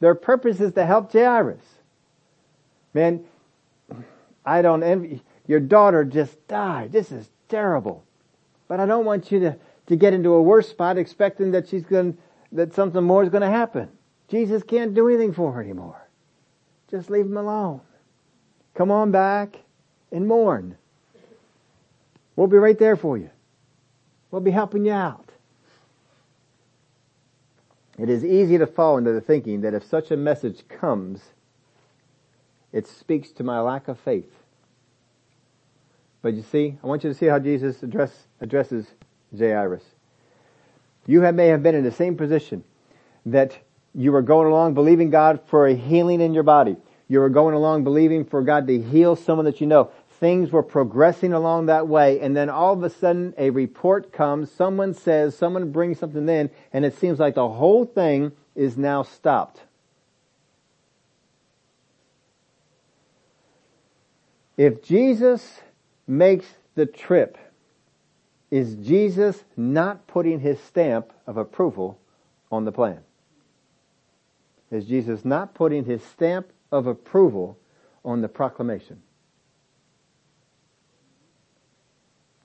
Their 0.00 0.14
purpose 0.14 0.60
is 0.60 0.72
to 0.72 0.86
help 0.86 1.12
Jairus. 1.12 1.62
Man, 2.94 3.22
I 4.46 4.62
don't 4.62 4.82
envy, 4.82 5.20
your 5.46 5.60
daughter 5.60 6.06
just 6.06 6.48
died. 6.48 6.90
This 6.90 7.12
is 7.12 7.28
terrible. 7.50 8.02
But 8.66 8.80
I 8.80 8.86
don't 8.86 9.04
want 9.04 9.30
you 9.30 9.40
to, 9.40 9.58
to 9.88 9.96
get 9.96 10.14
into 10.14 10.32
a 10.32 10.40
worse 10.40 10.70
spot 10.70 10.96
expecting 10.96 11.50
that 11.50 11.68
she's 11.68 11.84
going, 11.84 12.16
that 12.52 12.72
something 12.72 13.04
more 13.04 13.22
is 13.22 13.28
going 13.28 13.42
to 13.42 13.50
happen. 13.50 13.90
Jesus 14.28 14.62
can't 14.62 14.94
do 14.94 15.06
anything 15.06 15.34
for 15.34 15.52
her 15.52 15.60
anymore. 15.60 16.08
Just 16.90 17.10
leave 17.10 17.26
him 17.26 17.36
alone. 17.36 17.82
Come 18.74 18.90
on 18.90 19.10
back 19.10 19.58
and 20.12 20.26
mourn. 20.26 20.78
We'll 22.36 22.46
be 22.46 22.56
right 22.56 22.78
there 22.78 22.96
for 22.96 23.18
you. 23.18 23.28
We'll 24.30 24.40
be 24.40 24.50
helping 24.50 24.86
you 24.86 24.92
out. 24.92 25.27
It 27.98 28.08
is 28.08 28.24
easy 28.24 28.58
to 28.58 28.66
fall 28.66 28.96
into 28.96 29.12
the 29.12 29.20
thinking 29.20 29.60
that 29.62 29.74
if 29.74 29.84
such 29.84 30.10
a 30.10 30.16
message 30.16 30.68
comes, 30.68 31.32
it 32.72 32.86
speaks 32.86 33.30
to 33.32 33.42
my 33.42 33.60
lack 33.60 33.88
of 33.88 33.98
faith. 33.98 34.32
But 36.22 36.34
you 36.34 36.42
see, 36.42 36.78
I 36.82 36.86
want 36.86 37.04
you 37.04 37.10
to 37.10 37.14
see 37.14 37.26
how 37.26 37.38
Jesus 37.38 37.82
address, 37.82 38.26
addresses 38.40 38.86
Jairus. 39.36 39.84
You 41.06 41.22
have, 41.22 41.34
may 41.34 41.48
have 41.48 41.62
been 41.62 41.74
in 41.74 41.84
the 41.84 41.92
same 41.92 42.16
position 42.16 42.64
that 43.26 43.58
you 43.94 44.12
were 44.12 44.22
going 44.22 44.46
along 44.46 44.74
believing 44.74 45.10
God 45.10 45.40
for 45.46 45.66
a 45.66 45.74
healing 45.74 46.20
in 46.20 46.34
your 46.34 46.42
body. 46.42 46.76
You 47.08 47.20
were 47.20 47.30
going 47.30 47.54
along 47.54 47.84
believing 47.84 48.24
for 48.24 48.42
God 48.42 48.66
to 48.66 48.80
heal 48.80 49.16
someone 49.16 49.46
that 49.46 49.60
you 49.60 49.66
know 49.66 49.90
things 50.18 50.50
were 50.50 50.62
progressing 50.62 51.32
along 51.32 51.66
that 51.66 51.86
way 51.86 52.20
and 52.20 52.36
then 52.36 52.50
all 52.50 52.72
of 52.72 52.82
a 52.82 52.90
sudden 52.90 53.34
a 53.38 53.50
report 53.50 54.12
comes, 54.12 54.50
someone 54.50 54.94
says, 54.94 55.36
someone 55.36 55.70
brings 55.70 55.98
something 55.98 56.28
in 56.28 56.50
and 56.72 56.84
it 56.84 56.98
seems 56.98 57.18
like 57.18 57.34
the 57.34 57.48
whole 57.48 57.84
thing 57.84 58.32
is 58.54 58.76
now 58.76 59.02
stopped. 59.02 59.62
If 64.56 64.82
Jesus 64.82 65.60
makes 66.06 66.46
the 66.74 66.84
trip, 66.84 67.38
is 68.50 68.74
Jesus 68.74 69.44
not 69.56 70.06
putting 70.08 70.40
his 70.40 70.60
stamp 70.60 71.12
of 71.26 71.36
approval 71.36 72.00
on 72.50 72.64
the 72.64 72.72
plan? 72.72 73.00
Is 74.70 74.86
Jesus 74.86 75.24
not 75.24 75.54
putting 75.54 75.84
his 75.84 76.02
stamp 76.02 76.48
of 76.72 76.86
approval 76.86 77.56
on 78.04 78.20
the 78.20 78.28
proclamation? 78.28 79.02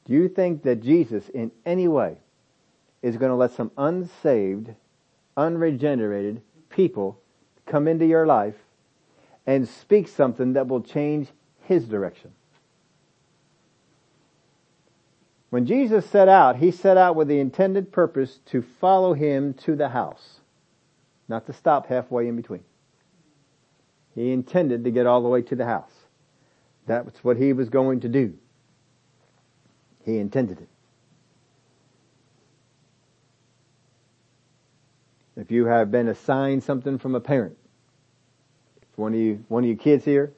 Do 0.06 0.14
you 0.14 0.28
think 0.28 0.64
that 0.64 0.82
Jesus 0.82 1.30
in 1.30 1.52
any 1.66 1.88
way 1.88 2.18
is 3.02 3.18
going 3.18 3.30
to 3.30 3.36
let 3.36 3.52
some 3.52 3.72
unsaved, 3.78 4.70
unregenerated 5.38 6.42
people 6.70 7.20
come 7.66 7.88
into 7.88 8.06
your 8.06 8.26
life 8.26 8.56
and 9.46 9.68
speak 9.68 10.08
something 10.08 10.54
that 10.54 10.68
will 10.68 10.82
change 10.82 11.30
his 11.62 11.86
direction? 11.86 12.32
When 15.50 15.66
Jesus 15.66 16.10
set 16.10 16.28
out, 16.28 16.56
he 16.56 16.72
set 16.72 16.98
out 16.98 17.16
with 17.16 17.28
the 17.28 17.40
intended 17.40 17.92
purpose 17.92 18.40
to 18.48 18.64
follow 18.64 19.14
him 19.14 19.54
to 19.54 19.76
the 19.76 19.90
house, 19.90 20.40
not 21.28 21.46
to 21.46 21.54
stop 21.54 21.88
halfway 21.88 22.28
in 22.28 22.36
between. 22.36 22.64
He 24.16 24.32
intended 24.32 24.84
to 24.84 24.92
get 24.92 25.06
all 25.06 25.22
the 25.22 25.30
way 25.30 25.44
to 25.44 25.56
the 25.56 25.66
house. 25.66 25.92
That's 26.88 27.24
what 27.24 27.38
he 27.38 27.54
was 27.54 27.70
going 27.70 28.00
to 28.00 28.10
do. 28.10 28.34
He 30.06 30.18
intended 30.18 30.60
it. 30.60 30.68
If 35.36 35.52
you 35.52 35.66
have 35.66 35.90
been 35.92 36.08
assigned 36.08 36.64
something 36.64 37.00
from 37.00 37.16
a 37.16 37.20
parent, 37.20 37.58
if 38.82 38.98
one 38.98 39.14
of 39.14 39.20
you, 39.20 39.44
one 39.48 39.64
of 39.64 39.70
you 39.70 39.76
kids 39.76 40.06
here, 40.06 40.32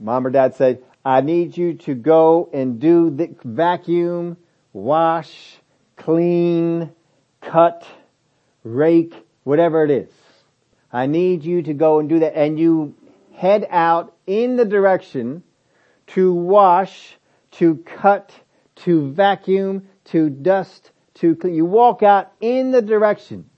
mom 0.00 0.26
or 0.26 0.30
dad 0.30 0.56
said, 0.56 0.82
I 1.04 1.20
need 1.20 1.56
you 1.56 1.74
to 1.74 1.94
go 1.94 2.50
and 2.52 2.80
do 2.80 3.10
the 3.10 3.34
vacuum, 3.44 4.36
wash, 4.72 5.56
clean, 5.96 6.90
cut, 7.40 7.86
rake, 8.64 9.14
whatever 9.44 9.84
it 9.84 9.90
is. 9.90 10.10
I 10.92 11.06
need 11.06 11.44
you 11.44 11.62
to 11.62 11.74
go 11.74 12.00
and 12.00 12.08
do 12.08 12.18
that 12.20 12.34
and 12.36 12.58
you 12.58 12.96
head 13.34 13.66
out 13.70 14.14
in 14.26 14.56
the 14.56 14.64
direction 14.64 15.44
to 16.08 16.32
wash 16.34 17.16
to 17.52 17.76
cut, 17.76 18.32
to 18.76 19.10
vacuum, 19.12 19.88
to 20.04 20.30
dust, 20.30 20.90
to 21.14 21.36
clean. 21.36 21.54
You 21.54 21.64
walk 21.64 22.02
out 22.02 22.32
in 22.40 22.70
the 22.70 22.82
direction. 22.82 23.48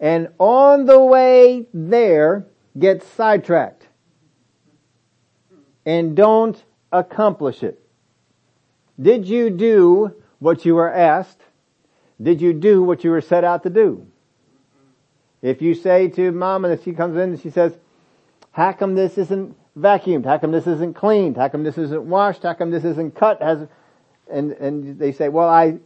And 0.00 0.28
on 0.38 0.86
the 0.86 1.00
way 1.00 1.66
there, 1.74 2.46
get 2.78 3.02
sidetracked. 3.02 3.86
And 5.84 6.16
don't 6.16 6.62
accomplish 6.92 7.62
it. 7.62 7.82
Did 9.00 9.26
you 9.26 9.50
do 9.50 10.14
what 10.38 10.64
you 10.64 10.74
were 10.74 10.92
asked? 10.92 11.40
Did 12.20 12.40
you 12.40 12.52
do 12.52 12.82
what 12.82 13.04
you 13.04 13.10
were 13.10 13.20
set 13.20 13.44
out 13.44 13.62
to 13.62 13.70
do? 13.70 14.06
If 15.40 15.62
you 15.62 15.74
say 15.74 16.08
to 16.08 16.32
mom 16.32 16.64
and 16.64 16.82
she 16.82 16.92
comes 16.92 17.16
in 17.16 17.30
and 17.30 17.40
she 17.40 17.50
says, 17.50 17.72
how 18.50 18.72
come 18.72 18.96
this 18.96 19.18
isn't 19.18 19.56
vacuumed? 19.78 20.24
How 20.24 20.38
come 20.38 20.52
this 20.52 20.66
isn't 20.66 20.94
cleaned? 20.94 21.36
How 21.36 21.48
come 21.48 21.62
this 21.62 21.78
isn't 21.78 22.04
washed? 22.04 22.42
How 22.42 22.54
come 22.54 22.70
this 22.70 22.84
isn't 22.84 23.14
cut? 23.14 23.40
Has, 23.42 23.66
and, 24.30 24.52
and 24.52 24.98
they 24.98 25.12
say, 25.12 25.28
well, 25.28 25.48
I, 25.48 25.78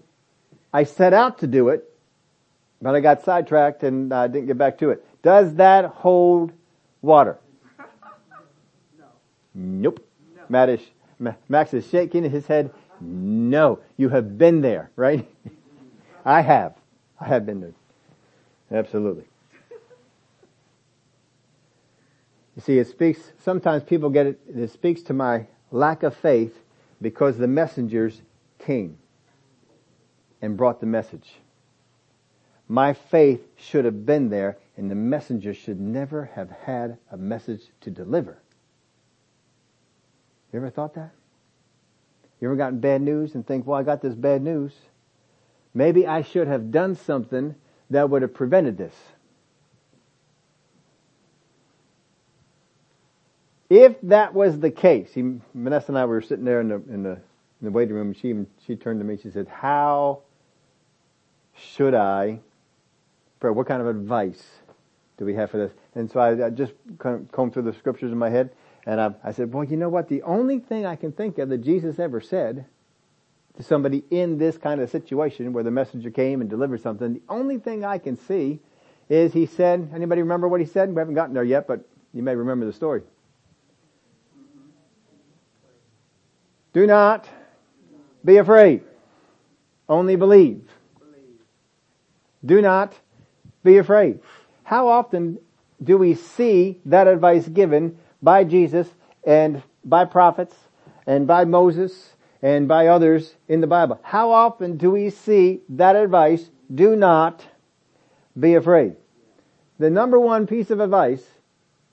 I 0.72 0.84
set 0.84 1.12
out 1.12 1.38
to 1.38 1.46
do 1.46 1.68
it, 1.68 1.88
but 2.80 2.94
I 2.94 3.00
got 3.00 3.24
sidetracked 3.24 3.82
and 3.82 4.12
I 4.12 4.24
uh, 4.24 4.26
didn't 4.26 4.46
get 4.46 4.58
back 4.58 4.78
to 4.78 4.90
it. 4.90 5.06
Does 5.22 5.54
that 5.54 5.84
hold 5.86 6.52
water? 7.00 7.38
No. 8.98 9.04
Nope. 9.54 10.06
No. 10.34 10.42
Matt 10.48 10.68
is, 10.68 10.80
Max 11.48 11.74
is 11.74 11.88
shaking 11.88 12.28
his 12.28 12.46
head. 12.46 12.70
No. 13.00 13.78
You 13.96 14.08
have 14.08 14.36
been 14.36 14.60
there, 14.60 14.90
right? 14.96 15.28
I 16.24 16.40
have. 16.40 16.74
I 17.20 17.28
have 17.28 17.46
been 17.46 17.60
there. 17.60 17.74
Absolutely. 18.72 19.24
You 22.56 22.62
see, 22.62 22.78
it 22.78 22.88
speaks, 22.88 23.32
sometimes 23.38 23.82
people 23.82 24.10
get 24.10 24.26
it, 24.26 24.40
it 24.54 24.70
speaks 24.70 25.02
to 25.02 25.12
my 25.12 25.46
lack 25.70 26.02
of 26.02 26.14
faith 26.14 26.58
because 27.00 27.38
the 27.38 27.46
messengers 27.46 28.20
came 28.58 28.98
and 30.40 30.56
brought 30.56 30.80
the 30.80 30.86
message. 30.86 31.34
My 32.68 32.92
faith 32.92 33.46
should 33.56 33.84
have 33.84 34.04
been 34.04 34.28
there 34.28 34.58
and 34.76 34.90
the 34.90 34.94
messenger 34.94 35.54
should 35.54 35.80
never 35.80 36.26
have 36.34 36.50
had 36.50 36.98
a 37.10 37.16
message 37.16 37.62
to 37.82 37.90
deliver. 37.90 38.38
You 40.52 40.58
ever 40.58 40.70
thought 40.70 40.94
that? 40.94 41.12
You 42.40 42.48
ever 42.48 42.56
gotten 42.56 42.80
bad 42.80 43.02
news 43.02 43.34
and 43.34 43.46
think, 43.46 43.66
well, 43.66 43.78
I 43.78 43.82
got 43.82 44.02
this 44.02 44.14
bad 44.14 44.42
news. 44.42 44.72
Maybe 45.74 46.06
I 46.06 46.22
should 46.22 46.48
have 46.48 46.70
done 46.70 46.96
something 46.96 47.54
that 47.88 48.10
would 48.10 48.22
have 48.22 48.34
prevented 48.34 48.76
this. 48.76 48.94
If 53.74 53.96
that 54.02 54.34
was 54.34 54.60
the 54.60 54.70
case, 54.70 55.14
he, 55.14 55.38
Vanessa 55.54 55.86
and 55.88 55.98
I 55.98 56.04
were 56.04 56.20
sitting 56.20 56.44
there 56.44 56.60
in 56.60 56.68
the, 56.68 56.74
in 56.74 57.02
the, 57.02 57.12
in 57.12 57.62
the 57.62 57.70
waiting 57.70 57.94
room 57.94 58.08
and 58.08 58.16
she, 58.18 58.34
she 58.66 58.76
turned 58.76 59.00
to 59.00 59.04
me 59.04 59.16
she 59.16 59.30
said, 59.30 59.48
how 59.48 60.20
should 61.56 61.94
I, 61.94 62.40
pray? 63.40 63.50
what 63.50 63.66
kind 63.66 63.80
of 63.80 63.88
advice 63.88 64.46
do 65.16 65.24
we 65.24 65.32
have 65.36 65.50
for 65.50 65.56
this? 65.56 65.72
And 65.94 66.10
so 66.10 66.20
I, 66.20 66.48
I 66.48 66.50
just 66.50 66.74
combed 66.98 67.54
through 67.54 67.62
the 67.62 67.72
scriptures 67.72 68.12
in 68.12 68.18
my 68.18 68.28
head 68.28 68.50
and 68.84 69.00
I, 69.00 69.14
I 69.24 69.32
said, 69.32 69.54
well, 69.54 69.64
you 69.64 69.78
know 69.78 69.88
what? 69.88 70.06
The 70.06 70.20
only 70.20 70.58
thing 70.58 70.84
I 70.84 70.94
can 70.94 71.10
think 71.10 71.38
of 71.38 71.48
that 71.48 71.62
Jesus 71.62 71.98
ever 71.98 72.20
said 72.20 72.66
to 73.56 73.62
somebody 73.62 74.04
in 74.10 74.36
this 74.36 74.58
kind 74.58 74.82
of 74.82 74.90
situation 74.90 75.50
where 75.54 75.64
the 75.64 75.70
messenger 75.70 76.10
came 76.10 76.42
and 76.42 76.50
delivered 76.50 76.82
something, 76.82 77.14
the 77.14 77.22
only 77.26 77.56
thing 77.56 77.86
I 77.86 77.96
can 77.96 78.18
see 78.18 78.60
is 79.08 79.32
he 79.32 79.46
said, 79.46 79.92
anybody 79.94 80.20
remember 80.20 80.46
what 80.46 80.60
he 80.60 80.66
said? 80.66 80.90
We 80.90 80.98
haven't 80.98 81.14
gotten 81.14 81.32
there 81.32 81.42
yet, 81.42 81.66
but 81.66 81.88
you 82.12 82.22
may 82.22 82.34
remember 82.34 82.66
the 82.66 82.74
story. 82.74 83.00
Do 86.72 86.86
not 86.86 87.28
be 88.24 88.36
afraid. 88.36 88.82
Only 89.88 90.16
believe. 90.16 90.68
Do 92.44 92.60
not 92.60 92.94
be 93.62 93.78
afraid. 93.78 94.20
How 94.64 94.88
often 94.88 95.38
do 95.82 95.98
we 95.98 96.14
see 96.14 96.80
that 96.86 97.06
advice 97.06 97.46
given 97.48 97.98
by 98.22 98.44
Jesus 98.44 98.88
and 99.24 99.62
by 99.84 100.04
prophets 100.04 100.56
and 101.06 101.26
by 101.26 101.44
Moses 101.44 102.14
and 102.40 102.66
by 102.66 102.88
others 102.88 103.34
in 103.48 103.60
the 103.60 103.66
Bible? 103.66 104.00
How 104.02 104.30
often 104.30 104.76
do 104.76 104.90
we 104.90 105.10
see 105.10 105.60
that 105.70 105.94
advice? 105.96 106.50
Do 106.74 106.96
not 106.96 107.44
be 108.38 108.54
afraid. 108.54 108.96
The 109.78 109.90
number 109.90 110.18
one 110.18 110.46
piece 110.46 110.70
of 110.70 110.80
advice 110.80 111.24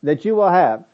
that 0.04 0.24
you 0.24 0.36
will 0.36 0.50
have 0.50 0.86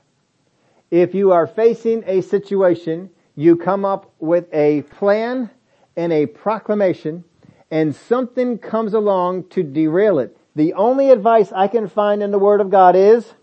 if 0.92 1.14
you 1.14 1.32
are 1.32 1.48
facing 1.48 2.04
a 2.08 2.22
situation, 2.22 3.10
you 3.36 3.58
come 3.58 3.86
up 3.86 4.12
with 4.20 4.46
a 4.54 4.82
plan 4.84 5.50
and 5.96 6.12
a 6.14 6.26
proclamation 6.26 7.24
and 7.70 7.96
something 7.96 8.58
comes 8.58 8.94
along 8.94 9.50
to 9.50 9.64
derail 9.64 10.20
it. 10.20 10.38
The 10.56 10.74
only 10.74 11.10
advice 11.10 11.52
I 11.52 11.68
can 11.68 11.90
find 11.90 12.24
in 12.24 12.32
the 12.32 12.40
Word 12.40 12.62
of 12.62 12.70
God 12.70 12.96
is, 12.96 13.34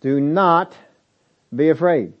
do 0.00 0.20
not 0.20 0.76
be 1.54 1.70
afraid. 1.70 2.12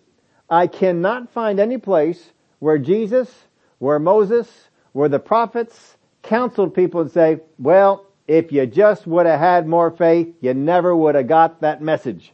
I 0.48 0.66
cannot 0.66 1.30
find 1.30 1.60
any 1.60 1.76
place 1.76 2.32
where 2.58 2.78
Jesus, 2.78 3.30
where 3.78 3.98
Moses, 3.98 4.70
where 4.92 5.08
the 5.08 5.18
prophets 5.18 5.96
counseled 6.22 6.74
people 6.74 7.02
and 7.02 7.10
say, 7.10 7.40
well, 7.58 8.06
if 8.26 8.50
you 8.52 8.66
just 8.66 9.06
would 9.06 9.26
have 9.26 9.40
had 9.40 9.66
more 9.66 9.90
faith, 9.90 10.34
you 10.40 10.54
never 10.54 10.96
would 10.96 11.14
have 11.14 11.26
got 11.26 11.60
that 11.60 11.82
message. 11.82 12.32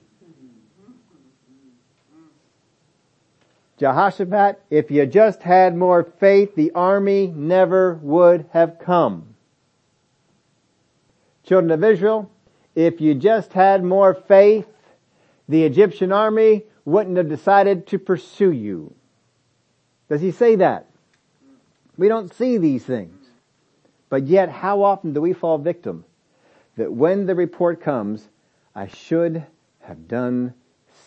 Jehoshaphat, 3.79 4.62
if 4.70 4.91
you 4.91 5.05
just 5.07 5.43
had 5.43 5.77
more 5.77 6.05
faith, 6.05 6.55
the 6.55 6.70
army 6.72 7.33
never 7.35 7.95
would 7.95 8.47
have 8.53 8.79
come. 8.79 9.35
Children 11.43 11.72
of 11.72 11.85
Israel, 11.85 12.31
if 12.75 13.01
you 13.01 13.14
just 13.14 13.53
had 13.53 13.85
more 13.85 14.14
faith, 14.14 14.68
the 15.49 15.64
Egyptian 15.64 16.12
army 16.12 16.62
wouldn't 16.85 17.16
have 17.16 17.29
decided 17.29 17.87
to 17.89 17.99
pursue 17.99 18.53
you. 18.53 18.95
Does 20.09 20.20
he 20.20 20.31
say 20.31 20.57
that? 20.57 20.87
We 21.97 22.09
don't 22.09 22.33
see 22.33 22.59
these 22.59 22.85
things. 22.85 23.27
But 24.09 24.27
yet, 24.27 24.49
how 24.49 24.83
often 24.83 25.12
do 25.12 25.20
we 25.20 25.33
fall 25.33 25.59
victim 25.59 26.05
that 26.77 26.93
when 26.93 27.27
the 27.27 27.35
report 27.35 27.81
comes, 27.81 28.29
I 28.75 28.87
should 28.87 29.45
have 29.81 30.07
done 30.09 30.55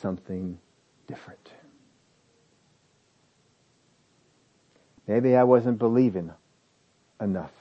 something 0.02 0.60
different? 1.08 1.37
Maybe 5.08 5.36
I 5.36 5.44
wasn't 5.44 5.80
believing 5.80 6.32
enough. 7.22 7.52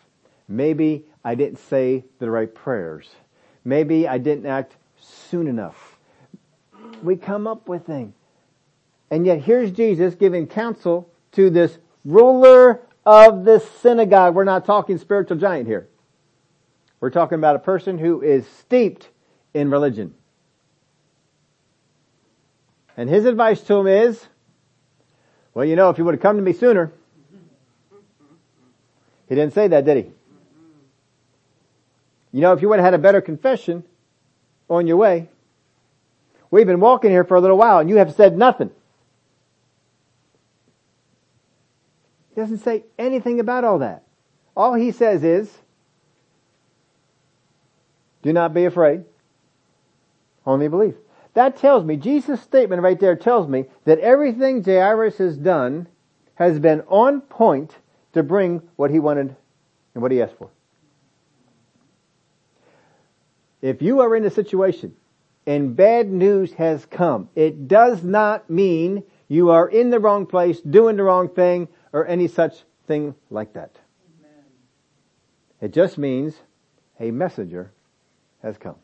Maybe 0.48 1.04
I 1.24 1.34
didn't 1.34 1.58
say 1.58 2.04
the 2.18 2.30
right 2.30 2.52
prayers. 2.52 3.08
Maybe 3.64 4.06
I 4.06 4.18
didn't 4.18 4.46
act 4.46 4.76
soon 5.00 5.46
enough. 5.46 5.98
We 7.02 7.16
come 7.16 7.46
up 7.46 7.68
with 7.68 7.86
things. 7.86 8.14
And 9.10 9.26
yet 9.26 9.40
here's 9.42 9.70
Jesus 9.70 10.14
giving 10.14 10.46
counsel 10.46 11.08
to 11.32 11.50
this 11.50 11.78
ruler 12.04 12.80
of 13.04 13.44
the 13.44 13.60
synagogue. 13.80 14.34
We're 14.34 14.44
not 14.44 14.64
talking 14.64 14.98
spiritual 14.98 15.36
giant 15.36 15.68
here. 15.68 15.88
We're 17.00 17.10
talking 17.10 17.38
about 17.38 17.56
a 17.56 17.60
person 17.60 17.98
who 17.98 18.22
is 18.22 18.46
steeped 18.46 19.08
in 19.54 19.70
religion. 19.70 20.14
And 22.96 23.08
his 23.08 23.26
advice 23.26 23.60
to 23.62 23.74
him 23.74 23.86
is, 23.86 24.26
well, 25.54 25.64
you 25.64 25.76
know, 25.76 25.90
if 25.90 25.98
you 25.98 26.04
would 26.04 26.14
have 26.14 26.22
come 26.22 26.36
to 26.36 26.42
me 26.42 26.52
sooner, 26.52 26.92
he 29.28 29.34
didn't 29.34 29.54
say 29.54 29.68
that, 29.68 29.84
did 29.84 30.04
he? 30.04 30.10
You 32.32 32.40
know, 32.42 32.52
if 32.52 32.62
you 32.62 32.68
would 32.68 32.78
have 32.78 32.84
had 32.84 32.94
a 32.94 32.98
better 32.98 33.20
confession 33.20 33.84
on 34.68 34.86
your 34.86 34.96
way, 34.96 35.28
we've 36.50 36.66
been 36.66 36.80
walking 36.80 37.10
here 37.10 37.24
for 37.24 37.36
a 37.36 37.40
little 37.40 37.56
while 37.56 37.78
and 37.78 37.88
you 37.88 37.96
have 37.96 38.14
said 38.14 38.36
nothing. 38.36 38.70
He 42.34 42.40
doesn't 42.40 42.58
say 42.58 42.84
anything 42.98 43.40
about 43.40 43.64
all 43.64 43.78
that. 43.78 44.02
All 44.54 44.74
he 44.74 44.92
says 44.92 45.24
is, 45.24 45.50
do 48.22 48.32
not 48.32 48.52
be 48.52 48.64
afraid. 48.64 49.04
Only 50.44 50.68
believe. 50.68 50.96
That 51.34 51.56
tells 51.56 51.84
me, 51.84 51.96
Jesus' 51.96 52.40
statement 52.40 52.82
right 52.82 52.98
there 52.98 53.16
tells 53.16 53.48
me 53.48 53.66
that 53.84 53.98
everything 54.00 54.62
Jairus 54.62 55.18
has 55.18 55.36
done 55.36 55.88
has 56.34 56.58
been 56.58 56.82
on 56.88 57.20
point 57.20 57.76
to 58.16 58.22
bring 58.22 58.62
what 58.76 58.90
he 58.90 58.98
wanted 58.98 59.36
and 59.94 60.02
what 60.02 60.10
he 60.10 60.20
asked 60.20 60.36
for. 60.36 60.50
If 63.62 63.82
you 63.82 64.00
are 64.00 64.16
in 64.16 64.24
a 64.24 64.30
situation 64.30 64.94
and 65.46 65.76
bad 65.76 66.10
news 66.10 66.52
has 66.54 66.84
come, 66.86 67.28
it 67.34 67.68
does 67.68 68.02
not 68.02 68.48
mean 68.50 69.02
you 69.28 69.50
are 69.50 69.68
in 69.68 69.90
the 69.90 69.98
wrong 69.98 70.26
place, 70.26 70.60
doing 70.60 70.96
the 70.96 71.02
wrong 71.02 71.28
thing, 71.28 71.68
or 71.92 72.06
any 72.06 72.28
such 72.28 72.54
thing 72.86 73.14
like 73.30 73.52
that. 73.54 73.72
Amen. 74.20 74.44
It 75.60 75.72
just 75.72 75.98
means 75.98 76.34
a 77.00 77.10
messenger 77.10 77.72
has 78.42 78.56
come. 78.56 78.76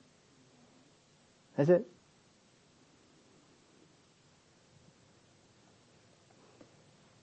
That's 1.56 1.70
it. 1.70 1.86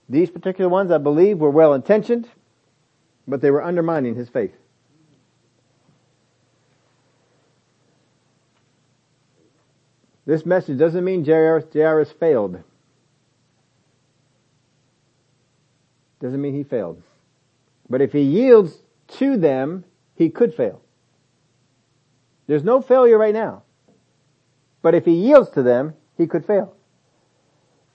These 0.09 0.31
particular 0.31 0.69
ones, 0.69 0.89
I 0.91 0.97
believe, 0.97 1.37
were 1.37 1.51
well 1.51 1.73
intentioned, 1.73 2.27
but 3.27 3.41
they 3.41 3.51
were 3.51 3.63
undermining 3.63 4.15
his 4.15 4.27
faith. 4.27 4.55
This 10.25 10.45
message 10.45 10.77
doesn't 10.77 11.03
mean 11.03 11.23
Jairus 11.25 12.11
failed. 12.11 12.63
Doesn't 16.19 16.41
mean 16.41 16.53
he 16.53 16.63
failed. 16.63 17.01
But 17.89 18.01
if 18.01 18.11
he 18.11 18.21
yields 18.21 18.83
to 19.19 19.37
them, 19.37 19.85
he 20.15 20.29
could 20.29 20.53
fail. 20.53 20.81
There's 22.45 22.63
no 22.63 22.81
failure 22.81 23.17
right 23.17 23.33
now. 23.33 23.63
But 24.81 24.95
if 24.95 25.05
he 25.05 25.13
yields 25.13 25.49
to 25.51 25.63
them, 25.63 25.95
he 26.17 26.27
could 26.27 26.45
fail. 26.45 26.75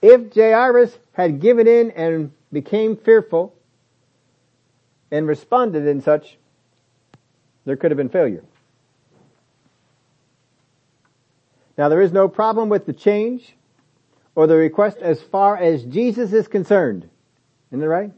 If 0.01 0.33
Jairus 0.33 0.97
had 1.13 1.39
given 1.39 1.67
in 1.67 1.91
and 1.91 2.31
became 2.51 2.97
fearful 2.97 3.53
and 5.11 5.27
responded 5.27 5.87
in 5.87 6.01
such, 6.01 6.37
there 7.65 7.75
could 7.75 7.91
have 7.91 7.97
been 7.97 8.09
failure. 8.09 8.43
Now 11.77 11.89
there 11.89 12.01
is 12.01 12.11
no 12.11 12.27
problem 12.27 12.69
with 12.69 12.85
the 12.85 12.93
change 12.93 13.55
or 14.35 14.47
the 14.47 14.55
request 14.55 14.97
as 14.97 15.21
far 15.21 15.57
as 15.57 15.83
Jesus 15.83 16.33
is 16.33 16.47
concerned. 16.47 17.09
Isn't 17.71 17.79
that 17.79 17.89
right? 17.89 18.11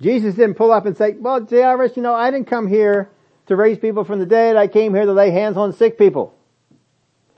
Jesus 0.00 0.34
didn't 0.34 0.54
pull 0.54 0.72
up 0.72 0.84
and 0.84 0.96
say, 0.96 1.12
well, 1.12 1.46
Jairus, 1.48 1.96
you 1.96 2.02
know, 2.02 2.14
I 2.14 2.30
didn't 2.30 2.48
come 2.48 2.66
here 2.66 3.10
to 3.46 3.56
raise 3.56 3.78
people 3.78 4.04
from 4.04 4.18
the 4.18 4.26
dead. 4.26 4.56
I 4.56 4.66
came 4.66 4.94
here 4.94 5.04
to 5.04 5.12
lay 5.12 5.30
hands 5.30 5.56
on 5.56 5.72
sick 5.72 5.96
people. 5.96 6.34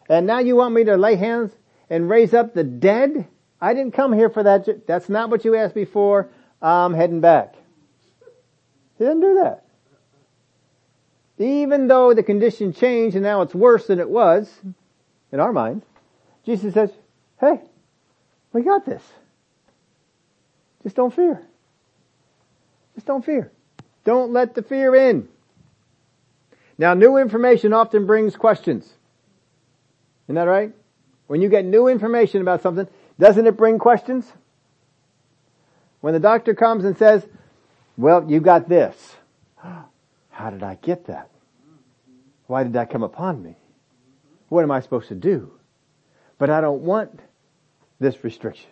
And 0.09 0.27
now 0.27 0.39
you 0.39 0.57
want 0.57 0.75
me 0.75 0.85
to 0.85 0.97
lay 0.97 1.17
hands 1.17 1.53
and 1.91 2.09
raise 2.09 2.35
up 2.35 2.55
the 2.55 2.65
dead? 2.65 3.27
I 3.61 3.75
didn't 3.75 3.95
come 3.95 4.13
here 4.13 4.31
for 4.31 4.43
that. 4.43 4.87
That's 4.87 5.09
not 5.09 5.31
what 5.31 5.45
you 5.45 5.55
asked 5.55 5.75
before. 5.75 6.29
I'm 6.61 6.95
heading 6.95 7.21
back. 7.21 7.55
He 8.99 9.05
didn't 9.05 9.21
do 9.21 9.35
that. 9.43 9.65
Even 11.39 11.89
though 11.89 12.15
the 12.15 12.23
condition 12.23 12.73
changed 12.73 13.17
and 13.17 13.25
now 13.25 13.43
it's 13.43 13.55
worse 13.55 13.87
than 13.87 13.99
it 13.99 14.09
was, 14.09 14.51
in 15.33 15.41
our 15.41 15.53
mind, 15.53 15.83
Jesus 16.47 16.75
says, 16.75 16.93
hey, 17.41 17.61
we 18.53 18.63
got 18.63 18.87
this. 18.87 19.03
Just 20.85 20.95
don't 20.97 21.13
fear. 21.13 21.43
Just 22.95 23.07
don't 23.07 23.25
fear. 23.25 23.51
Don't 24.05 24.33
let 24.33 24.55
the 24.55 24.63
fear 24.63 24.95
in. 24.95 25.29
Now 26.79 26.95
new 26.95 27.17
information 27.17 27.73
often 27.73 28.07
brings 28.07 28.37
questions. 28.37 28.85
Isn't 30.27 30.37
that 30.37 30.43
right? 30.43 30.73
When 31.27 31.41
you 31.41 31.49
get 31.49 31.65
new 31.65 31.89
information 31.89 32.41
about 32.41 32.63
something, 32.63 32.87
doesn't 33.19 33.47
it 33.47 33.57
bring 33.57 33.79
questions? 33.79 34.31
When 36.01 36.13
the 36.13 36.21
doctor 36.21 36.55
comes 36.55 36.85
and 36.85 36.97
says, 36.99 37.27
well, 37.97 38.29
you 38.29 38.41
got 38.41 38.69
this. 38.69 39.17
How 40.31 40.51
did 40.51 40.63
I 40.63 40.75
get 40.75 41.07
that? 41.07 41.31
Why 42.47 42.63
did 42.63 42.75
that 42.75 42.91
come 42.91 43.03
upon 43.03 43.43
me? 43.43 43.57
what 44.55 44.63
am 44.63 44.71
I 44.71 44.81
supposed 44.81 45.09
to 45.09 45.15
do? 45.15 45.53
But 46.39 46.49
I 46.49 46.61
don't 46.61 46.83
want 46.83 47.21
this 47.99 48.23
restriction. 48.23 48.71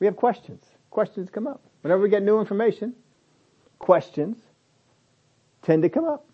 We 0.00 0.06
have 0.06 0.16
questions. 0.16 0.64
Questions 0.90 1.30
come 1.30 1.46
up. 1.46 1.62
Whenever 1.82 2.02
we 2.02 2.08
get 2.08 2.22
new 2.22 2.40
information, 2.40 2.94
questions 3.78 4.36
tend 5.62 5.82
to 5.82 5.88
come 5.88 6.04
up. 6.04 6.26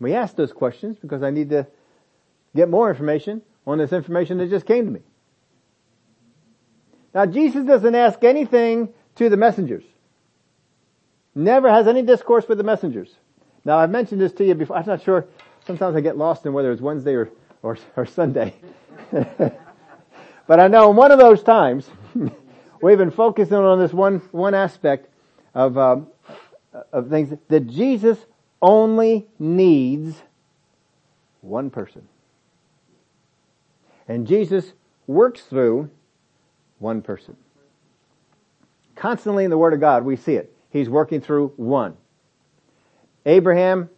We 0.00 0.14
ask 0.14 0.34
those 0.34 0.52
questions 0.52 0.96
because 1.00 1.22
I 1.22 1.30
need 1.30 1.50
to 1.50 1.66
get 2.54 2.68
more 2.68 2.90
information 2.90 3.42
on 3.66 3.78
this 3.78 3.92
information 3.92 4.38
that 4.38 4.50
just 4.50 4.66
came 4.66 4.86
to 4.86 4.90
me. 4.90 5.00
Now 7.14 7.26
Jesus 7.26 7.64
doesn't 7.64 7.94
ask 7.94 8.22
anything 8.24 8.88
to 9.16 9.28
the 9.28 9.36
messengers. 9.36 9.84
Never 11.34 11.70
has 11.70 11.86
any 11.86 12.02
discourse 12.02 12.48
with 12.48 12.58
the 12.58 12.64
messengers. 12.64 13.14
Now 13.64 13.78
I've 13.78 13.90
mentioned 13.90 14.20
this 14.20 14.32
to 14.34 14.44
you 14.44 14.54
before. 14.54 14.76
I'm 14.76 14.86
not 14.86 15.02
sure. 15.02 15.26
Sometimes 15.66 15.96
I 15.96 16.00
get 16.00 16.16
lost 16.16 16.46
in 16.46 16.52
whether 16.52 16.72
it's 16.72 16.80
Wednesday 16.80 17.14
or, 17.14 17.30
or, 17.62 17.76
or 17.96 18.06
Sunday. 18.06 18.54
but 19.12 20.60
I 20.60 20.68
know 20.68 20.90
in 20.90 20.96
one 20.96 21.12
of 21.12 21.18
those 21.18 21.42
times, 21.42 21.88
we've 22.82 22.98
been 22.98 23.10
focusing 23.10 23.56
on 23.56 23.78
this 23.78 23.92
one, 23.92 24.18
one 24.32 24.54
aspect 24.54 25.08
of, 25.54 25.76
um, 25.76 26.08
of 26.92 27.08
things 27.08 27.36
that 27.48 27.66
Jesus 27.66 28.18
only 28.62 29.28
needs 29.38 30.16
one 31.40 31.70
person. 31.70 32.08
And 34.08 34.26
Jesus 34.26 34.72
works 35.06 35.42
through 35.42 35.90
one 36.78 37.02
person. 37.02 37.36
Constantly 38.96 39.44
in 39.44 39.50
the 39.50 39.58
Word 39.58 39.74
of 39.74 39.80
God, 39.80 40.04
we 40.04 40.16
see 40.16 40.34
it. 40.34 40.52
He's 40.70 40.88
working 40.88 41.20
through 41.20 41.52
one. 41.56 41.96
Abraham 43.24 43.90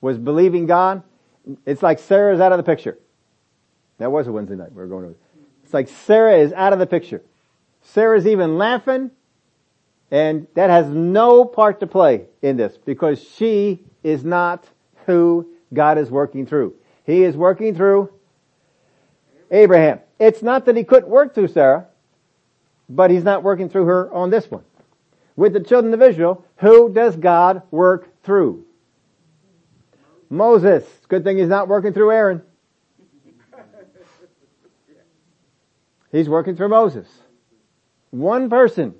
was 0.00 0.18
believing 0.18 0.66
God. 0.66 1.02
It's 1.64 1.82
like 1.82 1.98
Sarah's 1.98 2.40
out 2.40 2.52
of 2.52 2.58
the 2.58 2.64
picture. 2.64 2.98
That 3.98 4.10
was 4.10 4.26
a 4.26 4.32
Wednesday 4.32 4.56
night. 4.56 4.72
We 4.72 4.82
were 4.82 4.88
going 4.88 5.04
over. 5.04 5.14
It's 5.62 5.72
like 5.72 5.88
Sarah 5.88 6.36
is 6.38 6.52
out 6.52 6.72
of 6.72 6.78
the 6.78 6.86
picture. 6.86 7.22
Sarah's 7.82 8.26
even 8.26 8.58
laughing 8.58 9.10
and 10.10 10.46
that 10.54 10.70
has 10.70 10.86
no 10.86 11.44
part 11.44 11.80
to 11.80 11.86
play 11.86 12.26
in 12.42 12.56
this 12.56 12.78
because 12.84 13.20
she 13.20 13.82
is 14.02 14.24
not 14.24 14.64
who 15.06 15.48
God 15.72 15.98
is 15.98 16.10
working 16.10 16.46
through. 16.46 16.74
He 17.04 17.24
is 17.24 17.36
working 17.36 17.74
through 17.74 18.12
Abraham. 19.50 20.00
It's 20.18 20.42
not 20.42 20.66
that 20.66 20.76
he 20.76 20.84
couldn't 20.84 21.08
work 21.08 21.34
through 21.34 21.48
Sarah, 21.48 21.86
but 22.88 23.10
he's 23.10 23.24
not 23.24 23.42
working 23.42 23.68
through 23.68 23.86
her 23.86 24.12
on 24.12 24.30
this 24.30 24.50
one. 24.50 24.64
With 25.36 25.52
the 25.52 25.60
children 25.60 25.92
of 25.94 26.02
Israel, 26.02 26.44
who 26.56 26.92
does 26.92 27.16
God 27.16 27.62
work 27.70 28.22
through? 28.22 28.64
Moses. 30.30 30.84
Good 31.08 31.24
thing 31.24 31.38
he's 31.38 31.48
not 31.48 31.68
working 31.68 31.92
through 31.92 32.12
Aaron. 32.12 32.42
He's 36.12 36.28
working 36.28 36.56
through 36.56 36.68
Moses. 36.68 37.08
One 38.10 38.48
person. 38.48 38.94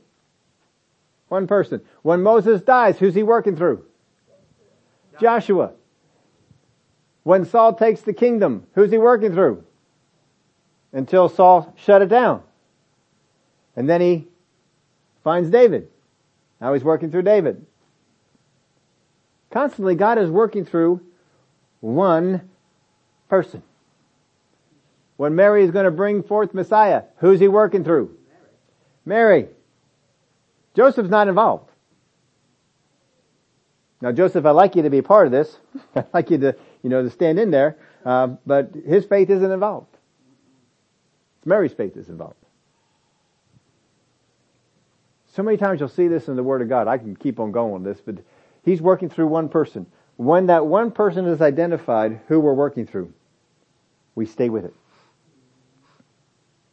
One 1.28 1.47
person. 1.47 1.80
When 2.03 2.22
Moses 2.22 2.62
dies, 2.62 2.99
who's 2.99 3.14
he 3.14 3.22
working 3.22 3.57
through? 3.57 3.84
Joshua. 5.20 5.72
When 7.22 7.45
Saul 7.45 7.74
takes 7.74 8.01
the 8.01 8.12
kingdom, 8.12 8.66
who's 8.74 8.90
he 8.90 8.99
working 8.99 9.32
through? 9.32 9.64
Until 10.95 11.28
Saul 11.28 11.74
shut 11.76 12.01
it 12.01 12.09
down. 12.09 12.42
And 13.76 13.90
then 13.90 14.01
he 14.01 14.28
finds 15.24 15.51
David. 15.51 15.88
Now 16.61 16.72
he's 16.72 16.84
working 16.84 17.11
through 17.11 17.22
David. 17.22 17.66
Constantly 19.51 19.97
God 19.97 20.18
is 20.18 20.30
working 20.30 20.64
through 20.64 21.01
one 21.80 22.49
person. 23.28 23.62
When 25.16 25.34
Mary 25.34 25.64
is 25.64 25.70
going 25.70 25.84
to 25.84 25.90
bring 25.90 26.22
forth 26.22 26.55
Messiah, 26.55 27.03
who's 27.16 27.40
he 27.40 27.49
working 27.49 27.84
through? 27.84 28.16
Mary. 29.05 29.49
Joseph's 30.74 31.11
not 31.11 31.28
involved. 31.28 31.70
Now 34.01 34.12
Joseph, 34.12 34.45
I'd 34.45 34.53
like 34.53 34.76
you 34.76 34.82
to 34.82 34.90
be 34.90 34.99
a 34.99 35.03
part 35.03 35.26
of 35.26 35.32
this. 35.32 35.57
I'd 35.95 36.07
like 36.14 36.30
you 36.30 36.38
to, 36.38 36.57
you 36.82 36.90
know, 36.90 37.03
to 37.03 37.11
stand 37.11 37.38
in 37.38 37.51
there. 37.51 37.76
Uh, 38.05 38.28
but 38.47 38.72
his 38.74 39.05
faith 39.05 39.30
isn't 39.30 39.51
involved. 39.51 39.93
Mary's 41.45 41.72
faith 41.72 41.97
is 41.97 42.09
involved. 42.09 42.36
So 45.34 45.42
many 45.42 45.57
times 45.57 45.80
you'll 45.80 45.88
see 45.88 46.09
this 46.09 46.28
in 46.28 46.36
the 46.36 46.42
Word 46.42 46.62
of 46.62 46.68
God. 46.68 46.86
I 46.86 46.97
can 46.97 47.16
keep 47.16 47.40
on 47.40 47.51
going 47.51 47.72
with 47.72 47.84
this, 47.84 48.01
but 48.01 48.24
He's 48.62 48.80
working 48.80 49.09
through 49.11 49.26
one 49.26 49.49
person. 49.49 49.86
When 50.16 50.47
that 50.47 50.66
one 50.66 50.92
person 50.92 51.26
is 51.26 51.42
identified 51.42 52.20
who 52.28 52.38
we're 52.38 52.55
working 52.55 52.86
through, 52.86 53.12
we 54.14 54.26
stay 54.26 54.49
with 54.49 54.64
it. 54.64 54.74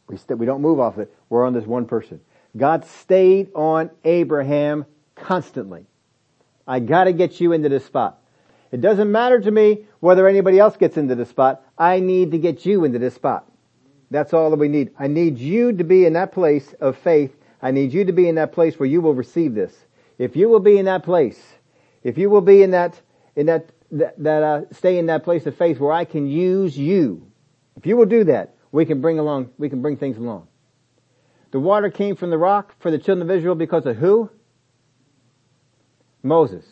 We, 0.06 0.16
st- 0.16 0.38
we 0.38 0.46
don't 0.46 0.60
move 0.60 0.78
off 0.78 0.98
it. 0.98 1.12
We're 1.28 1.44
on 1.44 1.54
this 1.54 1.66
one 1.66 1.86
person. 1.86 2.20
God 2.56 2.84
stayed 2.84 3.50
on 3.54 3.90
Abraham 4.04 4.86
constantly. 5.16 5.86
I 6.66 6.78
gotta 6.78 7.12
get 7.12 7.40
you 7.40 7.52
into 7.52 7.68
this 7.68 7.84
spot. 7.84 8.20
It 8.70 8.80
doesn't 8.80 9.10
matter 9.10 9.40
to 9.40 9.50
me 9.50 9.86
whether 10.00 10.28
anybody 10.28 10.58
else 10.58 10.76
gets 10.76 10.96
into 10.96 11.14
this 11.14 11.28
spot. 11.28 11.64
I 11.76 12.00
need 12.00 12.30
to 12.30 12.38
get 12.38 12.64
you 12.64 12.84
into 12.84 12.98
this 12.98 13.14
spot. 13.14 13.51
That's 14.12 14.34
all 14.34 14.50
that 14.50 14.58
we 14.58 14.68
need. 14.68 14.90
I 14.98 15.06
need 15.06 15.38
you 15.38 15.72
to 15.72 15.84
be 15.84 16.04
in 16.04 16.12
that 16.12 16.32
place 16.32 16.74
of 16.80 16.98
faith. 16.98 17.34
I 17.62 17.70
need 17.70 17.94
you 17.94 18.04
to 18.04 18.12
be 18.12 18.28
in 18.28 18.34
that 18.34 18.52
place 18.52 18.78
where 18.78 18.88
you 18.88 19.00
will 19.00 19.14
receive 19.14 19.54
this. 19.54 19.74
If 20.18 20.36
you 20.36 20.50
will 20.50 20.60
be 20.60 20.76
in 20.76 20.84
that 20.84 21.02
place, 21.02 21.40
if 22.02 22.18
you 22.18 22.28
will 22.28 22.42
be 22.42 22.62
in 22.62 22.72
that, 22.72 23.00
in 23.36 23.46
that, 23.46 23.70
that, 23.90 24.22
that 24.22 24.42
uh, 24.42 24.62
stay 24.70 24.98
in 24.98 25.06
that 25.06 25.24
place 25.24 25.46
of 25.46 25.56
faith 25.56 25.80
where 25.80 25.92
I 25.92 26.04
can 26.04 26.26
use 26.26 26.76
you, 26.76 27.26
if 27.76 27.86
you 27.86 27.96
will 27.96 28.06
do 28.06 28.24
that, 28.24 28.54
we 28.70 28.84
can 28.84 29.00
bring 29.00 29.18
along, 29.18 29.50
we 29.56 29.70
can 29.70 29.80
bring 29.80 29.96
things 29.96 30.18
along. 30.18 30.46
The 31.50 31.60
water 31.60 31.90
came 31.90 32.14
from 32.14 32.28
the 32.28 32.38
rock 32.38 32.74
for 32.80 32.90
the 32.90 32.98
children 32.98 33.22
of 33.22 33.34
Israel 33.34 33.54
because 33.54 33.86
of 33.86 33.96
who? 33.96 34.30
Moses. 36.22 36.66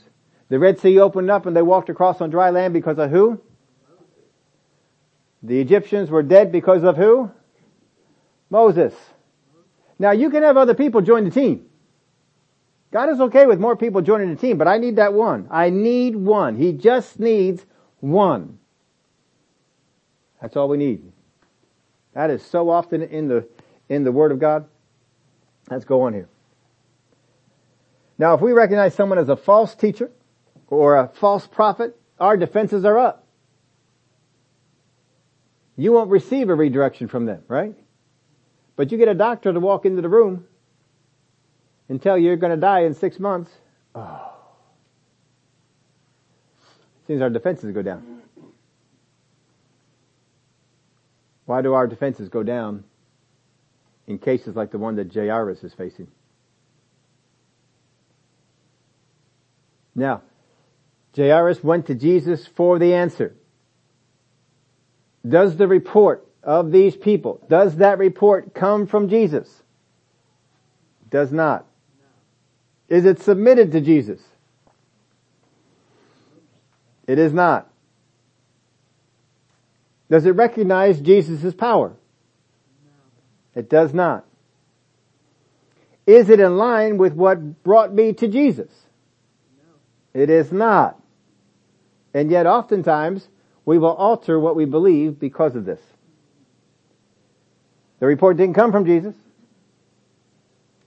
The 0.50 0.58
Red 0.58 0.78
Sea 0.78 0.98
opened 0.98 1.30
up 1.30 1.46
and 1.46 1.56
they 1.56 1.62
walked 1.62 1.88
across 1.88 2.20
on 2.20 2.28
dry 2.28 2.50
land 2.50 2.74
because 2.74 2.98
of 2.98 3.10
who? 3.10 3.40
The 5.42 5.60
Egyptians 5.60 6.10
were 6.10 6.22
dead 6.22 6.52
because 6.52 6.84
of 6.84 6.96
who? 6.96 7.30
Moses. 8.50 8.94
Now 9.98 10.10
you 10.10 10.30
can 10.30 10.42
have 10.42 10.56
other 10.56 10.74
people 10.74 11.00
join 11.00 11.24
the 11.24 11.30
team. 11.30 11.66
God 12.90 13.08
is 13.10 13.20
okay 13.20 13.46
with 13.46 13.60
more 13.60 13.76
people 13.76 14.02
joining 14.02 14.34
the 14.34 14.40
team, 14.40 14.58
but 14.58 14.66
I 14.66 14.78
need 14.78 14.96
that 14.96 15.12
one. 15.12 15.46
I 15.50 15.70
need 15.70 16.16
one. 16.16 16.56
He 16.56 16.72
just 16.72 17.20
needs 17.20 17.64
one. 18.00 18.58
That's 20.40 20.56
all 20.56 20.68
we 20.68 20.76
need. 20.76 21.12
That 22.14 22.30
is 22.30 22.44
so 22.44 22.68
often 22.68 23.02
in 23.02 23.28
the, 23.28 23.46
in 23.88 24.02
the 24.02 24.10
Word 24.10 24.32
of 24.32 24.40
God. 24.40 24.66
Let's 25.70 25.84
go 25.84 26.02
on 26.02 26.14
here. 26.14 26.28
Now 28.18 28.34
if 28.34 28.40
we 28.40 28.52
recognize 28.52 28.94
someone 28.94 29.18
as 29.18 29.28
a 29.28 29.36
false 29.36 29.74
teacher 29.74 30.10
or 30.66 30.96
a 30.96 31.08
false 31.08 31.46
prophet, 31.46 31.96
our 32.18 32.36
defenses 32.36 32.84
are 32.84 32.98
up. 32.98 33.24
You 35.80 35.92
won't 35.92 36.10
receive 36.10 36.50
a 36.50 36.54
redirection 36.54 37.08
from 37.08 37.24
them, 37.24 37.42
right? 37.48 37.74
But 38.76 38.92
you 38.92 38.98
get 38.98 39.08
a 39.08 39.14
doctor 39.14 39.50
to 39.50 39.58
walk 39.60 39.86
into 39.86 40.02
the 40.02 40.10
room 40.10 40.46
and 41.88 42.02
tell 42.02 42.18
you 42.18 42.26
you're 42.26 42.36
going 42.36 42.54
to 42.54 42.60
die 42.60 42.80
in 42.80 42.92
six 42.92 43.18
months. 43.18 43.50
Oh. 43.94 44.30
Seems 47.06 47.22
our 47.22 47.30
defenses 47.30 47.72
go 47.72 47.80
down. 47.80 48.20
Why 51.46 51.62
do 51.62 51.72
our 51.72 51.86
defenses 51.86 52.28
go 52.28 52.42
down 52.42 52.84
in 54.06 54.18
cases 54.18 54.54
like 54.54 54.72
the 54.72 54.78
one 54.78 54.96
that 54.96 55.10
Jairus 55.10 55.64
is 55.64 55.72
facing? 55.72 56.08
Now, 59.94 60.20
Jairus 61.16 61.64
went 61.64 61.86
to 61.86 61.94
Jesus 61.94 62.46
for 62.46 62.78
the 62.78 62.92
answer. 62.92 63.34
Does 65.26 65.56
the 65.56 65.66
report 65.66 66.26
of 66.42 66.72
these 66.72 66.96
people, 66.96 67.40
does 67.48 67.76
that 67.76 67.98
report 67.98 68.54
come 68.54 68.86
from 68.86 69.08
Jesus? 69.08 69.62
Does 71.10 71.32
not. 71.32 71.66
Is 72.88 73.04
it 73.04 73.20
submitted 73.20 73.72
to 73.72 73.80
Jesus? 73.80 74.20
It 77.06 77.18
is 77.18 77.32
not. 77.32 77.70
Does 80.10 80.26
it 80.26 80.30
recognize 80.30 81.00
Jesus' 81.00 81.54
power? 81.54 81.94
It 83.54 83.68
does 83.68 83.92
not. 83.92 84.24
Is 86.06 86.30
it 86.30 86.40
in 86.40 86.56
line 86.56 86.98
with 86.98 87.12
what 87.12 87.62
brought 87.62 87.92
me 87.92 88.12
to 88.14 88.26
Jesus? 88.26 88.70
It 90.12 90.30
is 90.30 90.50
not. 90.50 91.00
And 92.12 92.30
yet 92.30 92.46
oftentimes 92.46 93.28
we 93.64 93.78
will 93.78 93.92
alter 93.92 94.38
what 94.38 94.56
we 94.56 94.64
believe 94.64 95.18
because 95.18 95.54
of 95.54 95.64
this. 95.64 95.80
The 98.00 98.06
report 98.06 98.36
didn't 98.36 98.54
come 98.54 98.72
from 98.72 98.86
Jesus. 98.86 99.14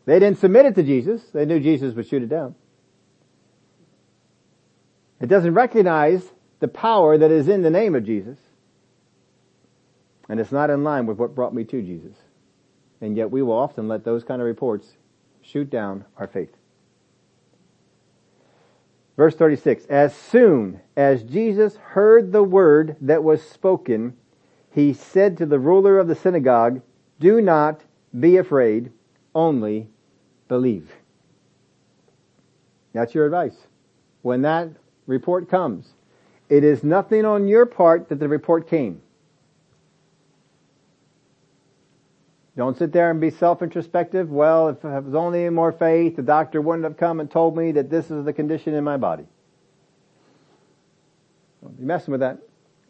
They 0.06 0.20
didn't 0.20 0.40
submit 0.40 0.66
it 0.66 0.76
to 0.76 0.84
Jesus. 0.84 1.22
They 1.34 1.46
knew 1.46 1.60
Jesus 1.60 1.96
would 1.96 2.08
shoot 2.08 2.24
it 2.24 2.30
down. 2.30 2.56
It 5.22 5.28
doesn't 5.28 5.54
recognize 5.54 6.24
the 6.60 6.68
power 6.68 7.18
that 7.18 7.32
is 7.32 7.48
in 7.48 7.62
the 7.62 7.70
name 7.70 7.96
of 7.96 8.04
Jesus. 8.04 8.38
And 10.28 10.40
it's 10.40 10.52
not 10.52 10.70
in 10.70 10.84
line 10.84 11.06
with 11.06 11.18
what 11.18 11.36
brought 11.36 11.54
me 11.54 11.64
to 11.66 11.82
Jesus. 11.82 12.18
And 13.00 13.16
yet 13.16 13.32
we 13.32 13.42
will 13.42 13.54
often 13.54 13.88
let 13.88 14.04
those 14.04 14.24
kind 14.24 14.42
of 14.42 14.46
reports 14.46 14.98
shoot 15.42 15.70
down 15.70 16.06
our 16.18 16.28
faith. 16.28 16.56
Verse 19.16 19.36
36, 19.36 19.86
as 19.86 20.16
soon 20.16 20.82
as 20.98 21.24
Jesus 21.24 21.76
heard 21.76 22.32
the 22.32 22.44
word 22.44 22.96
that 23.00 23.24
was 23.24 23.48
spoken, 23.48 24.18
he 24.72 24.92
said 24.92 25.38
to 25.38 25.46
the 25.46 25.60
ruler 25.60 26.00
of 26.00 26.08
the 26.08 26.16
synagogue, 26.16 26.82
do 27.20 27.40
not 27.40 27.84
be 28.20 28.38
afraid, 28.38 28.92
only 29.36 29.88
believe. 30.48 30.92
That's 32.94 33.14
your 33.14 33.26
advice. 33.26 33.68
When 34.24 34.42
that 34.42 34.70
report 35.06 35.48
comes, 35.48 35.94
it 36.50 36.64
is 36.64 36.84
nothing 36.84 37.24
on 37.24 37.48
your 37.48 37.68
part 37.68 38.10
that 38.10 38.20
the 38.20 38.28
report 38.28 38.68
came. 38.68 39.03
Don't 42.56 42.78
sit 42.78 42.92
there 42.92 43.10
and 43.10 43.20
be 43.20 43.32
self-introspective. 43.32 44.30
Well, 44.30 44.70
if 44.70 44.86
I 44.86 45.00
was 45.00 45.16
only 45.16 45.50
more 45.50 45.72
faith, 45.72 46.16
the 46.16 46.22
doctor 46.22 46.62
wouldn't 46.62 46.84
have 46.84 46.98
come 46.98 47.20
and 47.20 47.30
told 47.30 47.58
me 47.58 47.72
that 47.72 47.90
this 47.90 48.12
is 48.12 48.26
the 48.26 48.34
condition 48.34 48.76
in 48.76 48.84
my 48.84 48.98
body. 48.98 49.26
Don't 51.64 51.78
be 51.78 51.84
messing 51.84 52.12
with 52.12 52.22
that. 52.22 52.38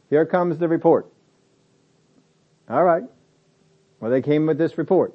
Here 0.10 0.26
comes 0.26 0.58
the 0.58 0.68
report. 0.68 1.08
All 2.70 2.84
right. 2.84 3.04
Well, 4.00 4.12
they 4.12 4.22
came 4.22 4.46
with 4.46 4.58
this 4.58 4.78
report. 4.78 5.14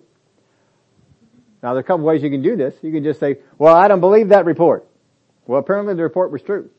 Now, 1.63 1.71
there 1.71 1.79
are 1.79 1.81
a 1.81 1.85
couple 1.85 2.07
ways 2.07 2.23
you 2.23 2.31
can 2.31 2.43
do 2.43 2.57
this. 2.57 2.75
You 2.83 2.93
can 2.93 3.05
just 3.05 3.21
say, 3.21 3.39
well, 3.59 3.75
I 3.75 3.89
don't 3.89 4.01
believe 4.01 4.29
that 4.29 4.47
report. 4.47 4.87
Well, 5.47 5.59
apparently 5.59 5.95
the 5.95 6.03
report 6.03 6.31
was 6.31 6.41
true. 6.41 6.71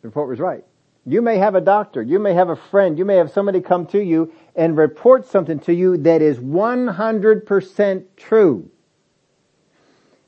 The 0.00 0.08
report 0.08 0.28
was 0.28 0.38
right. 0.38 0.64
You 1.08 1.22
may 1.22 1.38
have 1.38 1.54
a 1.54 1.62
doctor, 1.62 2.02
you 2.02 2.18
may 2.18 2.34
have 2.34 2.50
a 2.50 2.56
friend, 2.56 2.98
you 2.98 3.06
may 3.06 3.16
have 3.16 3.30
somebody 3.30 3.62
come 3.62 3.86
to 3.86 3.98
you 3.98 4.30
and 4.54 4.76
report 4.76 5.26
something 5.26 5.58
to 5.60 5.72
you 5.72 5.96
that 5.96 6.20
is 6.20 6.38
100% 6.38 8.04
true. 8.14 8.70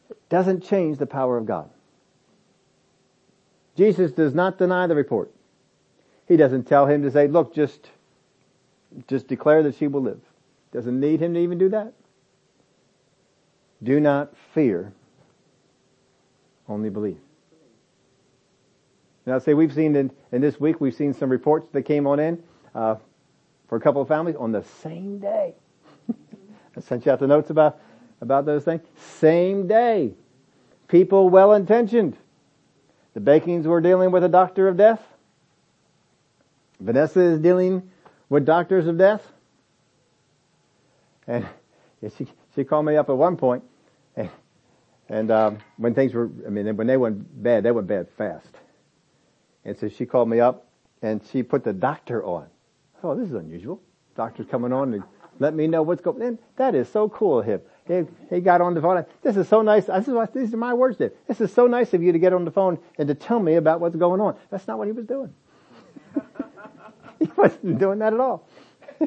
It 0.08 0.28
doesn't 0.30 0.64
change 0.64 0.96
the 0.96 1.04
power 1.04 1.36
of 1.36 1.44
God. 1.44 1.68
Jesus 3.76 4.10
does 4.10 4.32
not 4.32 4.56
deny 4.56 4.86
the 4.86 4.94
report. 4.94 5.30
He 6.26 6.38
doesn't 6.38 6.64
tell 6.64 6.86
him 6.86 7.02
to 7.02 7.10
say, 7.10 7.28
look, 7.28 7.54
just, 7.54 7.90
just 9.06 9.28
declare 9.28 9.62
that 9.64 9.74
she 9.74 9.86
will 9.86 10.00
live. 10.00 10.22
Doesn't 10.72 10.98
need 10.98 11.20
him 11.20 11.34
to 11.34 11.40
even 11.40 11.58
do 11.58 11.68
that. 11.68 11.92
Do 13.82 14.00
not 14.00 14.34
fear, 14.54 14.94
only 16.66 16.88
believe. 16.88 17.20
Now, 19.30 19.38
say 19.38 19.54
we've 19.54 19.72
seen 19.72 19.94
in, 19.94 20.10
in 20.32 20.40
this 20.40 20.58
week, 20.58 20.80
we've 20.80 20.92
seen 20.92 21.14
some 21.14 21.30
reports 21.30 21.68
that 21.70 21.82
came 21.82 22.08
on 22.08 22.18
in 22.18 22.42
uh, 22.74 22.96
for 23.68 23.76
a 23.76 23.80
couple 23.80 24.02
of 24.02 24.08
families 24.08 24.34
on 24.34 24.50
the 24.50 24.64
same 24.82 25.20
day. 25.20 25.54
I 26.76 26.80
sent 26.80 27.06
you 27.06 27.12
out 27.12 27.20
the 27.20 27.28
notes 27.28 27.48
about 27.48 27.78
about 28.20 28.44
those 28.44 28.64
things. 28.64 28.82
Same 28.96 29.68
day, 29.68 30.14
people 30.88 31.28
well 31.28 31.52
intentioned. 31.52 32.16
The 33.14 33.20
Bacons 33.20 33.68
were 33.68 33.80
dealing 33.80 34.10
with 34.10 34.24
a 34.24 34.28
doctor 34.28 34.66
of 34.66 34.76
death. 34.76 35.00
Vanessa 36.80 37.20
is 37.20 37.38
dealing 37.38 37.88
with 38.28 38.44
doctors 38.44 38.88
of 38.88 38.98
death. 38.98 39.24
And 41.28 41.46
she 42.18 42.26
she 42.56 42.64
called 42.64 42.84
me 42.84 42.96
up 42.96 43.08
at 43.08 43.16
one 43.16 43.36
point, 43.36 43.62
and, 44.16 44.28
and 45.08 45.30
um, 45.30 45.58
when 45.76 45.94
things 45.94 46.14
were, 46.14 46.28
I 46.44 46.50
mean, 46.50 46.74
when 46.74 46.88
they 46.88 46.96
went 46.96 47.40
bad, 47.44 47.62
they 47.62 47.70
went 47.70 47.86
bad 47.86 48.08
fast. 48.18 48.56
And 49.64 49.76
so 49.78 49.88
she 49.88 50.06
called 50.06 50.28
me 50.28 50.40
up 50.40 50.66
and 51.02 51.20
she 51.30 51.42
put 51.42 51.64
the 51.64 51.72
doctor 51.72 52.24
on. 52.24 52.46
Oh, 53.02 53.14
this 53.14 53.28
is 53.28 53.34
unusual. 53.34 53.80
Doctor's 54.16 54.46
coming 54.46 54.72
on 54.72 54.92
to 54.92 55.04
let 55.38 55.54
me 55.54 55.66
know 55.66 55.82
what's 55.82 56.02
going 56.02 56.22
on. 56.22 56.38
That 56.56 56.74
is 56.74 56.88
so 56.88 57.08
cool 57.08 57.40
of 57.40 57.46
him. 57.46 57.60
He, 57.86 58.02
he 58.28 58.40
got 58.40 58.60
on 58.60 58.74
the 58.74 58.80
phone. 58.80 59.04
This 59.22 59.36
is 59.36 59.48
so 59.48 59.62
nice. 59.62 59.86
This 59.86 60.06
is 60.06 60.14
what, 60.14 60.34
these 60.34 60.52
are 60.52 60.58
my 60.58 60.74
words 60.74 60.98
there. 60.98 61.12
This 61.26 61.40
is 61.40 61.52
so 61.52 61.66
nice 61.66 61.94
of 61.94 62.02
you 62.02 62.12
to 62.12 62.18
get 62.18 62.32
on 62.32 62.44
the 62.44 62.50
phone 62.50 62.78
and 62.98 63.08
to 63.08 63.14
tell 63.14 63.40
me 63.40 63.54
about 63.54 63.80
what's 63.80 63.96
going 63.96 64.20
on. 64.20 64.36
That's 64.50 64.68
not 64.68 64.78
what 64.78 64.86
he 64.86 64.92
was 64.92 65.06
doing. 65.06 65.32
he 67.18 67.28
wasn't 67.36 67.78
doing 67.78 67.98
that 68.00 68.12
at 68.12 68.20
all. 68.20 68.46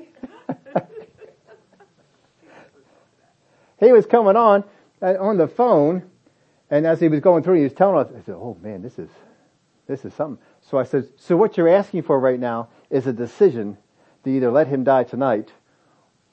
he 3.79 3.91
was 3.91 4.05
coming 4.05 4.35
on 4.35 4.63
uh, 5.01 5.15
on 5.19 5.37
the 5.37 5.47
phone, 5.47 6.09
and 6.69 6.87
as 6.87 6.99
he 6.99 7.09
was 7.09 7.19
going 7.19 7.43
through, 7.43 7.57
he 7.57 7.63
was 7.63 7.73
telling 7.73 7.97
us, 7.97 8.07
I 8.15 8.21
said, 8.25 8.35
"Oh 8.35 8.57
man, 8.61 8.81
this 8.81 8.97
is 8.97 9.09
this 9.87 10.05
is 10.05 10.13
something. 10.13 10.43
So 10.61 10.77
I 10.77 10.83
said, 10.83 11.09
so 11.17 11.35
what 11.35 11.57
you're 11.57 11.69
asking 11.69 12.03
for 12.03 12.19
right 12.19 12.39
now 12.39 12.69
is 12.89 13.05
a 13.07 13.13
decision 13.13 13.77
to 14.23 14.29
either 14.29 14.49
let 14.51 14.67
him 14.67 14.83
die 14.83 15.03
tonight 15.03 15.51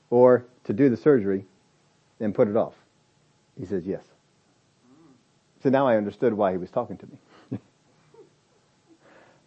or 0.08 0.44
to 0.64 0.72
do 0.72 0.88
the 0.88 0.96
surgery 0.96 1.46
and 2.20 2.34
put 2.34 2.48
it 2.48 2.56
off. 2.56 2.74
He 3.58 3.66
says, 3.66 3.84
yes. 3.86 4.02
So 5.62 5.68
now 5.68 5.86
I 5.86 5.96
understood 5.96 6.32
why 6.32 6.52
he 6.52 6.58
was 6.58 6.70
talking 6.70 6.96
to 6.98 7.06
me. 7.06 7.18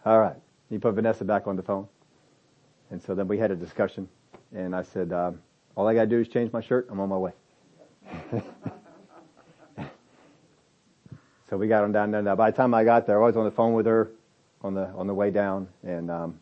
All 0.06 0.20
right. 0.20 0.36
He 0.70 0.78
put 0.78 0.94
Vanessa 0.94 1.24
back 1.24 1.48
on 1.48 1.56
the 1.56 1.64
phone. 1.64 1.88
And 2.92 3.02
so 3.02 3.16
then 3.16 3.28
we 3.28 3.38
had 3.38 3.52
a 3.52 3.56
discussion 3.56 4.08
and 4.54 4.76
I 4.76 4.84
said, 4.84 5.12
um, 5.12 5.40
all 5.76 5.88
I 5.88 5.96
gotta 5.96 6.08
do 6.08 6.20
is 6.20 6.28
change 6.28 6.54
my 6.54 6.62
shirt. 6.62 6.88
I'm 6.92 7.00
on 7.00 7.10
my 7.10 7.18
way. 7.18 7.32
So 11.54 11.58
we 11.58 11.68
got 11.68 11.84
on 11.84 11.92
down 11.92 12.10
there. 12.10 12.24
Now, 12.24 12.36
by 12.36 12.50
the 12.50 12.58
time 12.58 12.74
I 12.74 12.84
got 12.84 13.06
there, 13.06 13.22
I 13.22 13.28
was 13.28 13.38
on 13.38 13.46
the 13.46 13.52
phone 13.52 13.74
with 13.74 13.86
her 13.86 14.10
on 14.64 14.74
the 14.74 14.88
on 14.96 15.06
the 15.06 15.14
way 15.14 15.30
down, 15.30 15.68
and 15.84 16.10
um, 16.10 16.40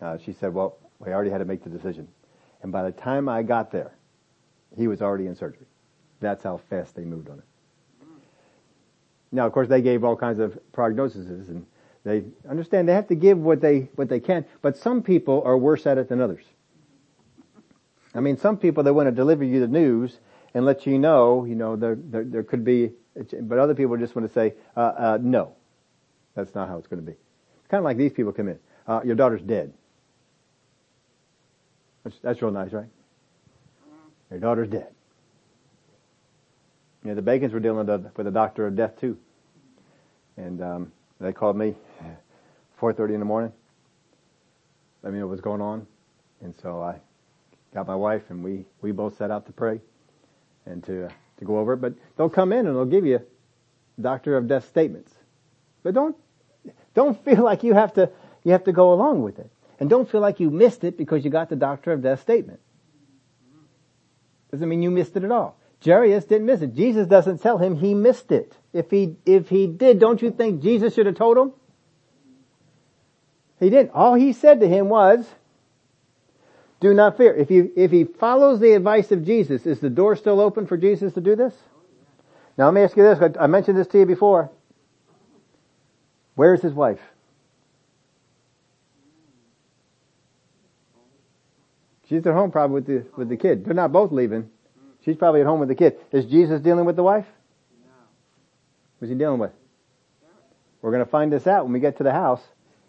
uh, 0.00 0.16
she 0.16 0.32
said, 0.32 0.54
"Well, 0.54 0.78
we 0.98 1.12
already 1.12 1.28
had 1.28 1.40
to 1.40 1.44
make 1.44 1.62
the 1.62 1.68
decision." 1.68 2.08
And 2.62 2.72
by 2.72 2.84
the 2.84 2.92
time 2.92 3.28
I 3.28 3.42
got 3.42 3.70
there, 3.70 3.92
he 4.78 4.88
was 4.88 5.02
already 5.02 5.26
in 5.26 5.36
surgery. 5.36 5.66
That's 6.20 6.42
how 6.42 6.56
fast 6.70 6.96
they 6.96 7.04
moved 7.04 7.28
on 7.28 7.40
it. 7.40 7.44
Now, 9.30 9.44
of 9.44 9.52
course, 9.52 9.68
they 9.68 9.82
gave 9.82 10.04
all 10.04 10.16
kinds 10.16 10.38
of 10.38 10.58
prognoses, 10.72 11.50
and 11.50 11.66
they 12.04 12.24
understand 12.48 12.88
they 12.88 12.94
have 12.94 13.08
to 13.08 13.14
give 13.14 13.36
what 13.36 13.60
they 13.60 13.90
what 13.94 14.08
they 14.08 14.20
can. 14.20 14.46
But 14.62 14.78
some 14.78 15.02
people 15.02 15.42
are 15.44 15.58
worse 15.58 15.86
at 15.86 15.98
it 15.98 16.08
than 16.08 16.22
others. 16.22 16.44
I 18.14 18.20
mean, 18.20 18.38
some 18.38 18.56
people 18.56 18.84
they 18.84 18.90
want 18.90 19.06
to 19.06 19.14
deliver 19.14 19.44
you 19.44 19.60
the 19.60 19.68
news 19.68 20.16
and 20.54 20.64
let 20.64 20.86
you 20.86 20.98
know, 20.98 21.44
you 21.44 21.56
know, 21.56 21.76
there 21.76 21.98
there, 22.00 22.24
there 22.24 22.42
could 22.42 22.64
be 22.64 22.92
but 23.14 23.58
other 23.58 23.74
people 23.74 23.96
just 23.96 24.16
want 24.16 24.26
to 24.26 24.32
say, 24.32 24.54
uh, 24.76 24.80
uh, 24.80 25.18
no, 25.20 25.54
that's 26.34 26.54
not 26.54 26.68
how 26.68 26.78
it's 26.78 26.86
going 26.86 27.04
to 27.04 27.06
be. 27.06 27.16
It's 27.16 27.68
kind 27.70 27.78
of 27.78 27.84
like 27.84 27.96
these 27.96 28.12
people 28.12 28.32
come 28.32 28.48
in. 28.48 28.58
Uh, 28.86 29.00
your 29.04 29.14
daughter's 29.14 29.42
dead. 29.42 29.72
That's, 32.02 32.16
that's 32.22 32.42
real 32.42 32.50
nice, 32.50 32.72
right? 32.72 32.88
Your 34.30 34.40
daughter's 34.40 34.68
dead. 34.68 34.88
You 37.02 37.10
know, 37.10 37.14
the 37.14 37.22
Bacons 37.22 37.52
were 37.52 37.60
dealing 37.60 37.86
with 37.86 38.26
a 38.26 38.30
doctor 38.30 38.66
of 38.66 38.76
death 38.76 38.98
too. 39.00 39.16
And 40.36 40.62
um, 40.62 40.92
they 41.20 41.32
called 41.32 41.56
me 41.56 41.74
4.30 42.80 43.14
in 43.14 43.20
the 43.20 43.26
morning. 43.26 43.52
Let 45.02 45.12
me 45.12 45.18
know 45.18 45.26
what's 45.26 45.40
going 45.40 45.60
on. 45.60 45.86
And 46.40 46.54
so 46.62 46.82
I 46.82 46.98
got 47.72 47.86
my 47.86 47.94
wife 47.94 48.22
and 48.30 48.42
we, 48.42 48.64
we 48.80 48.90
both 48.92 49.16
set 49.16 49.30
out 49.30 49.46
to 49.46 49.52
pray 49.52 49.80
and 50.66 50.82
to 50.84 51.08
to 51.38 51.44
go 51.44 51.58
over 51.58 51.74
it, 51.74 51.78
but 51.78 51.94
they'll 52.16 52.28
come 52.28 52.52
in 52.52 52.66
and 52.66 52.76
they'll 52.76 52.84
give 52.84 53.06
you 53.06 53.20
doctor 54.00 54.36
of 54.36 54.48
death 54.48 54.66
statements. 54.68 55.12
But 55.82 55.94
don't, 55.94 56.16
don't 56.94 57.22
feel 57.24 57.42
like 57.42 57.62
you 57.62 57.74
have 57.74 57.94
to, 57.94 58.10
you 58.42 58.52
have 58.52 58.64
to 58.64 58.72
go 58.72 58.92
along 58.92 59.22
with 59.22 59.38
it. 59.38 59.50
And 59.80 59.90
don't 59.90 60.08
feel 60.08 60.20
like 60.20 60.40
you 60.40 60.50
missed 60.50 60.84
it 60.84 60.96
because 60.96 61.24
you 61.24 61.30
got 61.30 61.48
the 61.48 61.56
doctor 61.56 61.92
of 61.92 62.02
death 62.02 62.20
statement. 62.20 62.60
Doesn't 64.50 64.68
mean 64.68 64.82
you 64.82 64.90
missed 64.90 65.16
it 65.16 65.24
at 65.24 65.32
all. 65.32 65.56
Jairus 65.84 66.24
didn't 66.24 66.46
miss 66.46 66.62
it. 66.62 66.74
Jesus 66.74 67.06
doesn't 67.06 67.42
tell 67.42 67.58
him 67.58 67.76
he 67.76 67.92
missed 67.92 68.32
it. 68.32 68.56
If 68.72 68.90
he, 68.90 69.16
if 69.26 69.48
he 69.48 69.66
did, 69.66 69.98
don't 69.98 70.22
you 70.22 70.30
think 70.30 70.62
Jesus 70.62 70.94
should 70.94 71.06
have 71.06 71.16
told 71.16 71.36
him? 71.36 71.52
He 73.60 73.68
didn't. 73.68 73.90
All 73.90 74.14
he 74.14 74.32
said 74.32 74.60
to 74.60 74.68
him 74.68 74.88
was, 74.88 75.26
do 76.84 76.92
not 76.92 77.16
fear. 77.16 77.34
If 77.34 77.50
you, 77.50 77.72
if 77.74 77.90
he 77.90 78.04
follows 78.04 78.60
the 78.60 78.74
advice 78.74 79.10
of 79.10 79.24
Jesus, 79.24 79.64
is 79.64 79.80
the 79.80 79.88
door 79.88 80.16
still 80.16 80.38
open 80.38 80.66
for 80.66 80.76
Jesus 80.76 81.14
to 81.14 81.20
do 81.22 81.34
this? 81.34 81.54
Now 82.58 82.66
let 82.66 82.74
me 82.74 82.82
ask 82.82 82.94
you 82.94 83.02
this. 83.02 83.18
I 83.40 83.46
mentioned 83.46 83.78
this 83.78 83.86
to 83.88 83.98
you 83.98 84.06
before. 84.06 84.50
Where's 86.34 86.60
his 86.60 86.74
wife? 86.74 87.00
She's 92.06 92.26
at 92.26 92.34
home 92.34 92.52
probably 92.52 92.74
with 92.74 92.86
the, 92.86 93.06
with 93.16 93.30
the 93.30 93.36
kid. 93.38 93.64
They're 93.64 93.72
not 93.72 93.90
both 93.90 94.12
leaving. 94.12 94.50
She's 95.06 95.16
probably 95.16 95.40
at 95.40 95.46
home 95.46 95.60
with 95.60 95.70
the 95.70 95.74
kid. 95.74 95.96
Is 96.12 96.26
Jesus 96.26 96.60
dealing 96.60 96.84
with 96.84 96.96
the 96.96 97.02
wife? 97.02 97.26
Who's 99.00 99.08
he 99.08 99.14
dealing 99.14 99.40
with? 99.40 99.52
We're 100.82 100.90
going 100.90 101.04
to 101.04 101.10
find 101.10 101.32
this 101.32 101.46
out 101.46 101.64
when 101.64 101.72
we 101.72 101.80
get 101.80 101.96
to 101.96 102.02
the 102.02 102.12
house. 102.12 102.42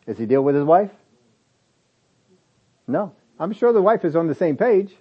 Is 0.06 0.18
he 0.18 0.26
deal 0.26 0.44
with 0.44 0.54
his 0.54 0.66
wife? 0.66 0.92
No. 2.88 3.14
I'm 3.40 3.54
sure 3.54 3.74
the 3.74 3.82
wife 3.82 4.06
is 4.06 4.16
on 4.16 4.28
the 4.28 4.36
same 4.36 4.58
page. 4.58 4.96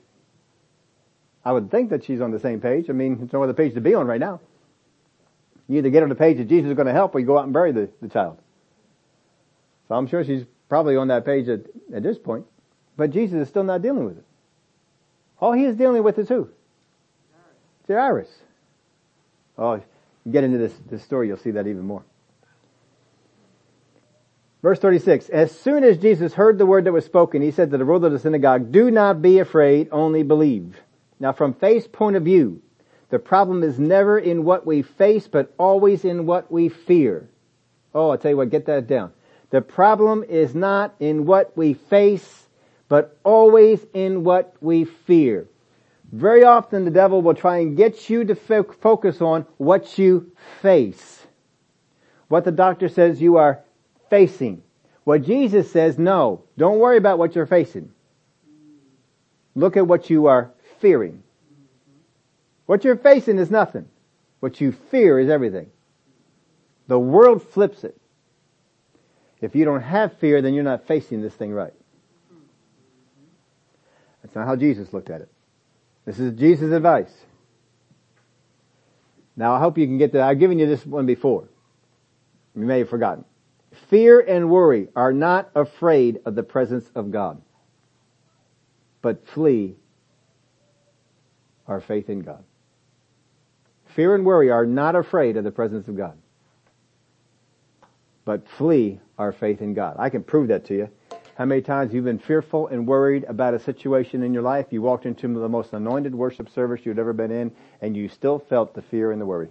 I 1.45 1.53
would 1.53 1.71
think 1.71 1.91
that 1.91 2.05
she's 2.05 2.21
on 2.21 2.31
the 2.31 2.41
same 2.41 2.61
page. 2.61 2.89
I 2.89 2.93
mean, 2.93 3.21
it's 3.23 3.33
no 3.33 3.43
other 3.43 3.53
page 3.53 3.75
to 3.75 3.81
be 3.81 3.95
on 3.95 4.07
right 4.07 4.21
now. 4.21 4.41
You 5.69 5.79
either 5.79 5.91
get 5.91 6.03
on 6.03 6.09
the 6.09 6.15
page 6.15 6.39
that 6.39 6.49
Jesus 6.49 6.71
is 6.71 6.77
going 6.77 6.87
to 6.87 6.93
help 6.93 7.15
or 7.15 7.21
you 7.21 7.27
go 7.27 7.39
out 7.39 7.45
and 7.45 7.53
bury 7.53 7.73
the, 7.73 7.89
the 8.01 8.09
child. 8.09 8.39
So 9.89 9.95
I'm 9.95 10.07
sure 10.07 10.25
she's 10.25 10.45
probably 10.69 10.97
on 10.97 11.09
that 11.09 11.25
page 11.25 11.49
at, 11.49 11.61
at 11.95 12.03
this 12.03 12.19
point. 12.19 12.47
But 12.97 13.11
Jesus 13.11 13.43
is 13.43 13.49
still 13.49 13.65
not 13.65 13.83
dealing 13.83 14.05
with 14.05 14.19
it. 14.19 14.25
All 15.41 15.53
he 15.53 15.65
is 15.65 15.77
dealing 15.77 16.03
with 16.03 16.19
is 16.19 16.29
who? 16.29 16.49
Jairus. 17.87 18.29
Oh, 19.59 19.81
get 20.31 20.45
into 20.45 20.59
this, 20.59 20.73
this 20.91 21.03
story, 21.03 21.29
you'll 21.29 21.37
see 21.37 21.53
that 21.53 21.67
even 21.67 21.83
more. 21.83 22.03
Verse 24.65 24.79
36, 24.79 25.29
as 25.29 25.53
soon 25.53 25.85
as 25.85 25.99
Jesus 25.99 26.33
heard 26.33 26.57
the 26.57 26.65
word 26.65 26.85
that 26.87 26.93
was 26.93 27.05
spoken, 27.05 27.43
he 27.43 27.51
said 27.51 27.71
to 27.71 27.77
the 27.77 27.85
ruler 27.85 28.07
of 28.07 28.15
the 28.15 28.19
synagogue, 28.19 28.73
do 28.73 28.91
not 28.91 29.21
be 29.21 29.39
afraid, 29.39 29.91
only 29.93 30.23
believe. 30.23 30.81
Now 31.21 31.35
from 31.35 31.53
faith's 31.53 31.87
point 31.87 32.17
of 32.17 32.23
view, 32.23 32.63
the 33.11 33.19
problem 33.19 33.63
is 33.63 33.79
never 33.79 34.19
in 34.19 34.43
what 34.43 34.67
we 34.67 34.81
face, 34.81 35.29
but 35.29 35.53
always 35.59 36.07
in 36.07 36.25
what 36.25 36.51
we 36.51 36.71
fear. 36.71 37.29
Oh, 37.95 38.09
I'll 38.09 38.17
tell 38.17 38.31
you 38.31 38.39
what, 38.39 38.49
get 38.49 38.65
that 38.65 38.87
down. 38.87 39.13
The 39.51 39.61
problem 39.61 40.25
is 40.27 40.55
not 40.55 40.95
in 40.99 41.27
what 41.27 41.55
we 41.55 41.75
face, 41.75 42.47
but 42.89 43.19
always 43.23 43.85
in 43.93 44.25
what 44.25 44.57
we 44.63 44.87
fear. 44.87 45.47
Very 46.11 46.43
often 46.45 46.87
the 46.87 46.91
devil 46.91 47.21
will 47.21 47.35
try 47.35 47.59
and 47.59 47.77
get 47.77 48.09
you 48.09 48.25
to 48.25 48.35
fo- 48.35 48.63
focus 48.81 49.21
on 49.21 49.45
what 49.59 49.99
you 49.99 50.33
face. 50.63 51.27
What 52.29 52.47
the 52.47 52.51
doctor 52.51 52.89
says 52.89 53.21
you 53.21 53.37
are 53.37 53.64
facing. 54.15 54.63
What 55.03 55.25
Jesus 55.25 55.73
says, 55.73 55.99
no, 55.99 56.45
don't 56.57 56.79
worry 56.79 56.99
about 56.99 57.19
what 57.19 57.35
you're 57.35 57.47
facing. 57.47 57.91
Look 59.57 59.77
at 59.77 59.89
what 59.89 60.09
you 60.09 60.27
are 60.27 60.53
fearing. 60.79 61.25
What 62.67 62.85
you're 62.85 62.97
facing 62.97 63.39
is 63.39 63.51
nothing. 63.51 63.89
What 64.39 64.61
you 64.61 64.71
fear 64.71 65.19
is 65.19 65.29
everything. 65.29 65.71
The 66.87 66.99
world 66.99 67.43
flips 67.43 67.83
it. 67.83 68.01
If 69.41 69.57
you 69.57 69.65
don't 69.65 69.83
have 69.83 70.17
fear, 70.19 70.41
then 70.41 70.55
you're 70.55 70.63
not 70.63 70.87
facing 70.87 71.21
this 71.21 71.35
thing 71.35 71.53
right. 71.53 71.75
That's 74.23 74.37
not 74.37 74.47
how 74.47 74.55
Jesus 74.55 74.93
looked 74.93 75.11
at 75.11 75.23
it. 75.23 75.31
This 76.05 76.21
is 76.21 76.39
Jesus' 76.39 76.73
advice. 76.73 77.13
Now 79.37 79.55
I 79.55 79.59
hope 79.59 79.77
you 79.77 79.87
can 79.87 79.99
get 79.99 80.13
that. 80.13 80.23
I've 80.23 80.39
given 80.39 80.61
you 80.61 80.67
this 80.67 80.87
one 80.87 81.05
before. 81.05 81.49
You 82.55 82.63
may 82.63 82.79
have 82.79 82.89
forgotten. 82.89 83.25
Fear 83.95 84.23
and 84.23 84.51
worry 84.51 84.89
are 84.97 85.13
not 85.13 85.53
afraid 85.55 86.19
of 86.25 86.35
the 86.35 86.43
presence 86.43 86.91
of 86.97 87.13
God, 87.13 87.41
but 89.03 89.25
flee 89.29 89.77
our 91.69 91.81
faith 91.81 92.11
in 92.11 92.19
God. 92.19 92.43
Fear 93.95 94.17
and 94.17 94.27
worry 94.27 94.51
are 94.51 94.67
not 94.67 94.97
afraid 94.97 95.37
of 95.37 95.45
the 95.45 95.53
presence 95.53 95.87
of 95.87 95.97
God, 95.97 96.19
but 98.25 98.49
flee 98.59 98.99
our 99.17 99.31
faith 99.31 99.63
in 99.63 99.75
God. 99.75 99.95
I 99.97 100.11
can 100.11 100.25
prove 100.25 100.49
that 100.49 100.65
to 100.65 100.75
you. 100.75 100.89
How 101.39 101.45
many 101.45 101.63
times 101.63 101.95
you've 101.95 102.05
been 102.05 102.19
fearful 102.19 102.67
and 102.67 102.89
worried 102.89 103.23
about 103.29 103.55
a 103.55 103.61
situation 103.61 104.25
in 104.25 104.35
your 104.35 104.43
life? 104.43 104.67
You 104.71 104.83
walked 104.83 105.07
into 105.07 105.29
the 105.29 105.49
most 105.49 105.73
anointed 105.73 106.17
worship 106.17 106.51
service 106.51 106.81
you'd 106.85 106.99
ever 106.99 107.13
been 107.13 107.31
in, 107.31 107.53
and 107.81 107.97
you 107.97 108.09
still 108.09 108.41
felt 108.41 108.75
the 108.75 108.83
fear 108.83 109.13
and 109.13 109.21
the 109.21 109.27
worry. 109.27 109.51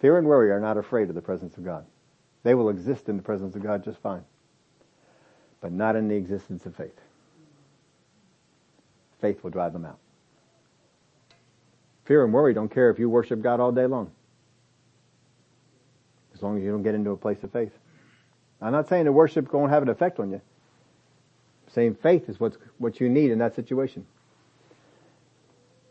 Fear 0.00 0.16
and 0.16 0.26
worry 0.26 0.50
are 0.50 0.60
not 0.60 0.78
afraid 0.78 1.10
of 1.10 1.14
the 1.14 1.20
presence 1.20 1.58
of 1.58 1.66
God. 1.66 1.84
They 2.44 2.54
will 2.54 2.68
exist 2.68 3.08
in 3.08 3.16
the 3.16 3.22
presence 3.22 3.56
of 3.56 3.62
God 3.62 3.82
just 3.82 3.98
fine. 3.98 4.22
But 5.60 5.72
not 5.72 5.96
in 5.96 6.08
the 6.08 6.14
existence 6.14 6.64
of 6.66 6.76
faith. 6.76 7.00
Faith 9.20 9.42
will 9.42 9.50
drive 9.50 9.72
them 9.72 9.86
out. 9.86 9.98
Fear 12.04 12.24
and 12.24 12.32
worry 12.34 12.52
don't 12.52 12.68
care 12.68 12.90
if 12.90 12.98
you 12.98 13.08
worship 13.08 13.40
God 13.40 13.60
all 13.60 13.72
day 13.72 13.86
long. 13.86 14.12
As 16.34 16.42
long 16.42 16.58
as 16.58 16.62
you 16.62 16.70
don't 16.70 16.82
get 16.82 16.94
into 16.94 17.10
a 17.10 17.16
place 17.16 17.42
of 17.42 17.50
faith. 17.50 17.72
I'm 18.60 18.72
not 18.72 18.88
saying 18.88 19.06
the 19.06 19.12
worship 19.12 19.50
won't 19.52 19.70
have 19.70 19.82
an 19.82 19.88
effect 19.88 20.20
on 20.20 20.30
you. 20.30 20.42
Saying 21.68 21.96
faith 21.96 22.28
is 22.28 22.38
what's, 22.38 22.58
what 22.76 23.00
you 23.00 23.08
need 23.08 23.30
in 23.30 23.38
that 23.38 23.54
situation. 23.54 24.06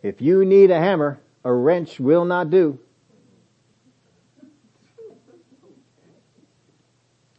If 0.04 0.22
you 0.22 0.46
need 0.46 0.70
a 0.70 0.80
hammer, 0.80 1.20
a 1.44 1.52
wrench 1.52 2.00
will 2.00 2.26
not 2.26 2.52
do. 2.52 2.78